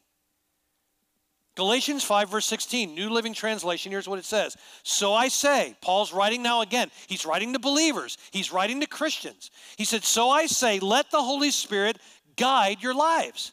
Galatians 1.58 2.04
5, 2.04 2.30
verse 2.30 2.46
16, 2.46 2.94
New 2.94 3.10
Living 3.10 3.34
Translation, 3.34 3.92
here's 3.92 4.08
what 4.08 4.20
it 4.20 4.26
says. 4.26 4.56
So 4.84 5.14
I 5.14 5.28
say, 5.28 5.76
Paul's 5.82 6.14
writing 6.14 6.42
now 6.44 6.62
again. 6.62 6.90
He's 7.08 7.26
writing 7.26 7.52
to 7.54 7.60
believers, 7.60 8.18
he's 8.32 8.54
writing 8.54 8.80
to 8.80 8.88
Christians. 8.88 9.52
He 9.76 9.84
said, 9.84 10.04
So 10.04 10.30
I 10.30 10.46
say, 10.46 10.80
let 10.80 11.12
the 11.12 11.22
Holy 11.22 11.52
Spirit 11.52 11.98
guide 12.38 12.82
your 12.82 12.94
lives. 12.94 13.52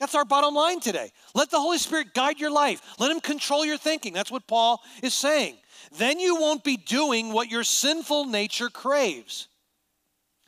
That's 0.00 0.16
our 0.16 0.24
bottom 0.24 0.54
line 0.54 0.80
today. 0.80 1.12
Let 1.34 1.50
the 1.50 1.60
Holy 1.60 1.78
Spirit 1.78 2.12
guide 2.12 2.40
your 2.40 2.50
life. 2.50 2.82
Let 2.98 3.12
Him 3.12 3.20
control 3.20 3.64
your 3.64 3.78
thinking. 3.78 4.12
That's 4.12 4.30
what 4.30 4.46
Paul 4.46 4.82
is 5.02 5.14
saying 5.14 5.56
then 5.98 6.18
you 6.18 6.36
won't 6.36 6.64
be 6.64 6.76
doing 6.76 7.32
what 7.32 7.50
your 7.50 7.64
sinful 7.64 8.26
nature 8.26 8.68
craves. 8.68 9.48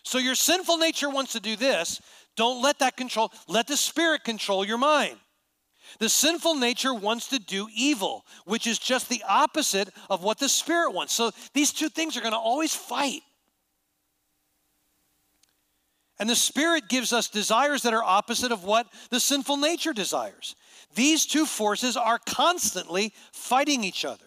So 0.03 0.19
your 0.19 0.35
sinful 0.35 0.79
nature 0.79 1.11
wants 1.11 1.33
to 1.33 1.41
do 1.41 1.57
this. 1.57 2.01
Don't 2.37 2.63
let 2.63 2.81
that 2.81 2.97
control, 2.97 3.33
let 3.49 3.67
the 3.67 3.77
Spirit 3.77 4.25
control 4.25 4.65
your 4.65 4.79
mind. 4.79 5.17
The 5.99 6.09
sinful 6.09 6.57
nature 6.57 6.93
wants 6.93 7.29
to 7.29 7.39
do 7.39 7.69
evil, 7.75 8.25
which 8.45 8.67
is 8.67 8.79
just 8.79 9.09
the 9.09 9.23
opposite 9.29 9.89
of 10.11 10.23
what 10.23 10.39
the 10.39 10.49
Spirit 10.49 10.93
wants. 10.93 11.15
So 11.15 11.31
these 11.55 11.73
two 11.73 11.89
things 11.89 12.17
are 12.17 12.21
going 12.21 12.33
to 12.33 12.39
always 12.39 12.75
fight. 12.75 13.23
And 16.19 16.29
the 16.29 16.37
Spirit 16.37 16.89
gives 16.89 17.13
us 17.13 17.29
desires 17.29 17.83
that 17.83 17.95
are 17.95 18.03
opposite 18.03 18.53
of 18.53 18.65
what 18.65 18.87
the 19.11 19.21
sinful 19.21 19.59
nature 19.59 19.93
desires. 19.93 20.57
These 20.95 21.27
two 21.27 21.45
forces 21.45 21.97
are 21.97 22.19
constantly 22.19 23.13
fighting 23.33 23.85
each 23.85 24.05
other. 24.05 24.25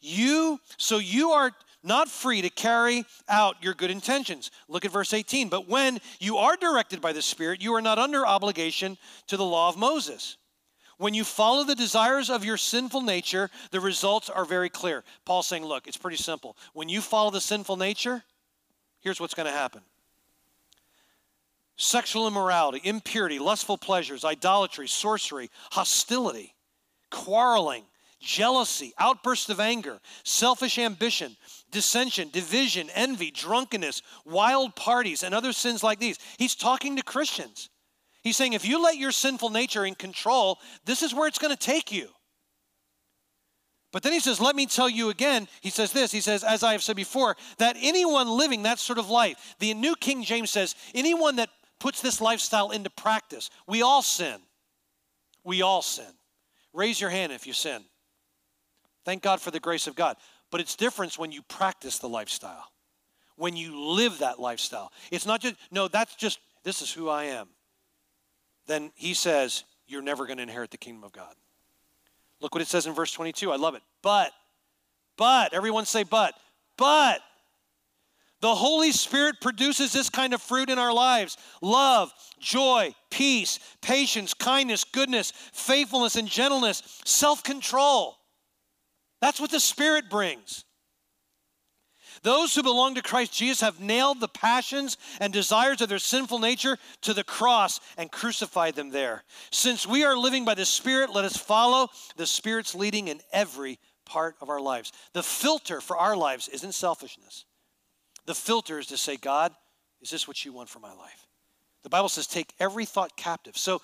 You, 0.00 0.60
so 0.76 0.98
you 0.98 1.30
are 1.30 1.52
not 1.82 2.08
free 2.08 2.42
to 2.42 2.50
carry 2.50 3.04
out 3.28 3.56
your 3.62 3.74
good 3.74 3.90
intentions. 3.90 4.50
Look 4.68 4.84
at 4.84 4.92
verse 4.92 5.12
18. 5.12 5.48
But 5.48 5.68
when 5.68 6.00
you 6.20 6.36
are 6.38 6.56
directed 6.56 7.00
by 7.00 7.12
the 7.12 7.22
Spirit, 7.22 7.62
you 7.62 7.74
are 7.74 7.80
not 7.82 7.98
under 7.98 8.26
obligation 8.26 8.98
to 9.28 9.36
the 9.36 9.44
law 9.44 9.68
of 9.68 9.76
Moses. 9.76 10.36
When 11.02 11.14
you 11.14 11.24
follow 11.24 11.64
the 11.64 11.74
desires 11.74 12.30
of 12.30 12.44
your 12.44 12.56
sinful 12.56 13.00
nature, 13.00 13.50
the 13.72 13.80
results 13.80 14.30
are 14.30 14.44
very 14.44 14.68
clear. 14.68 15.02
Paul's 15.24 15.48
saying, 15.48 15.64
look, 15.64 15.88
it's 15.88 15.96
pretty 15.96 16.16
simple. 16.16 16.56
When 16.74 16.88
you 16.88 17.00
follow 17.00 17.32
the 17.32 17.40
sinful 17.40 17.76
nature, 17.76 18.22
here's 19.00 19.20
what's 19.20 19.34
going 19.34 19.48
to 19.48 19.52
happen 19.52 19.80
sexual 21.74 22.28
immorality, 22.28 22.80
impurity, 22.84 23.40
lustful 23.40 23.76
pleasures, 23.76 24.24
idolatry, 24.24 24.86
sorcery, 24.86 25.50
hostility, 25.72 26.54
quarreling 27.10 27.82
jealousy, 28.20 28.92
outbursts 28.96 29.50
of 29.50 29.58
anger, 29.58 29.98
selfish 30.22 30.78
ambition, 30.78 31.36
dissension, 31.72 32.28
division, 32.30 32.88
envy, 32.94 33.32
drunkenness, 33.32 34.02
wild 34.24 34.76
parties, 34.76 35.24
and 35.24 35.34
other 35.34 35.52
sins 35.52 35.82
like 35.82 35.98
these. 35.98 36.20
He's 36.38 36.54
talking 36.54 36.94
to 36.94 37.02
Christians. 37.02 37.70
He's 38.22 38.36
saying 38.36 38.52
if 38.52 38.64
you 38.64 38.82
let 38.82 38.96
your 38.96 39.12
sinful 39.12 39.50
nature 39.50 39.84
in 39.84 39.94
control, 39.94 40.58
this 40.84 41.02
is 41.02 41.14
where 41.14 41.26
it's 41.26 41.38
going 41.38 41.54
to 41.54 41.58
take 41.58 41.90
you. 41.90 42.08
But 43.92 44.02
then 44.02 44.12
he 44.12 44.20
says, 44.20 44.40
Let 44.40 44.56
me 44.56 44.66
tell 44.66 44.88
you 44.88 45.10
again. 45.10 45.46
He 45.60 45.70
says 45.70 45.92
this 45.92 46.10
He 46.10 46.20
says, 46.20 46.42
As 46.42 46.62
I 46.62 46.72
have 46.72 46.82
said 46.82 46.96
before, 46.96 47.36
that 47.58 47.76
anyone 47.80 48.28
living 48.28 48.62
that 48.62 48.78
sort 48.78 48.98
of 48.98 49.10
life, 49.10 49.54
the 49.58 49.74
New 49.74 49.94
King 49.94 50.24
James 50.24 50.50
says, 50.50 50.74
anyone 50.94 51.36
that 51.36 51.50
puts 51.78 52.00
this 52.00 52.20
lifestyle 52.20 52.70
into 52.70 52.90
practice, 52.90 53.50
we 53.66 53.82
all 53.82 54.02
sin. 54.02 54.40
We 55.44 55.62
all 55.62 55.82
sin. 55.82 56.06
Raise 56.72 57.00
your 57.00 57.10
hand 57.10 57.32
if 57.32 57.46
you 57.46 57.52
sin. 57.52 57.84
Thank 59.04 59.22
God 59.22 59.40
for 59.40 59.50
the 59.50 59.60
grace 59.60 59.86
of 59.86 59.96
God. 59.96 60.16
But 60.50 60.60
it's 60.60 60.76
different 60.76 61.18
when 61.18 61.32
you 61.32 61.42
practice 61.42 61.98
the 61.98 62.08
lifestyle, 62.08 62.66
when 63.36 63.56
you 63.56 63.78
live 63.78 64.18
that 64.20 64.38
lifestyle. 64.38 64.92
It's 65.10 65.26
not 65.26 65.40
just, 65.40 65.56
no, 65.70 65.88
that's 65.88 66.14
just, 66.14 66.38
this 66.62 66.82
is 66.82 66.92
who 66.92 67.08
I 67.08 67.24
am. 67.24 67.48
Then 68.66 68.92
he 68.94 69.14
says, 69.14 69.64
you're 69.86 70.02
never 70.02 70.26
going 70.26 70.38
to 70.38 70.42
inherit 70.42 70.70
the 70.70 70.78
kingdom 70.78 71.04
of 71.04 71.12
God. 71.12 71.34
Look 72.40 72.54
what 72.54 72.62
it 72.62 72.68
says 72.68 72.86
in 72.86 72.94
verse 72.94 73.12
22. 73.12 73.52
I 73.52 73.56
love 73.56 73.74
it. 73.74 73.82
But, 74.02 74.32
but, 75.16 75.54
everyone 75.54 75.86
say, 75.86 76.02
but, 76.02 76.34
but, 76.76 77.20
the 78.40 78.54
Holy 78.54 78.90
Spirit 78.90 79.36
produces 79.40 79.92
this 79.92 80.10
kind 80.10 80.34
of 80.34 80.42
fruit 80.42 80.68
in 80.68 80.78
our 80.78 80.92
lives 80.92 81.36
love, 81.60 82.12
joy, 82.40 82.92
peace, 83.08 83.60
patience, 83.80 84.34
kindness, 84.34 84.82
goodness, 84.82 85.32
faithfulness, 85.52 86.16
and 86.16 86.26
gentleness, 86.26 87.00
self 87.04 87.44
control. 87.44 88.16
That's 89.20 89.40
what 89.40 89.52
the 89.52 89.60
Spirit 89.60 90.10
brings. 90.10 90.64
Those 92.22 92.54
who 92.54 92.62
belong 92.62 92.94
to 92.94 93.02
Christ 93.02 93.32
Jesus 93.32 93.60
have 93.62 93.80
nailed 93.80 94.20
the 94.20 94.28
passions 94.28 94.96
and 95.20 95.32
desires 95.32 95.80
of 95.80 95.88
their 95.88 95.98
sinful 95.98 96.38
nature 96.38 96.78
to 97.02 97.14
the 97.14 97.24
cross 97.24 97.80
and 97.98 98.12
crucified 98.12 98.76
them 98.76 98.90
there. 98.90 99.24
Since 99.50 99.86
we 99.86 100.04
are 100.04 100.16
living 100.16 100.44
by 100.44 100.54
the 100.54 100.64
Spirit, 100.64 101.10
let 101.12 101.24
us 101.24 101.36
follow 101.36 101.88
the 102.16 102.26
Spirit's 102.26 102.74
leading 102.74 103.08
in 103.08 103.20
every 103.32 103.78
part 104.04 104.36
of 104.40 104.48
our 104.48 104.60
lives. 104.60 104.92
The 105.14 105.22
filter 105.22 105.80
for 105.80 105.96
our 105.96 106.16
lives 106.16 106.48
isn't 106.48 106.72
selfishness. 106.72 107.44
The 108.26 108.34
filter 108.34 108.78
is 108.78 108.86
to 108.88 108.96
say, 108.96 109.16
God, 109.16 109.52
is 110.00 110.10
this 110.10 110.28
what 110.28 110.44
you 110.44 110.52
want 110.52 110.68
for 110.68 110.78
my 110.78 110.92
life? 110.92 111.26
The 111.82 111.88
Bible 111.88 112.08
says, 112.08 112.28
take 112.28 112.52
every 112.60 112.84
thought 112.84 113.16
captive. 113.16 113.56
So 113.56 113.82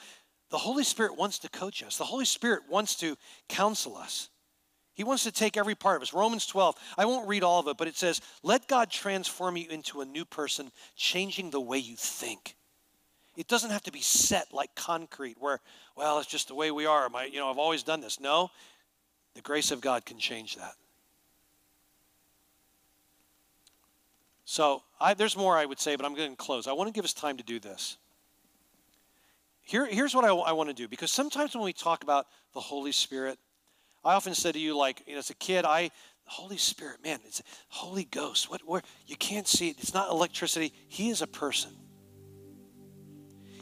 the 0.51 0.59
Holy 0.59 0.84
Spirit 0.84 1.16
wants 1.16 1.41
to 1.41 1.49
coach 1.49 1.82
us, 1.82 1.97
the 1.97 2.05
Holy 2.05 2.24
Spirit 2.24 2.62
wants 2.70 2.95
to 2.97 3.16
counsel 3.49 3.97
us. 3.97 4.28
He 4.99 5.05
wants 5.05 5.22
to 5.22 5.30
take 5.30 5.57
every 5.57 5.76
part 5.76 5.94
of 5.94 6.03
us. 6.03 6.12
Romans 6.12 6.44
12, 6.44 6.74
I 6.99 7.05
won't 7.05 7.28
read 7.28 7.44
all 7.44 7.61
of 7.61 7.68
it, 7.68 7.76
but 7.76 7.86
it 7.86 7.96
says, 7.96 8.20
Let 8.42 8.66
God 8.66 8.90
transform 8.90 9.57
you 9.57 9.68
into 9.70 10.01
a 10.01 10.05
new 10.05 10.24
person, 10.24 10.72
changing 10.96 11.51
the 11.51 11.61
way 11.61 11.78
you 11.78 11.94
think. 11.94 12.57
It 13.36 13.46
doesn't 13.46 13.70
have 13.70 13.84
to 13.84 13.92
be 13.92 14.01
set 14.01 14.53
like 14.53 14.74
concrete, 14.74 15.36
where, 15.38 15.61
well, 15.94 16.18
it's 16.18 16.26
just 16.26 16.49
the 16.49 16.57
way 16.57 16.72
we 16.72 16.84
are. 16.84 17.09
My, 17.11 17.26
you 17.26 17.38
know, 17.38 17.49
I've 17.49 17.59
always 17.59 17.84
done 17.84 18.01
this. 18.01 18.18
No, 18.18 18.51
the 19.34 19.40
grace 19.40 19.70
of 19.70 19.80
God 19.80 20.05
can 20.05 20.18
change 20.18 20.57
that. 20.57 20.74
So 24.44 24.82
I, 25.01 25.14
there's 25.14 25.36
more 25.36 25.57
I 25.57 25.64
would 25.64 25.78
say, 25.78 25.94
but 25.94 26.05
I'm 26.07 26.16
going 26.16 26.30
to 26.30 26.36
close. 26.36 26.66
I 26.66 26.72
want 26.72 26.88
to 26.88 26.92
give 26.92 27.05
us 27.05 27.14
time 27.14 27.36
to 27.36 27.44
do 27.44 27.61
this. 27.61 27.99
Here, 29.62 29.86
here's 29.86 30.12
what 30.12 30.24
I, 30.24 30.34
I 30.34 30.51
want 30.51 30.70
to 30.70 30.74
do 30.74 30.88
because 30.88 31.12
sometimes 31.12 31.55
when 31.55 31.62
we 31.62 31.72
talk 31.72 32.03
about 32.03 32.26
the 32.53 32.61
Holy 32.61 32.90
Spirit, 32.90 33.38
I 34.05 34.14
often 34.14 34.34
say 34.34 34.53
to 34.53 34.59
you, 34.59 34.76
like, 34.76 35.03
you 35.07 35.14
know, 35.14 35.18
as 35.18 35.30
a 35.30 35.34
kid, 35.34 35.64
I, 35.64 35.90
Holy 36.24 36.57
Spirit, 36.57 37.03
man, 37.03 37.20
it's 37.24 37.42
Holy 37.68 38.05
Ghost. 38.05 38.51
What, 38.51 38.62
where, 38.66 38.82
you 39.07 39.16
can't 39.16 39.49
see 39.49 39.70
it. 39.70 39.76
It's 39.80 39.94
not 39.94 40.11
electricity. 40.11 40.72
He 40.88 41.11
is 41.11 41.22
a 41.22 41.26
person. 41.26 41.70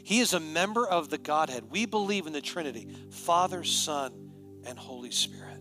He 0.03 0.19
is 0.19 0.33
a 0.33 0.39
member 0.39 0.87
of 0.87 1.09
the 1.09 1.17
Godhead. 1.17 1.65
We 1.69 1.85
believe 1.85 2.27
in 2.27 2.33
the 2.33 2.41
Trinity 2.41 2.87
Father, 3.11 3.63
Son, 3.63 4.31
and 4.65 4.77
Holy 4.77 5.11
Spirit. 5.11 5.59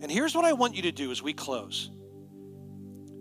And 0.00 0.10
here's 0.10 0.34
what 0.34 0.44
I 0.44 0.52
want 0.54 0.74
you 0.74 0.82
to 0.82 0.92
do 0.92 1.12
as 1.12 1.22
we 1.22 1.32
close. 1.32 1.90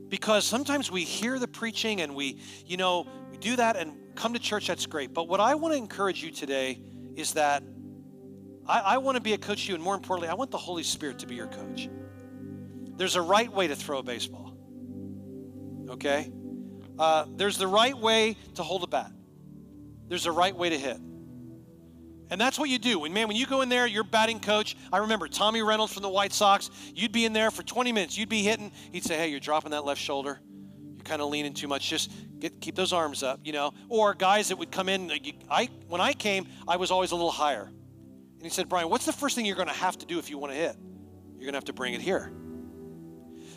Because 0.09 0.43
sometimes 0.43 0.91
we 0.91 1.03
hear 1.03 1.39
the 1.39 1.47
preaching 1.47 2.01
and 2.01 2.15
we, 2.15 2.39
you 2.65 2.77
know, 2.77 3.07
we 3.29 3.37
do 3.37 3.55
that 3.55 3.77
and 3.77 3.93
come 4.15 4.33
to 4.33 4.39
church, 4.39 4.67
that's 4.67 4.87
great. 4.87 5.13
But 5.13 5.27
what 5.27 5.39
I 5.39 5.55
want 5.55 5.73
to 5.73 5.77
encourage 5.77 6.23
you 6.23 6.31
today 6.31 6.81
is 7.15 7.33
that 7.33 7.63
I, 8.71 8.79
I 8.79 8.97
want 8.99 9.17
to 9.17 9.21
be 9.21 9.33
a 9.33 9.37
coach 9.37 9.65
to 9.65 9.69
you, 9.69 9.75
and 9.75 9.83
more 9.83 9.95
importantly, 9.95 10.29
I 10.29 10.33
want 10.33 10.49
the 10.49 10.57
Holy 10.57 10.83
Spirit 10.83 11.19
to 11.19 11.27
be 11.27 11.35
your 11.35 11.47
coach. 11.47 11.89
There's 12.95 13.15
a 13.15 13.21
right 13.21 13.51
way 13.51 13.67
to 13.67 13.75
throw 13.75 13.99
a 13.99 14.03
baseball, 14.03 14.55
okay? 15.89 16.31
Uh, 16.97 17.25
there's 17.35 17.57
the 17.57 17.67
right 17.67 17.97
way 17.97 18.37
to 18.55 18.63
hold 18.63 18.83
a 18.83 18.87
bat. 18.87 19.11
There's 20.07 20.25
a 20.25 20.31
right 20.31 20.55
way 20.55 20.69
to 20.69 20.77
hit. 20.77 20.97
And 22.29 22.39
that's 22.39 22.57
what 22.57 22.69
you 22.69 22.79
do. 22.79 22.99
When 22.99 23.11
man, 23.11 23.27
when 23.27 23.35
you 23.35 23.45
go 23.45 23.59
in 23.59 23.67
there, 23.67 23.85
you're 23.85 24.05
batting 24.05 24.39
coach. 24.39 24.77
I 24.93 24.99
remember 24.99 25.27
Tommy 25.27 25.61
Reynolds 25.61 25.91
from 25.91 26.03
the 26.03 26.09
White 26.09 26.31
Sox. 26.31 26.69
You'd 26.95 27.11
be 27.11 27.25
in 27.25 27.33
there 27.33 27.51
for 27.51 27.61
20 27.61 27.91
minutes. 27.91 28.17
You'd 28.17 28.29
be 28.29 28.41
hitting. 28.41 28.71
He'd 28.93 29.03
say, 29.03 29.17
"Hey, 29.17 29.29
you're 29.29 29.41
dropping 29.41 29.71
that 29.71 29.83
left 29.83 29.99
shoulder. 29.99 30.39
You're 30.95 31.03
kind 31.03 31.21
of 31.21 31.29
leaning 31.29 31.53
too 31.53 31.67
much. 31.67 31.89
Just 31.89 32.09
get, 32.39 32.61
keep 32.61 32.75
those 32.75 32.93
arms 32.93 33.21
up, 33.21 33.41
you 33.43 33.51
know." 33.51 33.73
Or 33.89 34.13
guys 34.13 34.47
that 34.47 34.57
would 34.57 34.71
come 34.71 34.87
in. 34.87 35.11
I 35.49 35.69
when 35.87 35.99
I 35.99 36.13
came, 36.13 36.47
I 36.69 36.77
was 36.77 36.89
always 36.89 37.11
a 37.11 37.15
little 37.15 37.31
higher. 37.31 37.69
And 38.41 38.45
he 38.47 38.49
said, 38.49 38.67
"Brian, 38.67 38.89
what's 38.89 39.05
the 39.05 39.13
first 39.13 39.35
thing 39.35 39.45
you're 39.45 39.55
going 39.55 39.67
to 39.67 39.73
have 39.73 39.99
to 39.99 40.05
do 40.07 40.17
if 40.17 40.31
you 40.31 40.39
want 40.39 40.51
to 40.51 40.57
hit? 40.57 40.75
You're 41.33 41.45
going 41.45 41.53
to 41.53 41.57
have 41.57 41.65
to 41.65 41.73
bring 41.73 41.93
it 41.93 42.01
here." 42.01 42.33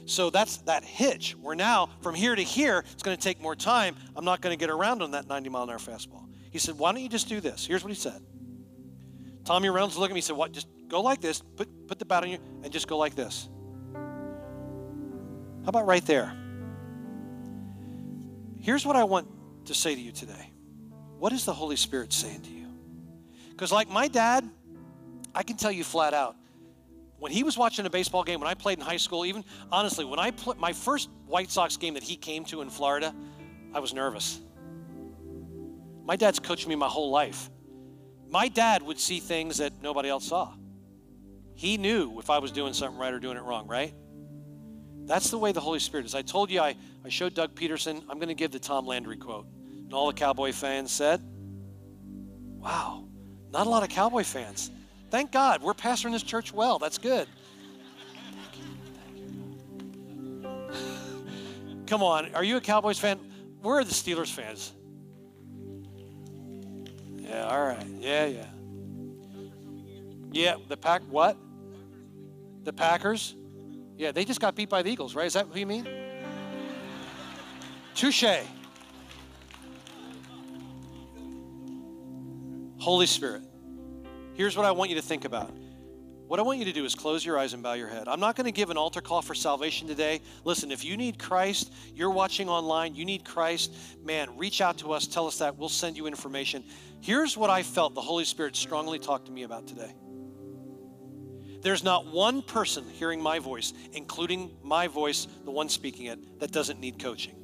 So 0.07 0.28
that's 0.28 0.59
that 0.59 0.85
hitch. 0.85 1.35
Where 1.41 1.55
now, 1.55 1.89
from 2.03 2.14
here 2.14 2.35
to 2.35 2.43
here, 2.43 2.85
it's 2.93 3.03
going 3.03 3.16
to 3.16 3.22
take 3.22 3.41
more 3.41 3.57
time. 3.57 3.97
I'm 4.14 4.24
not 4.24 4.41
going 4.41 4.57
to 4.57 4.61
get 4.61 4.70
around 4.70 5.03
on 5.03 5.12
that 5.12 5.26
90 5.26 5.49
mile 5.49 5.62
an 5.62 5.70
hour 5.70 5.78
fastball. 5.78 6.28
He 6.51 6.59
said, 6.59 6.78
Why 6.78 6.93
don't 6.93 7.01
you 7.01 7.09
just 7.09 7.28
do 7.28 7.41
this? 7.41 7.66
Here's 7.66 7.82
what 7.82 7.91
he 7.91 7.99
said. 7.99 8.22
Tommy 9.45 9.68
Reynolds 9.68 9.97
looked 9.97 10.11
at 10.11 10.14
me 10.14 10.18
and 10.18 10.24
said, 10.24 10.37
What? 10.37 10.53
Just 10.53 10.68
go 10.89 11.01
like 11.01 11.20
this, 11.20 11.41
put, 11.41 11.89
put 11.89 11.99
the 11.99 12.05
bat 12.05 12.22
on 12.22 12.30
you, 12.30 12.39
and 12.62 12.72
just 12.72 12.87
go 12.87 12.99
like 12.99 13.14
this. 13.14 13.49
How 15.64 15.70
about 15.70 15.87
right 15.87 16.05
there? 16.05 16.37
Here's 18.61 18.85
what 18.85 18.97
I 18.97 19.05
want 19.05 19.28
to 19.66 19.74
say 19.74 19.95
to 19.95 20.01
you 20.01 20.12
today. 20.12 20.51
What 21.18 21.32
is 21.32 21.45
the 21.45 21.53
Holy 21.55 21.76
Spirit 21.76 22.12
saying 22.12 22.43
to 22.43 22.51
you? 22.51 22.66
Because, 23.51 23.72
like 23.72 23.89
my 23.89 24.09
dad, 24.09 24.49
I 25.35 25.43
can 25.43 25.57
tell 25.57 25.72
you 25.72 25.85
flat 25.85 26.14
out, 26.14 26.37
when 27.18 27.32
he 27.32 27.43
was 27.43 27.57
watching 27.57 27.87
a 27.87 27.91
baseball 27.91 28.22
game, 28.22 28.41
when 28.41 28.49
I 28.49 28.55
played 28.55 28.78
in 28.78 28.85
high 28.85 28.99
school, 28.99 29.24
even 29.24 29.45
honestly, 29.72 30.05
when 30.05 30.18
I 30.18 30.30
played 30.30 30.59
my 30.59 30.72
first 30.72 31.09
White 31.26 31.51
Sox 31.51 31.76
game 31.76 31.95
that 31.95 32.03
he 32.03 32.16
came 32.16 32.45
to 32.47 32.61
in 32.61 32.68
Florida, 32.70 33.14
I 33.72 33.80
was 33.80 33.95
nervous. 33.95 34.41
My 36.05 36.16
dad's 36.16 36.39
coached 36.39 36.68
me 36.68 36.74
my 36.74 36.89
whole 36.89 37.11
life. 37.11 37.51
My 38.28 38.49
dad 38.49 38.82
would 38.82 38.99
see 38.99 39.20
things 39.20 39.59
that 39.59 39.72
nobody 39.80 40.09
else 40.09 40.26
saw. 40.26 40.53
He 41.55 41.78
knew 41.78 42.18
if 42.18 42.30
I 42.30 42.39
was 42.39 42.51
doing 42.51 42.72
something 42.72 42.99
right 42.99 43.14
or 43.14 43.20
doing 43.20 43.37
it 43.37 43.43
wrong, 43.43 43.66
right? 43.66 43.95
That's 45.07 45.30
the 45.30 45.39
way 45.39 45.53
the 45.53 45.61
Holy 45.61 45.78
Spirit 45.78 46.07
is. 46.07 46.14
I 46.14 46.22
told 46.22 46.51
you 46.51 46.61
I, 46.61 46.74
I 47.05 47.09
showed 47.09 47.35
Doug 47.35 47.55
Pederson, 47.55 48.03
I'm 48.09 48.18
going 48.18 48.28
to 48.28 48.35
give 48.35 48.51
the 48.51 48.59
Tom 48.59 48.87
Landry 48.87 49.16
quote. 49.16 49.47
And 49.85 49.93
all 49.93 50.09
the 50.09 50.14
Cowboy 50.14 50.53
fans 50.53 50.91
said, 50.91 51.22
Wow, 52.59 53.07
not 53.51 53.66
a 53.66 53.70
lot 53.70 53.82
of 53.82 53.91
Cowboy 53.91 54.24
fans. 54.24 54.70
Thank 55.15 55.31
God. 55.31 55.62
We're 55.62 55.75
pastoring 55.75 56.11
this 56.11 56.25
church 56.25 56.53
well. 56.53 56.81
That's 56.81 56.99
good. 56.99 57.29
Come 61.87 62.03
on. 62.03 62.35
Are 62.35 62.43
you 62.43 62.57
a 62.57 62.61
Cowboys 62.61 62.99
fan? 62.99 63.21
We're 63.62 63.85
the 63.85 63.93
Steelers 63.93 64.33
fans. 64.33 64.73
Yeah, 67.17 67.47
all 67.47 67.65
right. 67.65 67.87
Yeah, 68.01 68.27
yeah. 68.27 68.47
Yeah, 70.33 70.57
the 70.67 70.77
pack 70.77 71.03
what? 71.03 71.37
The 72.65 72.73
Packers? 72.73 73.37
Yeah, 73.97 74.11
they 74.11 74.25
just 74.25 74.41
got 74.41 74.57
beat 74.57 74.69
by 74.69 74.83
the 74.83 74.91
Eagles, 74.91 75.15
right? 75.15 75.27
Is 75.27 75.35
that 75.35 75.47
what 75.47 75.57
you 75.57 75.67
mean? 75.67 75.87
Touche. 77.95 78.25
Holy 82.79 83.07
Spirit, 83.07 83.43
here's 84.35 84.57
what 84.57 84.66
I 84.66 84.72
want 84.72 84.91
you 84.91 84.97
to 84.97 85.03
think 85.03 85.24
about. 85.24 85.51
What 86.26 86.41
I 86.41 86.43
want 86.43 86.59
you 86.59 86.64
to 86.64 86.72
do 86.72 86.85
is 86.87 86.95
close 86.95 87.24
your 87.24 87.39
eyes 87.39 87.53
and 87.53 87.62
bow 87.62 87.74
your 87.74 87.89
head. 87.89 88.09
I'm 88.09 88.18
not 88.18 88.35
going 88.35 88.47
to 88.47 88.53
give 88.53 88.70
an 88.70 88.78
altar 88.78 89.03
call 89.03 89.20
for 89.20 89.35
salvation 89.35 89.87
today. 89.87 90.22
Listen, 90.43 90.72
if 90.72 90.82
you 90.82 90.97
need 90.97 91.18
Christ, 91.18 91.70
you're 91.95 92.11
watching 92.11 92.49
online, 92.49 92.95
you 92.95 93.05
need 93.05 93.24
Christ, 93.24 93.74
man, 94.03 94.39
reach 94.39 94.62
out 94.62 94.78
to 94.78 94.93
us, 94.93 95.07
tell 95.07 95.26
us 95.26 95.39
that. 95.39 95.59
We'll 95.59 95.68
send 95.68 95.99
you 95.99 96.07
information. 96.07 96.64
Here's 97.01 97.37
what 97.37 97.51
I 97.51 97.62
felt 97.62 97.95
the 97.95 98.01
Holy 98.01 98.24
Spirit 98.24 98.57
strongly 98.57 98.99
talked 98.99 99.26
to 99.26 99.32
me 99.32 99.43
about 99.43 99.66
today. 99.66 99.93
There's 101.61 101.85
not 101.85 102.07
one 102.07 102.43
person 102.43 102.85
hearing 102.89 103.20
my 103.20 103.39
voice, 103.39 103.74
including 103.93 104.57
my 104.62 104.87
voice, 104.87 105.26
the 105.45 105.51
one 105.51 105.68
speaking 105.68 106.07
it, 106.07 106.41
that 106.41 106.53
doesn't 106.53 106.80
need 106.80 106.99
coaching. 106.99 107.43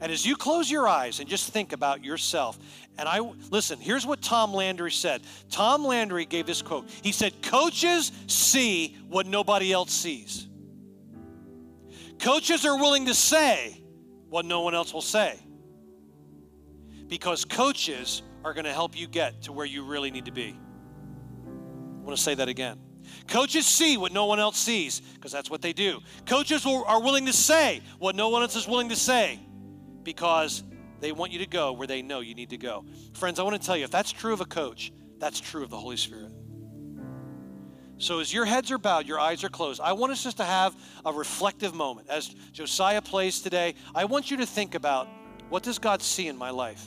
And 0.00 0.10
as 0.10 0.24
you 0.24 0.34
close 0.34 0.70
your 0.70 0.88
eyes 0.88 1.20
and 1.20 1.28
just 1.28 1.52
think 1.52 1.72
about 1.72 2.02
yourself, 2.02 2.58
and 2.98 3.06
I 3.08 3.20
listen, 3.50 3.78
here's 3.78 4.06
what 4.06 4.22
Tom 4.22 4.54
Landry 4.54 4.90
said. 4.90 5.22
Tom 5.50 5.84
Landry 5.84 6.24
gave 6.24 6.46
this 6.46 6.62
quote. 6.62 6.88
He 7.02 7.12
said, 7.12 7.42
Coaches 7.42 8.10
see 8.26 8.96
what 9.08 9.26
nobody 9.26 9.72
else 9.72 9.92
sees. 9.92 10.48
Coaches 12.18 12.64
are 12.64 12.76
willing 12.76 13.06
to 13.06 13.14
say 13.14 13.82
what 14.28 14.46
no 14.46 14.62
one 14.62 14.74
else 14.74 14.92
will 14.92 15.02
say. 15.02 15.38
Because 17.08 17.44
coaches 17.44 18.22
are 18.44 18.54
going 18.54 18.64
to 18.64 18.72
help 18.72 18.98
you 18.98 19.06
get 19.06 19.42
to 19.42 19.52
where 19.52 19.66
you 19.66 19.84
really 19.84 20.10
need 20.10 20.26
to 20.26 20.32
be. 20.32 20.58
I 21.46 22.02
want 22.02 22.16
to 22.16 22.22
say 22.22 22.34
that 22.36 22.48
again. 22.48 22.78
Coaches 23.26 23.66
see 23.66 23.96
what 23.96 24.12
no 24.12 24.26
one 24.26 24.38
else 24.38 24.58
sees 24.58 25.00
because 25.00 25.32
that's 25.32 25.50
what 25.50 25.60
they 25.60 25.72
do. 25.72 26.00
Coaches 26.26 26.64
are 26.64 27.02
willing 27.02 27.26
to 27.26 27.32
say 27.32 27.82
what 27.98 28.14
no 28.14 28.28
one 28.28 28.42
else 28.42 28.56
is 28.56 28.68
willing 28.68 28.88
to 28.90 28.96
say 28.96 29.40
because 30.02 30.62
they 31.00 31.12
want 31.12 31.32
you 31.32 31.38
to 31.38 31.46
go 31.46 31.72
where 31.72 31.86
they 31.86 32.02
know 32.02 32.20
you 32.20 32.34
need 32.34 32.50
to 32.50 32.58
go. 32.58 32.84
Friends, 33.14 33.38
I 33.38 33.42
want 33.42 33.60
to 33.60 33.66
tell 33.66 33.76
you 33.76 33.84
if 33.84 33.90
that's 33.90 34.12
true 34.12 34.32
of 34.32 34.40
a 34.40 34.46
coach, 34.46 34.92
that's 35.18 35.40
true 35.40 35.62
of 35.62 35.70
the 35.70 35.78
Holy 35.78 35.96
Spirit. 35.96 36.32
So 37.98 38.20
as 38.20 38.32
your 38.32 38.46
heads 38.46 38.70
are 38.70 38.78
bowed, 38.78 39.06
your 39.06 39.20
eyes 39.20 39.44
are 39.44 39.50
closed, 39.50 39.80
I 39.80 39.92
want 39.92 40.12
us 40.12 40.22
just 40.22 40.38
to 40.38 40.44
have 40.44 40.74
a 41.04 41.12
reflective 41.12 41.74
moment. 41.74 42.08
As 42.08 42.28
Josiah 42.52 43.02
plays 43.02 43.40
today, 43.40 43.74
I 43.94 44.06
want 44.06 44.30
you 44.30 44.38
to 44.38 44.46
think 44.46 44.74
about 44.74 45.06
what 45.50 45.62
does 45.62 45.78
God 45.78 46.00
see 46.00 46.26
in 46.26 46.36
my 46.36 46.50
life? 46.50 46.82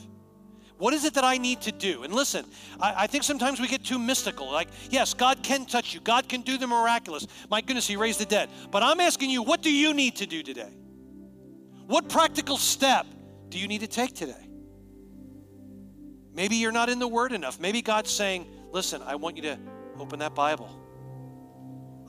What 0.80 0.94
is 0.94 1.06
it 1.06 1.14
that 1.14 1.24
I 1.24 1.38
need 1.38 1.62
to 1.62 1.72
do? 1.72 2.04
And 2.04 2.14
listen, 2.14 2.46
I, 2.80 3.04
I, 3.04 3.08
think 3.08 3.24
sometimes 3.24 3.62
we 3.62 3.68
get 3.68 3.86
too 3.86 4.00
mystical. 4.00 4.52
Like, 4.52 4.70
yes, 4.90 5.14
God 5.14 5.44
can 5.44 5.66
touch 5.66 5.94
you, 5.94 6.00
God 6.02 6.28
can 6.28 6.42
do 6.42 6.58
the 6.58 6.66
miraculous. 6.66 7.28
My 7.50 7.62
goodness, 7.62 7.88
He 7.88 7.96
raised 7.96 8.20
the 8.20 8.26
dead. 8.26 8.50
But 8.72 8.82
I'm 8.82 9.00
asking 9.00 9.30
you, 9.30 9.44
what 9.44 9.62
do 9.62 9.72
you 9.72 9.94
need 9.94 10.16
to 10.18 10.26
do 10.26 10.42
today? 10.42 10.72
What 11.94 12.10
practical 12.10 12.58
step 12.58 13.06
do 13.50 13.60
you 13.60 13.68
need 13.68 13.82
to 13.82 13.88
take 13.88 14.16
today? 14.16 14.50
Maybe 16.34 16.56
you're 16.56 16.72
not 16.72 16.90
in 16.90 16.98
the 16.98 17.08
Word 17.08 17.34
enough. 17.34 17.60
Maybe 17.60 17.84
God's 17.84 18.10
saying, 18.10 18.48
listen, 18.72 19.04
I 19.04 19.14
want 19.14 19.36
you 19.36 19.44
to 19.44 19.60
open 20.00 20.18
that 20.18 20.34
Bible. 20.34 20.76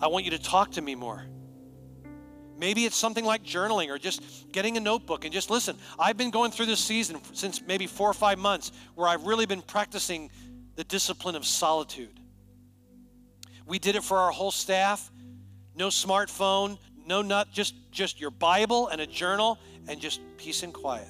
I 0.01 0.07
want 0.07 0.25
you 0.25 0.31
to 0.31 0.39
talk 0.39 0.71
to 0.71 0.81
me 0.81 0.95
more. 0.95 1.27
Maybe 2.57 2.87
it's 2.87 2.97
something 2.97 3.27
like 3.27 3.45
journaling 3.45 3.91
or 3.91 3.99
just 3.99 4.51
getting 4.53 4.79
a 4.79 4.81
notebook 4.81 5.27
and 5.27 5.35
just 5.35 5.51
listen. 5.51 5.77
I've 5.99 6.17
been 6.17 6.31
going 6.31 6.51
through 6.51 6.65
this 6.65 6.81
season 6.81 7.21
since 7.35 7.61
maybe 7.61 7.87
four 7.87 8.09
or 8.09 8.15
five 8.15 8.39
months 8.39 8.73
where 8.95 9.07
I've 9.07 9.25
really 9.25 9.45
been 9.45 9.61
practicing 9.61 10.31
the 10.77 10.85
discipline 10.85 11.35
of 11.35 11.45
solitude. 11.45 12.19
We 13.67 13.79
did 13.79 13.97
it 13.97 14.03
for 14.03 14.17
our 14.17 14.31
whole 14.31 14.51
staff. 14.51 15.11
No 15.75 15.89
smartphone, 15.89 16.79
no 17.07 17.21
nut, 17.21 17.49
just 17.53 17.75
just 17.91 18.21
your 18.21 18.31
Bible 18.31 18.89
and 18.89 19.01
a 19.01 19.07
journal 19.07 19.59
and 19.89 20.01
just 20.01 20.21
peace 20.37 20.63
and 20.63 20.73
quiet. 20.73 21.09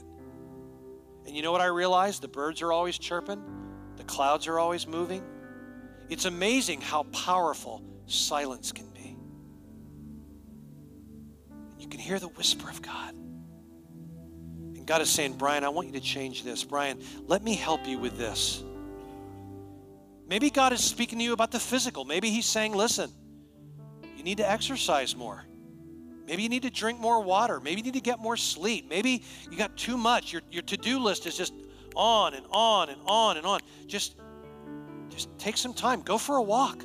And 1.26 1.34
you 1.34 1.42
know 1.42 1.52
what 1.52 1.60
I 1.60 1.66
realized? 1.66 2.22
The 2.22 2.28
birds 2.28 2.62
are 2.62 2.72
always 2.72 2.98
chirping, 2.98 3.42
the 3.96 4.04
clouds 4.04 4.46
are 4.46 4.58
always 4.58 4.86
moving. 4.86 5.24
It's 6.10 6.26
amazing 6.26 6.82
how 6.82 7.04
powerful 7.04 7.82
silence 8.06 8.72
can 8.72 8.90
be. 8.90 9.16
You 11.78 11.88
can 11.88 11.98
hear 11.98 12.18
the 12.18 12.28
whisper 12.28 12.68
of 12.68 12.82
God. 12.82 13.14
And 14.84 14.86
God 14.86 15.00
is 15.00 15.08
saying, 15.08 15.38
Brian, 15.38 15.64
I 15.64 15.70
want 15.70 15.86
you 15.86 15.94
to 15.94 16.00
change 16.00 16.44
this. 16.44 16.62
Brian, 16.62 17.00
let 17.26 17.42
me 17.42 17.54
help 17.54 17.86
you 17.86 17.98
with 17.98 18.18
this. 18.18 18.62
Maybe 20.28 20.50
God 20.50 20.72
is 20.74 20.84
speaking 20.84 21.18
to 21.18 21.24
you 21.24 21.32
about 21.32 21.50
the 21.50 21.60
physical. 21.60 22.04
Maybe 22.04 22.28
He's 22.28 22.46
saying, 22.46 22.74
listen, 22.74 23.10
you 24.16 24.22
need 24.22 24.38
to 24.38 24.50
exercise 24.50 25.16
more. 25.16 25.44
Maybe 26.26 26.42
you 26.42 26.48
need 26.48 26.62
to 26.62 26.70
drink 26.70 26.98
more 26.98 27.22
water. 27.22 27.60
Maybe 27.60 27.76
you 27.76 27.84
need 27.84 27.94
to 27.94 28.00
get 28.00 28.18
more 28.18 28.36
sleep. 28.36 28.88
Maybe 28.88 29.22
you 29.50 29.58
got 29.58 29.76
too 29.76 29.96
much. 29.96 30.32
Your, 30.32 30.42
your 30.50 30.62
to 30.62 30.76
do 30.76 30.98
list 30.98 31.26
is 31.26 31.36
just 31.36 31.52
on 31.94 32.34
and 32.34 32.46
on 32.50 32.88
and 32.88 33.00
on 33.06 33.36
and 33.36 33.46
on. 33.46 33.60
Just, 33.86 34.16
just 35.10 35.28
take 35.38 35.56
some 35.56 35.74
time. 35.74 36.02
Go 36.02 36.18
for 36.18 36.36
a 36.36 36.42
walk. 36.42 36.82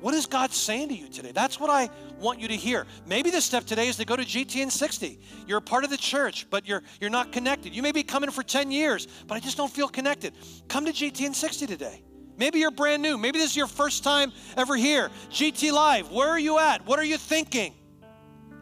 What 0.00 0.14
is 0.14 0.26
God 0.26 0.52
saying 0.52 0.90
to 0.90 0.94
you 0.94 1.08
today? 1.08 1.32
That's 1.32 1.58
what 1.58 1.70
I 1.70 1.90
want 2.20 2.38
you 2.38 2.46
to 2.48 2.54
hear. 2.54 2.86
Maybe 3.04 3.30
the 3.30 3.40
step 3.40 3.64
today 3.64 3.88
is 3.88 3.96
to 3.96 4.04
go 4.04 4.14
to 4.14 4.22
GTN 4.22 4.70
60. 4.70 5.18
You're 5.46 5.58
a 5.58 5.62
part 5.62 5.82
of 5.82 5.90
the 5.90 5.96
church, 5.96 6.46
but 6.50 6.68
you're 6.68 6.84
you're 7.00 7.10
not 7.10 7.32
connected. 7.32 7.74
You 7.74 7.82
may 7.82 7.90
be 7.90 8.04
coming 8.04 8.30
for 8.30 8.44
10 8.44 8.70
years, 8.70 9.08
but 9.26 9.34
I 9.34 9.40
just 9.40 9.56
don't 9.56 9.72
feel 9.72 9.88
connected. 9.88 10.34
Come 10.68 10.86
to 10.86 10.92
GTN 10.92 11.34
60 11.34 11.66
today. 11.66 12.04
Maybe 12.36 12.60
you're 12.60 12.70
brand 12.70 13.02
new. 13.02 13.18
Maybe 13.18 13.40
this 13.40 13.50
is 13.50 13.56
your 13.56 13.66
first 13.66 14.04
time 14.04 14.32
ever 14.56 14.76
here. 14.76 15.10
GT 15.30 15.72
Live, 15.72 16.12
where 16.12 16.28
are 16.28 16.38
you 16.38 16.60
at? 16.60 16.86
What 16.86 17.00
are 17.00 17.04
you 17.04 17.18
thinking? 17.18 17.74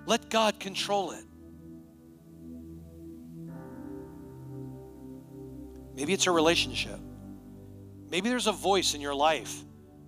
Let 0.06 0.30
God 0.30 0.60
control 0.60 1.10
it. 1.10 1.24
Maybe 5.94 6.12
it's 6.12 6.26
a 6.26 6.30
relationship. 6.30 7.00
Maybe 8.10 8.28
there's 8.28 8.46
a 8.46 8.52
voice 8.52 8.94
in 8.94 9.00
your 9.00 9.14
life 9.14 9.64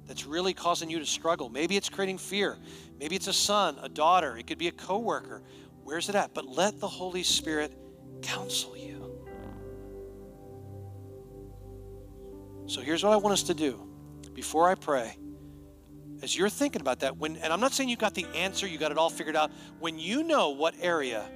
that's 0.07 0.25
really 0.25 0.55
causing 0.55 0.89
you 0.89 0.99
to 0.99 1.07
struggle. 1.07 1.49
Maybe 1.49 1.77
it's 1.77 1.89
creating 1.89 2.19
fear. 2.19 2.57
Maybe 2.99 3.17
it's 3.17 3.27
a 3.27 3.33
son, 3.33 3.77
a 3.83 3.89
daughter, 3.89 4.37
it 4.37 4.47
could 4.47 4.59
be 4.59 4.69
a 4.69 4.73
coworker. 4.73 5.43
Where's 5.83 6.09
it 6.09 6.15
at? 6.15 6.35
But 6.35 6.47
let 6.47 6.79
the 6.81 6.89
Holy 6.89 7.23
Spirit 7.23 7.73
counsel 8.23 8.77
you. 8.77 9.19
So 12.67 12.83
here's 12.83 13.03
what 13.03 13.13
I 13.13 13.17
want 13.17 13.33
us 13.33 13.45
to 13.45 13.55
do 13.55 13.89
before 14.35 14.69
I 14.69 14.75
pray. 14.75 15.17
As 16.23 16.37
you're 16.37 16.49
thinking 16.49 16.81
about 16.81 17.01
that, 17.01 17.17
when 17.17 17.37
and 17.37 17.53
I'm 17.53 17.61
not 17.61 17.73
saying 17.73 17.89
you 17.89 17.97
got 17.97 18.15
the 18.15 18.27
answer, 18.35 18.67
you 18.67 18.79
got 18.79 18.91
it 18.91 18.99
all 18.99 19.11
figured 19.11 19.37
out. 19.37 19.53
When 19.79 19.99
you 19.99 20.25
know 20.25 20.51
what 20.51 20.75
area 20.81 21.29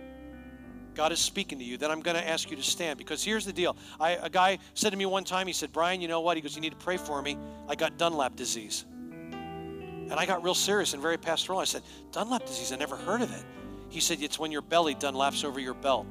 God 0.95 1.12
is 1.12 1.20
speaking 1.20 1.59
to 1.59 1.64
you, 1.64 1.78
then 1.78 1.91
I'm 1.91 2.01
going 2.01 2.16
to 2.16 2.28
ask 2.28 2.51
you 2.51 2.57
to 2.57 2.62
stand. 2.62 2.99
Because 2.99 3.22
here's 3.22 3.45
the 3.45 3.53
deal. 3.53 3.76
I, 4.01 4.12
a 4.12 4.28
guy 4.28 4.59
said 4.74 4.91
to 4.91 4.97
me 4.97 5.07
one 5.07 5.24
time, 5.24 5.47
he 5.47 5.53
said, 5.53 5.72
Brian, 5.72 6.01
you 6.01 6.09
know 6.09 6.20
what? 6.20 6.37
He 6.37 6.43
goes, 6.43 6.55
You 6.55 6.61
need 6.61 6.72
to 6.72 6.85
pray 6.85 6.97
for 6.97 7.22
me. 7.22 7.39
I 7.68 7.74
got 7.74 7.97
Dunlap 7.97 8.37
disease. 8.37 8.85
And 8.91 10.14
I 10.14 10.26
got 10.26 10.43
real 10.43 10.55
serious 10.55 10.93
and 10.93 11.01
very 11.01 11.16
pastoral. 11.16 11.61
I 11.61 11.64
said, 11.64 11.83
Dunlap 12.11 12.45
disease, 12.45 12.72
I 12.72 12.76
never 12.76 12.97
heard 12.97 13.22
of 13.22 13.33
it. 13.33 13.45
He 13.89 14.01
said, 14.01 14.20
It's 14.20 14.39
when 14.39 14.51
your 14.51 14.62
belly 14.62 14.95
Dunlaps 14.95 15.45
over 15.45 15.61
your 15.61 15.74
belt. 15.74 16.07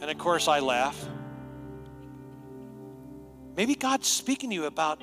And 0.00 0.10
of 0.10 0.18
course, 0.18 0.48
I 0.48 0.60
laugh. 0.60 1.08
Maybe 3.56 3.74
God's 3.74 4.08
speaking 4.08 4.50
to 4.50 4.54
you 4.54 4.64
about 4.64 5.02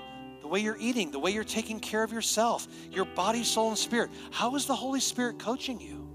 way 0.50 0.60
you're 0.60 0.78
eating, 0.80 1.12
the 1.12 1.20
way 1.20 1.32
you're 1.32 1.44
taking 1.44 1.80
care 1.80 2.04
of 2.04 2.12
yourself, 2.12 2.68
your 2.92 3.06
body, 3.06 3.44
soul, 3.44 3.70
and 3.70 3.78
spirit. 3.78 4.10
How 4.32 4.56
is 4.56 4.66
the 4.66 4.76
Holy 4.76 5.00
Spirit 5.00 5.40
coaching 5.40 5.80
you? 5.80 6.10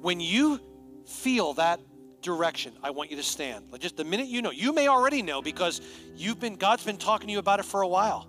When 0.00 0.20
you 0.20 0.60
feel 1.06 1.54
that 1.54 1.80
direction, 2.22 2.72
I 2.82 2.90
want 2.90 3.10
you 3.10 3.16
to 3.18 3.22
stand. 3.22 3.66
Just 3.78 3.96
the 3.96 4.04
minute 4.04 4.26
you 4.26 4.42
know, 4.42 4.50
you 4.50 4.72
may 4.72 4.88
already 4.88 5.22
know 5.22 5.42
because 5.42 5.80
you've 6.16 6.40
been 6.40 6.56
God's 6.56 6.84
been 6.84 6.96
talking 6.96 7.28
to 7.28 7.32
you 7.32 7.38
about 7.38 7.60
it 7.60 7.64
for 7.64 7.82
a 7.82 7.88
while. 7.88 8.28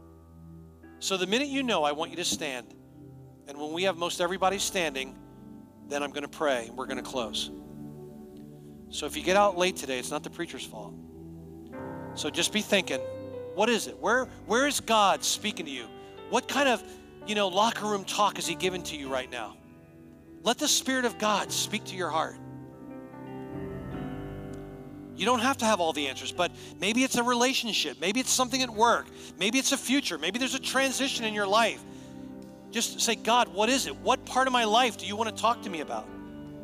So 1.00 1.18
the 1.18 1.28
minute 1.28 1.48
you 1.48 1.64
know, 1.64 1.84
I 1.84 1.92
want 1.92 2.12
you 2.12 2.18
to 2.18 2.26
stand. 2.26 2.74
And 3.48 3.58
when 3.58 3.74
we 3.74 3.84
have 3.84 3.98
most 3.98 4.22
everybody 4.22 4.58
standing, 4.58 5.18
then 5.88 6.02
I'm 6.02 6.10
going 6.10 6.24
to 6.24 6.28
pray 6.28 6.66
and 6.68 6.78
we're 6.78 6.88
going 6.88 6.98
to 6.98 7.04
close. 7.04 7.52
So 8.90 9.06
if 9.06 9.16
you 9.16 9.24
get 9.24 9.36
out 9.36 9.58
late 9.58 9.76
today, 9.76 10.00
it's 10.00 10.12
not 10.12 10.24
the 10.24 10.30
preacher's 10.30 10.66
fault. 10.66 10.94
So 12.16 12.30
just 12.30 12.54
be 12.54 12.62
thinking, 12.62 13.02
what 13.56 13.70
is 13.70 13.88
it? 13.88 13.98
Where 14.00 14.26
where 14.46 14.68
is 14.68 14.80
God 14.80 15.24
speaking 15.24 15.66
to 15.66 15.72
you? 15.72 15.88
What 16.30 16.48
kind 16.48 16.70
of, 16.70 16.84
you 17.26 17.36
know, 17.36 17.48
locker 17.48 17.86
room 17.86 18.04
talk 18.04 18.38
is 18.38 18.46
he 18.46 18.56
giving 18.56 18.84
to 18.84 18.96
you 18.96 19.10
right 19.10 19.32
now? 19.32 19.56
Let 20.44 20.58
the 20.60 20.68
Spirit 20.68 21.06
of 21.06 21.18
God 21.18 21.52
speak 21.52 21.86
to 21.86 21.96
your 21.96 22.10
heart. 22.10 22.36
You 25.16 25.26
don't 25.26 25.40
have 25.40 25.58
to 25.58 25.66
have 25.66 25.80
all 25.80 25.94
the 25.94 26.08
answers, 26.08 26.32
but 26.32 26.52
maybe 26.80 27.04
it's 27.04 27.16
a 27.16 27.24
relationship. 27.24 28.02
Maybe 28.02 28.20
it's 28.20 28.32
something 28.32 28.62
at 28.62 28.70
work. 28.70 29.08
Maybe 29.40 29.58
it's 29.58 29.72
a 29.72 29.78
future. 29.78 30.18
Maybe 30.18 30.40
there's 30.40 30.56
a 30.56 30.60
transition 30.60 31.24
in 31.24 31.34
your 31.34 31.48
life. 31.48 31.82
Just 32.72 33.00
say, 33.00 33.16
God, 33.16 33.48
what 33.54 33.70
is 33.70 33.88
it? 33.88 33.96
What 33.96 34.26
part 34.26 34.48
of 34.48 34.54
my 34.54 34.66
life 34.66 34.98
do 34.98 35.06
you 35.06 35.16
want 35.16 35.34
to 35.34 35.42
talk 35.42 35.62
to 35.62 35.70
me 35.70 35.80
about? 35.80 36.06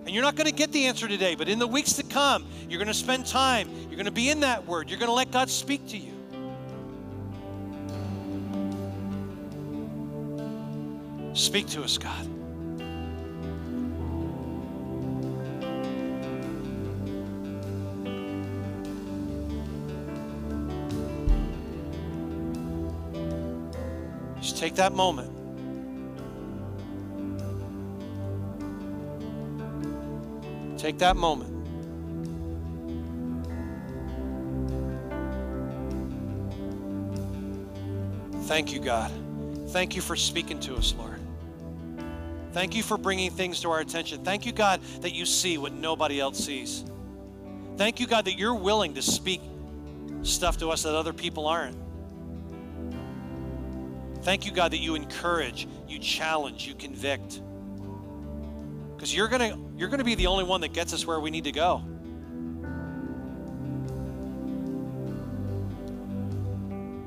And 0.06 0.10
you're 0.10 0.24
not 0.24 0.36
going 0.36 0.48
to 0.48 0.54
get 0.54 0.72
the 0.74 0.88
answer 0.88 1.08
today, 1.08 1.36
but 1.36 1.48
in 1.48 1.60
the 1.60 1.68
weeks 1.68 1.94
to 1.94 2.04
come, 2.04 2.46
you're 2.68 2.80
going 2.80 2.88
to 2.88 2.94
spend 2.94 3.26
time. 3.26 3.70
You're 3.84 3.96
going 3.96 4.06
to 4.06 4.12
be 4.12 4.30
in 4.30 4.42
that 4.42 4.66
word. 4.68 4.90
You're 4.90 5.00
going 5.00 5.10
to 5.10 5.14
let 5.14 5.32
God 5.32 5.50
speak 5.50 5.88
to 5.90 5.98
you. 5.98 6.11
Speak 11.34 11.68
to 11.68 11.84
us, 11.84 11.98
God. 11.98 12.28
Just 24.42 24.58
take 24.58 24.76
that 24.76 24.94
moment. 24.94 25.32
Take 30.78 30.98
that 30.98 31.16
moment. 31.16 31.50
Thank 38.46 38.74
you, 38.74 38.80
God. 38.80 39.12
Thank 39.70 39.96
you 39.96 40.02
for 40.02 40.16
speaking 40.16 40.60
to 40.62 40.76
us, 40.76 40.94
Lord. 40.98 41.11
Thank 42.54 42.76
you 42.76 42.84
for 42.84 42.98
bringing 42.98 43.32
things 43.32 43.62
to 43.62 43.70
our 43.72 43.80
attention. 43.80 44.24
Thank 44.24 44.46
you, 44.46 44.52
God, 44.52 44.82
that 45.02 45.14
you 45.14 45.26
see 45.26 45.58
what 45.58 45.74
nobody 45.74 46.20
else 46.20 46.38
sees. 46.38 46.84
Thank 47.78 48.00
you, 48.00 48.08
God, 48.08 48.26
that 48.26 48.38
you're 48.38 48.56
willing 48.56 48.96
to 48.96 49.02
speak 49.02 49.42
stuff 50.24 50.58
to 50.58 50.70
us 50.70 50.84
that 50.84 50.94
other 50.94 51.14
people 51.14 51.48
aren't. 51.48 51.78
Thank 54.24 54.46
you, 54.46 54.52
God, 54.52 54.72
that 54.72 54.78
you 54.80 54.96
encourage, 54.96 55.68
you 55.88 55.98
challenge, 55.98 56.68
you 56.68 56.76
convict. 56.76 57.42
Because 58.96 59.16
you're 59.16 59.30
gonna 59.30 59.58
you're 59.78 59.90
gonna 59.90 60.04
be 60.04 60.14
the 60.14 60.28
only 60.28 60.44
one 60.44 60.62
that 60.62 60.74
gets 60.74 60.94
us 60.94 61.08
where 61.08 61.20
we 61.20 61.32
need 61.32 61.46
to 61.46 61.52
go. 61.52 61.82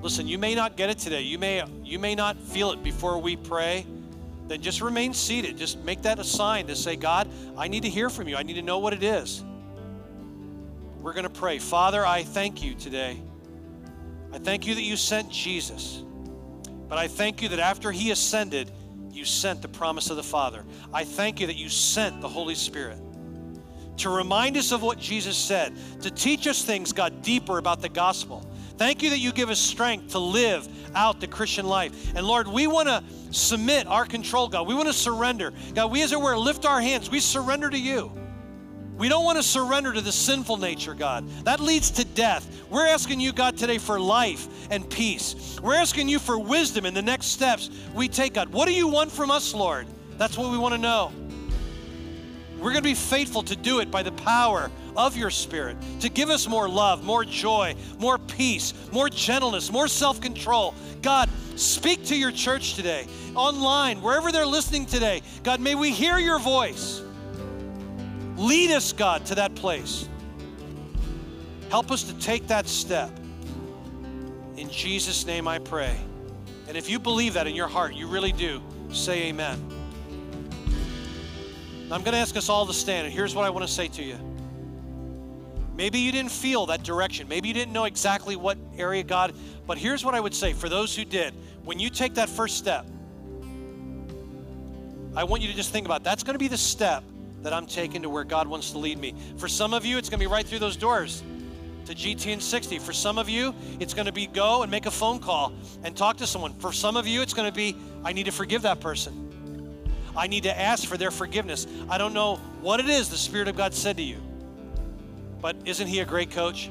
Listen, 0.02 0.26
you 0.26 0.38
may 0.38 0.56
not 0.56 0.76
get 0.76 0.90
it 0.90 0.98
today. 0.98 1.22
You 1.22 1.38
may 1.38 1.62
you 1.84 2.00
may 2.00 2.16
not 2.16 2.36
feel 2.36 2.72
it 2.72 2.82
before 2.82 3.18
we 3.18 3.36
pray. 3.36 3.86
Then 4.46 4.60
just 4.60 4.80
remain 4.80 5.14
seated. 5.14 5.56
Just 5.56 5.78
make 5.84 6.02
that 6.02 6.18
a 6.18 6.24
sign 6.24 6.66
to 6.66 6.76
say, 6.76 6.96
God, 6.96 7.28
I 7.56 7.68
need 7.68 7.84
to 7.84 7.88
hear 7.88 8.10
from 8.10 8.28
you. 8.28 8.36
I 8.36 8.42
need 8.42 8.54
to 8.54 8.62
know 8.62 8.78
what 8.78 8.92
it 8.92 9.02
is. 9.02 9.42
We're 11.00 11.12
going 11.12 11.24
to 11.24 11.30
pray. 11.30 11.58
Father, 11.58 12.04
I 12.04 12.22
thank 12.22 12.62
you 12.62 12.74
today. 12.74 13.20
I 14.32 14.38
thank 14.38 14.66
you 14.66 14.74
that 14.74 14.82
you 14.82 14.96
sent 14.96 15.30
Jesus. 15.30 16.02
But 16.88 16.98
I 16.98 17.08
thank 17.08 17.42
you 17.42 17.48
that 17.50 17.58
after 17.58 17.90
he 17.90 18.10
ascended, 18.10 18.70
you 19.12 19.24
sent 19.24 19.62
the 19.62 19.68
promise 19.68 20.10
of 20.10 20.16
the 20.16 20.22
Father. 20.22 20.64
I 20.92 21.04
thank 21.04 21.40
you 21.40 21.46
that 21.46 21.56
you 21.56 21.68
sent 21.68 22.20
the 22.20 22.28
Holy 22.28 22.54
Spirit 22.54 22.98
to 23.98 24.10
remind 24.10 24.56
us 24.56 24.72
of 24.72 24.82
what 24.82 24.98
Jesus 24.98 25.36
said, 25.36 25.72
to 26.02 26.10
teach 26.10 26.46
us 26.46 26.64
things, 26.64 26.92
God, 26.92 27.22
deeper 27.22 27.58
about 27.58 27.80
the 27.80 27.88
gospel. 27.88 28.44
Thank 28.76 29.02
you 29.02 29.10
that 29.10 29.18
you 29.18 29.32
give 29.32 29.50
us 29.50 29.60
strength 29.60 30.12
to 30.12 30.18
live 30.18 30.68
out 30.94 31.20
the 31.20 31.26
Christian 31.26 31.66
life. 31.66 32.14
And 32.14 32.26
Lord, 32.26 32.48
we 32.48 32.66
want 32.66 32.88
to 32.88 33.02
submit 33.30 33.86
our 33.86 34.04
control, 34.04 34.48
God. 34.48 34.66
We 34.66 34.74
want 34.74 34.88
to 34.88 34.94
surrender. 34.94 35.52
God, 35.74 35.90
we 35.90 36.02
as 36.02 36.12
it 36.12 36.20
were 36.20 36.36
lift 36.36 36.66
our 36.66 36.80
hands. 36.80 37.10
We 37.10 37.20
surrender 37.20 37.70
to 37.70 37.78
you. 37.78 38.12
We 38.96 39.08
don't 39.08 39.24
want 39.24 39.38
to 39.38 39.42
surrender 39.42 39.92
to 39.92 40.00
the 40.00 40.12
sinful 40.12 40.58
nature, 40.58 40.94
God. 40.94 41.28
That 41.44 41.58
leads 41.58 41.90
to 41.92 42.04
death. 42.04 42.48
We're 42.70 42.86
asking 42.86 43.18
you, 43.18 43.32
God, 43.32 43.56
today 43.56 43.78
for 43.78 43.98
life 43.98 44.46
and 44.70 44.88
peace. 44.88 45.58
We're 45.60 45.74
asking 45.74 46.08
you 46.08 46.20
for 46.20 46.38
wisdom 46.38 46.86
in 46.86 46.94
the 46.94 47.02
next 47.02 47.26
steps 47.26 47.70
we 47.92 48.08
take, 48.08 48.34
God. 48.34 48.50
What 48.50 48.66
do 48.66 48.74
you 48.74 48.86
want 48.86 49.10
from 49.10 49.32
us, 49.32 49.52
Lord? 49.52 49.88
That's 50.16 50.38
what 50.38 50.52
we 50.52 50.58
want 50.58 50.74
to 50.74 50.78
know. 50.78 51.12
We're 52.56 52.70
going 52.70 52.76
to 52.76 52.82
be 52.82 52.94
faithful 52.94 53.42
to 53.42 53.56
do 53.56 53.80
it 53.80 53.90
by 53.90 54.04
the 54.04 54.12
power 54.12 54.70
of 54.96 55.16
your 55.16 55.30
Spirit, 55.30 55.76
to 56.00 56.08
give 56.08 56.30
us 56.30 56.46
more 56.48 56.68
love, 56.68 57.04
more 57.04 57.24
joy, 57.24 57.74
more 57.98 58.18
peace, 58.18 58.74
more 58.92 59.08
gentleness, 59.08 59.70
more 59.70 59.88
self 59.88 60.20
control. 60.20 60.74
God, 61.02 61.28
speak 61.56 62.04
to 62.06 62.16
your 62.16 62.30
church 62.30 62.74
today, 62.74 63.06
online, 63.34 64.00
wherever 64.02 64.32
they're 64.32 64.46
listening 64.46 64.86
today. 64.86 65.22
God, 65.42 65.60
may 65.60 65.74
we 65.74 65.90
hear 65.90 66.18
your 66.18 66.38
voice. 66.38 67.02
Lead 68.36 68.70
us, 68.70 68.92
God, 68.92 69.26
to 69.26 69.36
that 69.36 69.54
place. 69.54 70.08
Help 71.70 71.90
us 71.90 72.04
to 72.04 72.18
take 72.18 72.48
that 72.48 72.68
step. 72.68 73.10
In 74.56 74.70
Jesus' 74.70 75.26
name 75.26 75.48
I 75.48 75.58
pray. 75.58 75.96
And 76.68 76.76
if 76.76 76.88
you 76.88 76.98
believe 76.98 77.34
that 77.34 77.46
in 77.46 77.54
your 77.54 77.68
heart, 77.68 77.94
you 77.94 78.06
really 78.06 78.32
do, 78.32 78.62
say 78.90 79.24
amen. 79.28 79.60
I'm 81.90 82.02
going 82.02 82.12
to 82.12 82.18
ask 82.18 82.36
us 82.36 82.48
all 82.48 82.66
to 82.66 82.72
stand, 82.72 83.06
and 83.06 83.14
here's 83.14 83.34
what 83.34 83.44
I 83.44 83.50
want 83.50 83.66
to 83.66 83.72
say 83.72 83.88
to 83.88 84.02
you. 84.02 84.18
Maybe 85.76 85.98
you 85.98 86.12
didn't 86.12 86.30
feel 86.30 86.66
that 86.66 86.82
direction. 86.82 87.28
Maybe 87.28 87.48
you 87.48 87.54
didn't 87.54 87.72
know 87.72 87.84
exactly 87.84 88.36
what 88.36 88.58
area 88.76 89.02
God, 89.02 89.34
but 89.66 89.76
here's 89.76 90.04
what 90.04 90.14
I 90.14 90.20
would 90.20 90.34
say 90.34 90.52
for 90.52 90.68
those 90.68 90.94
who 90.94 91.04
did. 91.04 91.34
When 91.64 91.80
you 91.80 91.90
take 91.90 92.14
that 92.14 92.28
first 92.28 92.56
step, 92.56 92.86
I 95.16 95.24
want 95.24 95.42
you 95.42 95.48
to 95.48 95.54
just 95.54 95.70
think 95.70 95.86
about 95.86 96.04
that's 96.04 96.22
going 96.22 96.34
to 96.34 96.38
be 96.38 96.48
the 96.48 96.58
step 96.58 97.02
that 97.42 97.52
I'm 97.52 97.66
taking 97.66 98.02
to 98.02 98.10
where 98.10 98.24
God 98.24 98.46
wants 98.46 98.70
to 98.72 98.78
lead 98.78 98.98
me. 98.98 99.14
For 99.36 99.48
some 99.48 99.74
of 99.74 99.84
you, 99.84 99.98
it's 99.98 100.08
going 100.08 100.18
to 100.18 100.26
be 100.26 100.32
right 100.32 100.46
through 100.46 100.60
those 100.60 100.76
doors 100.76 101.22
to 101.86 101.94
GTN 101.94 102.40
60. 102.40 102.78
For 102.78 102.92
some 102.92 103.18
of 103.18 103.28
you, 103.28 103.54
it's 103.80 103.94
going 103.94 104.06
to 104.06 104.12
be 104.12 104.26
go 104.26 104.62
and 104.62 104.70
make 104.70 104.86
a 104.86 104.90
phone 104.90 105.18
call 105.18 105.52
and 105.82 105.96
talk 105.96 106.16
to 106.18 106.26
someone. 106.26 106.54
For 106.54 106.72
some 106.72 106.96
of 106.96 107.06
you, 107.06 107.20
it's 107.20 107.34
going 107.34 107.50
to 107.50 107.54
be 107.54 107.76
I 108.04 108.12
need 108.12 108.24
to 108.24 108.32
forgive 108.32 108.62
that 108.62 108.80
person. 108.80 109.20
I 110.16 110.26
need 110.26 110.44
to 110.44 110.58
ask 110.58 110.86
for 110.86 110.96
their 110.96 111.10
forgiveness. 111.10 111.66
I 111.88 111.98
don't 111.98 112.14
know 112.14 112.36
what 112.60 112.80
it 112.80 112.88
is 112.88 113.08
the 113.08 113.16
Spirit 113.16 113.48
of 113.48 113.56
God 113.56 113.74
said 113.74 113.96
to 113.96 114.02
you, 114.02 114.18
but 115.44 115.54
isn't 115.66 115.88
He 115.88 116.00
a 116.00 116.06
great 116.06 116.30
coach? 116.30 116.70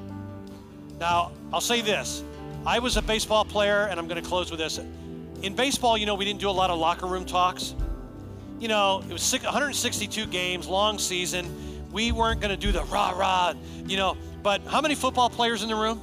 Now, 0.99 1.31
I'll 1.53 1.61
say 1.61 1.81
this 1.81 2.23
I 2.65 2.79
was 2.79 2.97
a 2.97 3.03
baseball 3.03 3.45
player, 3.45 3.85
and 3.85 3.99
I'm 3.99 4.07
going 4.07 4.19
to 4.19 4.27
close 4.27 4.49
with 4.49 4.59
this. 4.59 4.79
In 5.43 5.53
baseball, 5.53 5.95
you 5.95 6.07
know, 6.07 6.15
we 6.15 6.25
didn't 6.25 6.39
do 6.39 6.49
a 6.49 6.57
lot 6.63 6.71
of 6.71 6.79
locker 6.79 7.05
room 7.05 7.23
talks. 7.23 7.75
You 8.59 8.69
know, 8.69 9.03
it 9.07 9.13
was 9.13 9.31
162 9.31 10.25
games, 10.25 10.67
long 10.67 10.97
season. 10.97 11.45
We 11.91 12.11
weren't 12.11 12.41
going 12.41 12.49
to 12.49 12.57
do 12.57 12.71
the 12.71 12.83
rah 12.85 13.11
rah, 13.11 13.53
you 13.85 13.95
know. 13.95 14.17
But 14.41 14.65
how 14.65 14.81
many 14.81 14.95
football 14.95 15.29
players 15.29 15.61
in 15.61 15.69
the 15.69 15.75
room? 15.75 16.01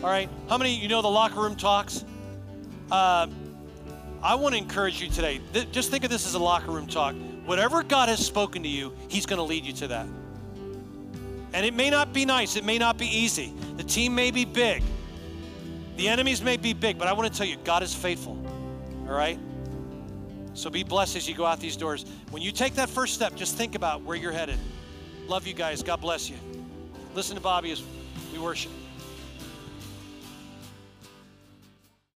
All 0.00 0.10
right. 0.10 0.30
How 0.48 0.58
many, 0.58 0.76
you 0.76 0.86
know, 0.86 1.02
the 1.02 1.08
locker 1.08 1.40
room 1.40 1.56
talks? 1.56 2.04
Uh, 2.88 3.26
I 4.22 4.36
want 4.36 4.54
to 4.54 4.58
encourage 4.58 5.02
you 5.02 5.08
today. 5.08 5.40
Th- 5.52 5.68
just 5.72 5.90
think 5.90 6.04
of 6.04 6.10
this 6.10 6.24
as 6.24 6.34
a 6.34 6.38
locker 6.38 6.70
room 6.70 6.86
talk. 6.86 7.16
Whatever 7.46 7.82
God 7.82 8.08
has 8.10 8.24
spoken 8.24 8.62
to 8.62 8.68
you, 8.68 8.92
He's 9.08 9.26
going 9.26 9.38
to 9.38 9.42
lead 9.42 9.64
you 9.64 9.72
to 9.72 9.88
that. 9.88 10.06
And 11.54 11.66
it 11.66 11.74
may 11.74 11.90
not 11.90 12.12
be 12.12 12.24
nice, 12.24 12.56
it 12.56 12.64
may 12.64 12.78
not 12.78 12.96
be 12.96 13.06
easy. 13.06 13.52
The 13.76 13.82
team 13.82 14.14
may 14.14 14.30
be 14.30 14.44
big, 14.44 14.82
the 15.96 16.08
enemies 16.08 16.42
may 16.42 16.56
be 16.56 16.72
big, 16.72 16.98
but 16.98 17.08
I 17.08 17.12
want 17.12 17.30
to 17.30 17.36
tell 17.36 17.46
you, 17.46 17.56
God 17.64 17.82
is 17.82 17.94
faithful. 17.94 18.38
All 19.06 19.14
right? 19.14 19.38
So 20.54 20.70
be 20.70 20.82
blessed 20.82 21.16
as 21.16 21.28
you 21.28 21.34
go 21.34 21.46
out 21.46 21.60
these 21.60 21.76
doors. 21.76 22.04
When 22.30 22.42
you 22.42 22.52
take 22.52 22.74
that 22.74 22.88
first 22.88 23.14
step, 23.14 23.34
just 23.34 23.56
think 23.56 23.74
about 23.74 24.02
where 24.02 24.16
you're 24.16 24.32
headed. 24.32 24.58
Love 25.26 25.46
you 25.46 25.54
guys. 25.54 25.82
God 25.82 26.00
bless 26.00 26.28
you. 26.28 26.36
Listen 27.14 27.36
to 27.36 27.42
Bobby 27.42 27.70
as 27.72 27.82
we 28.32 28.38
worship. 28.38 28.72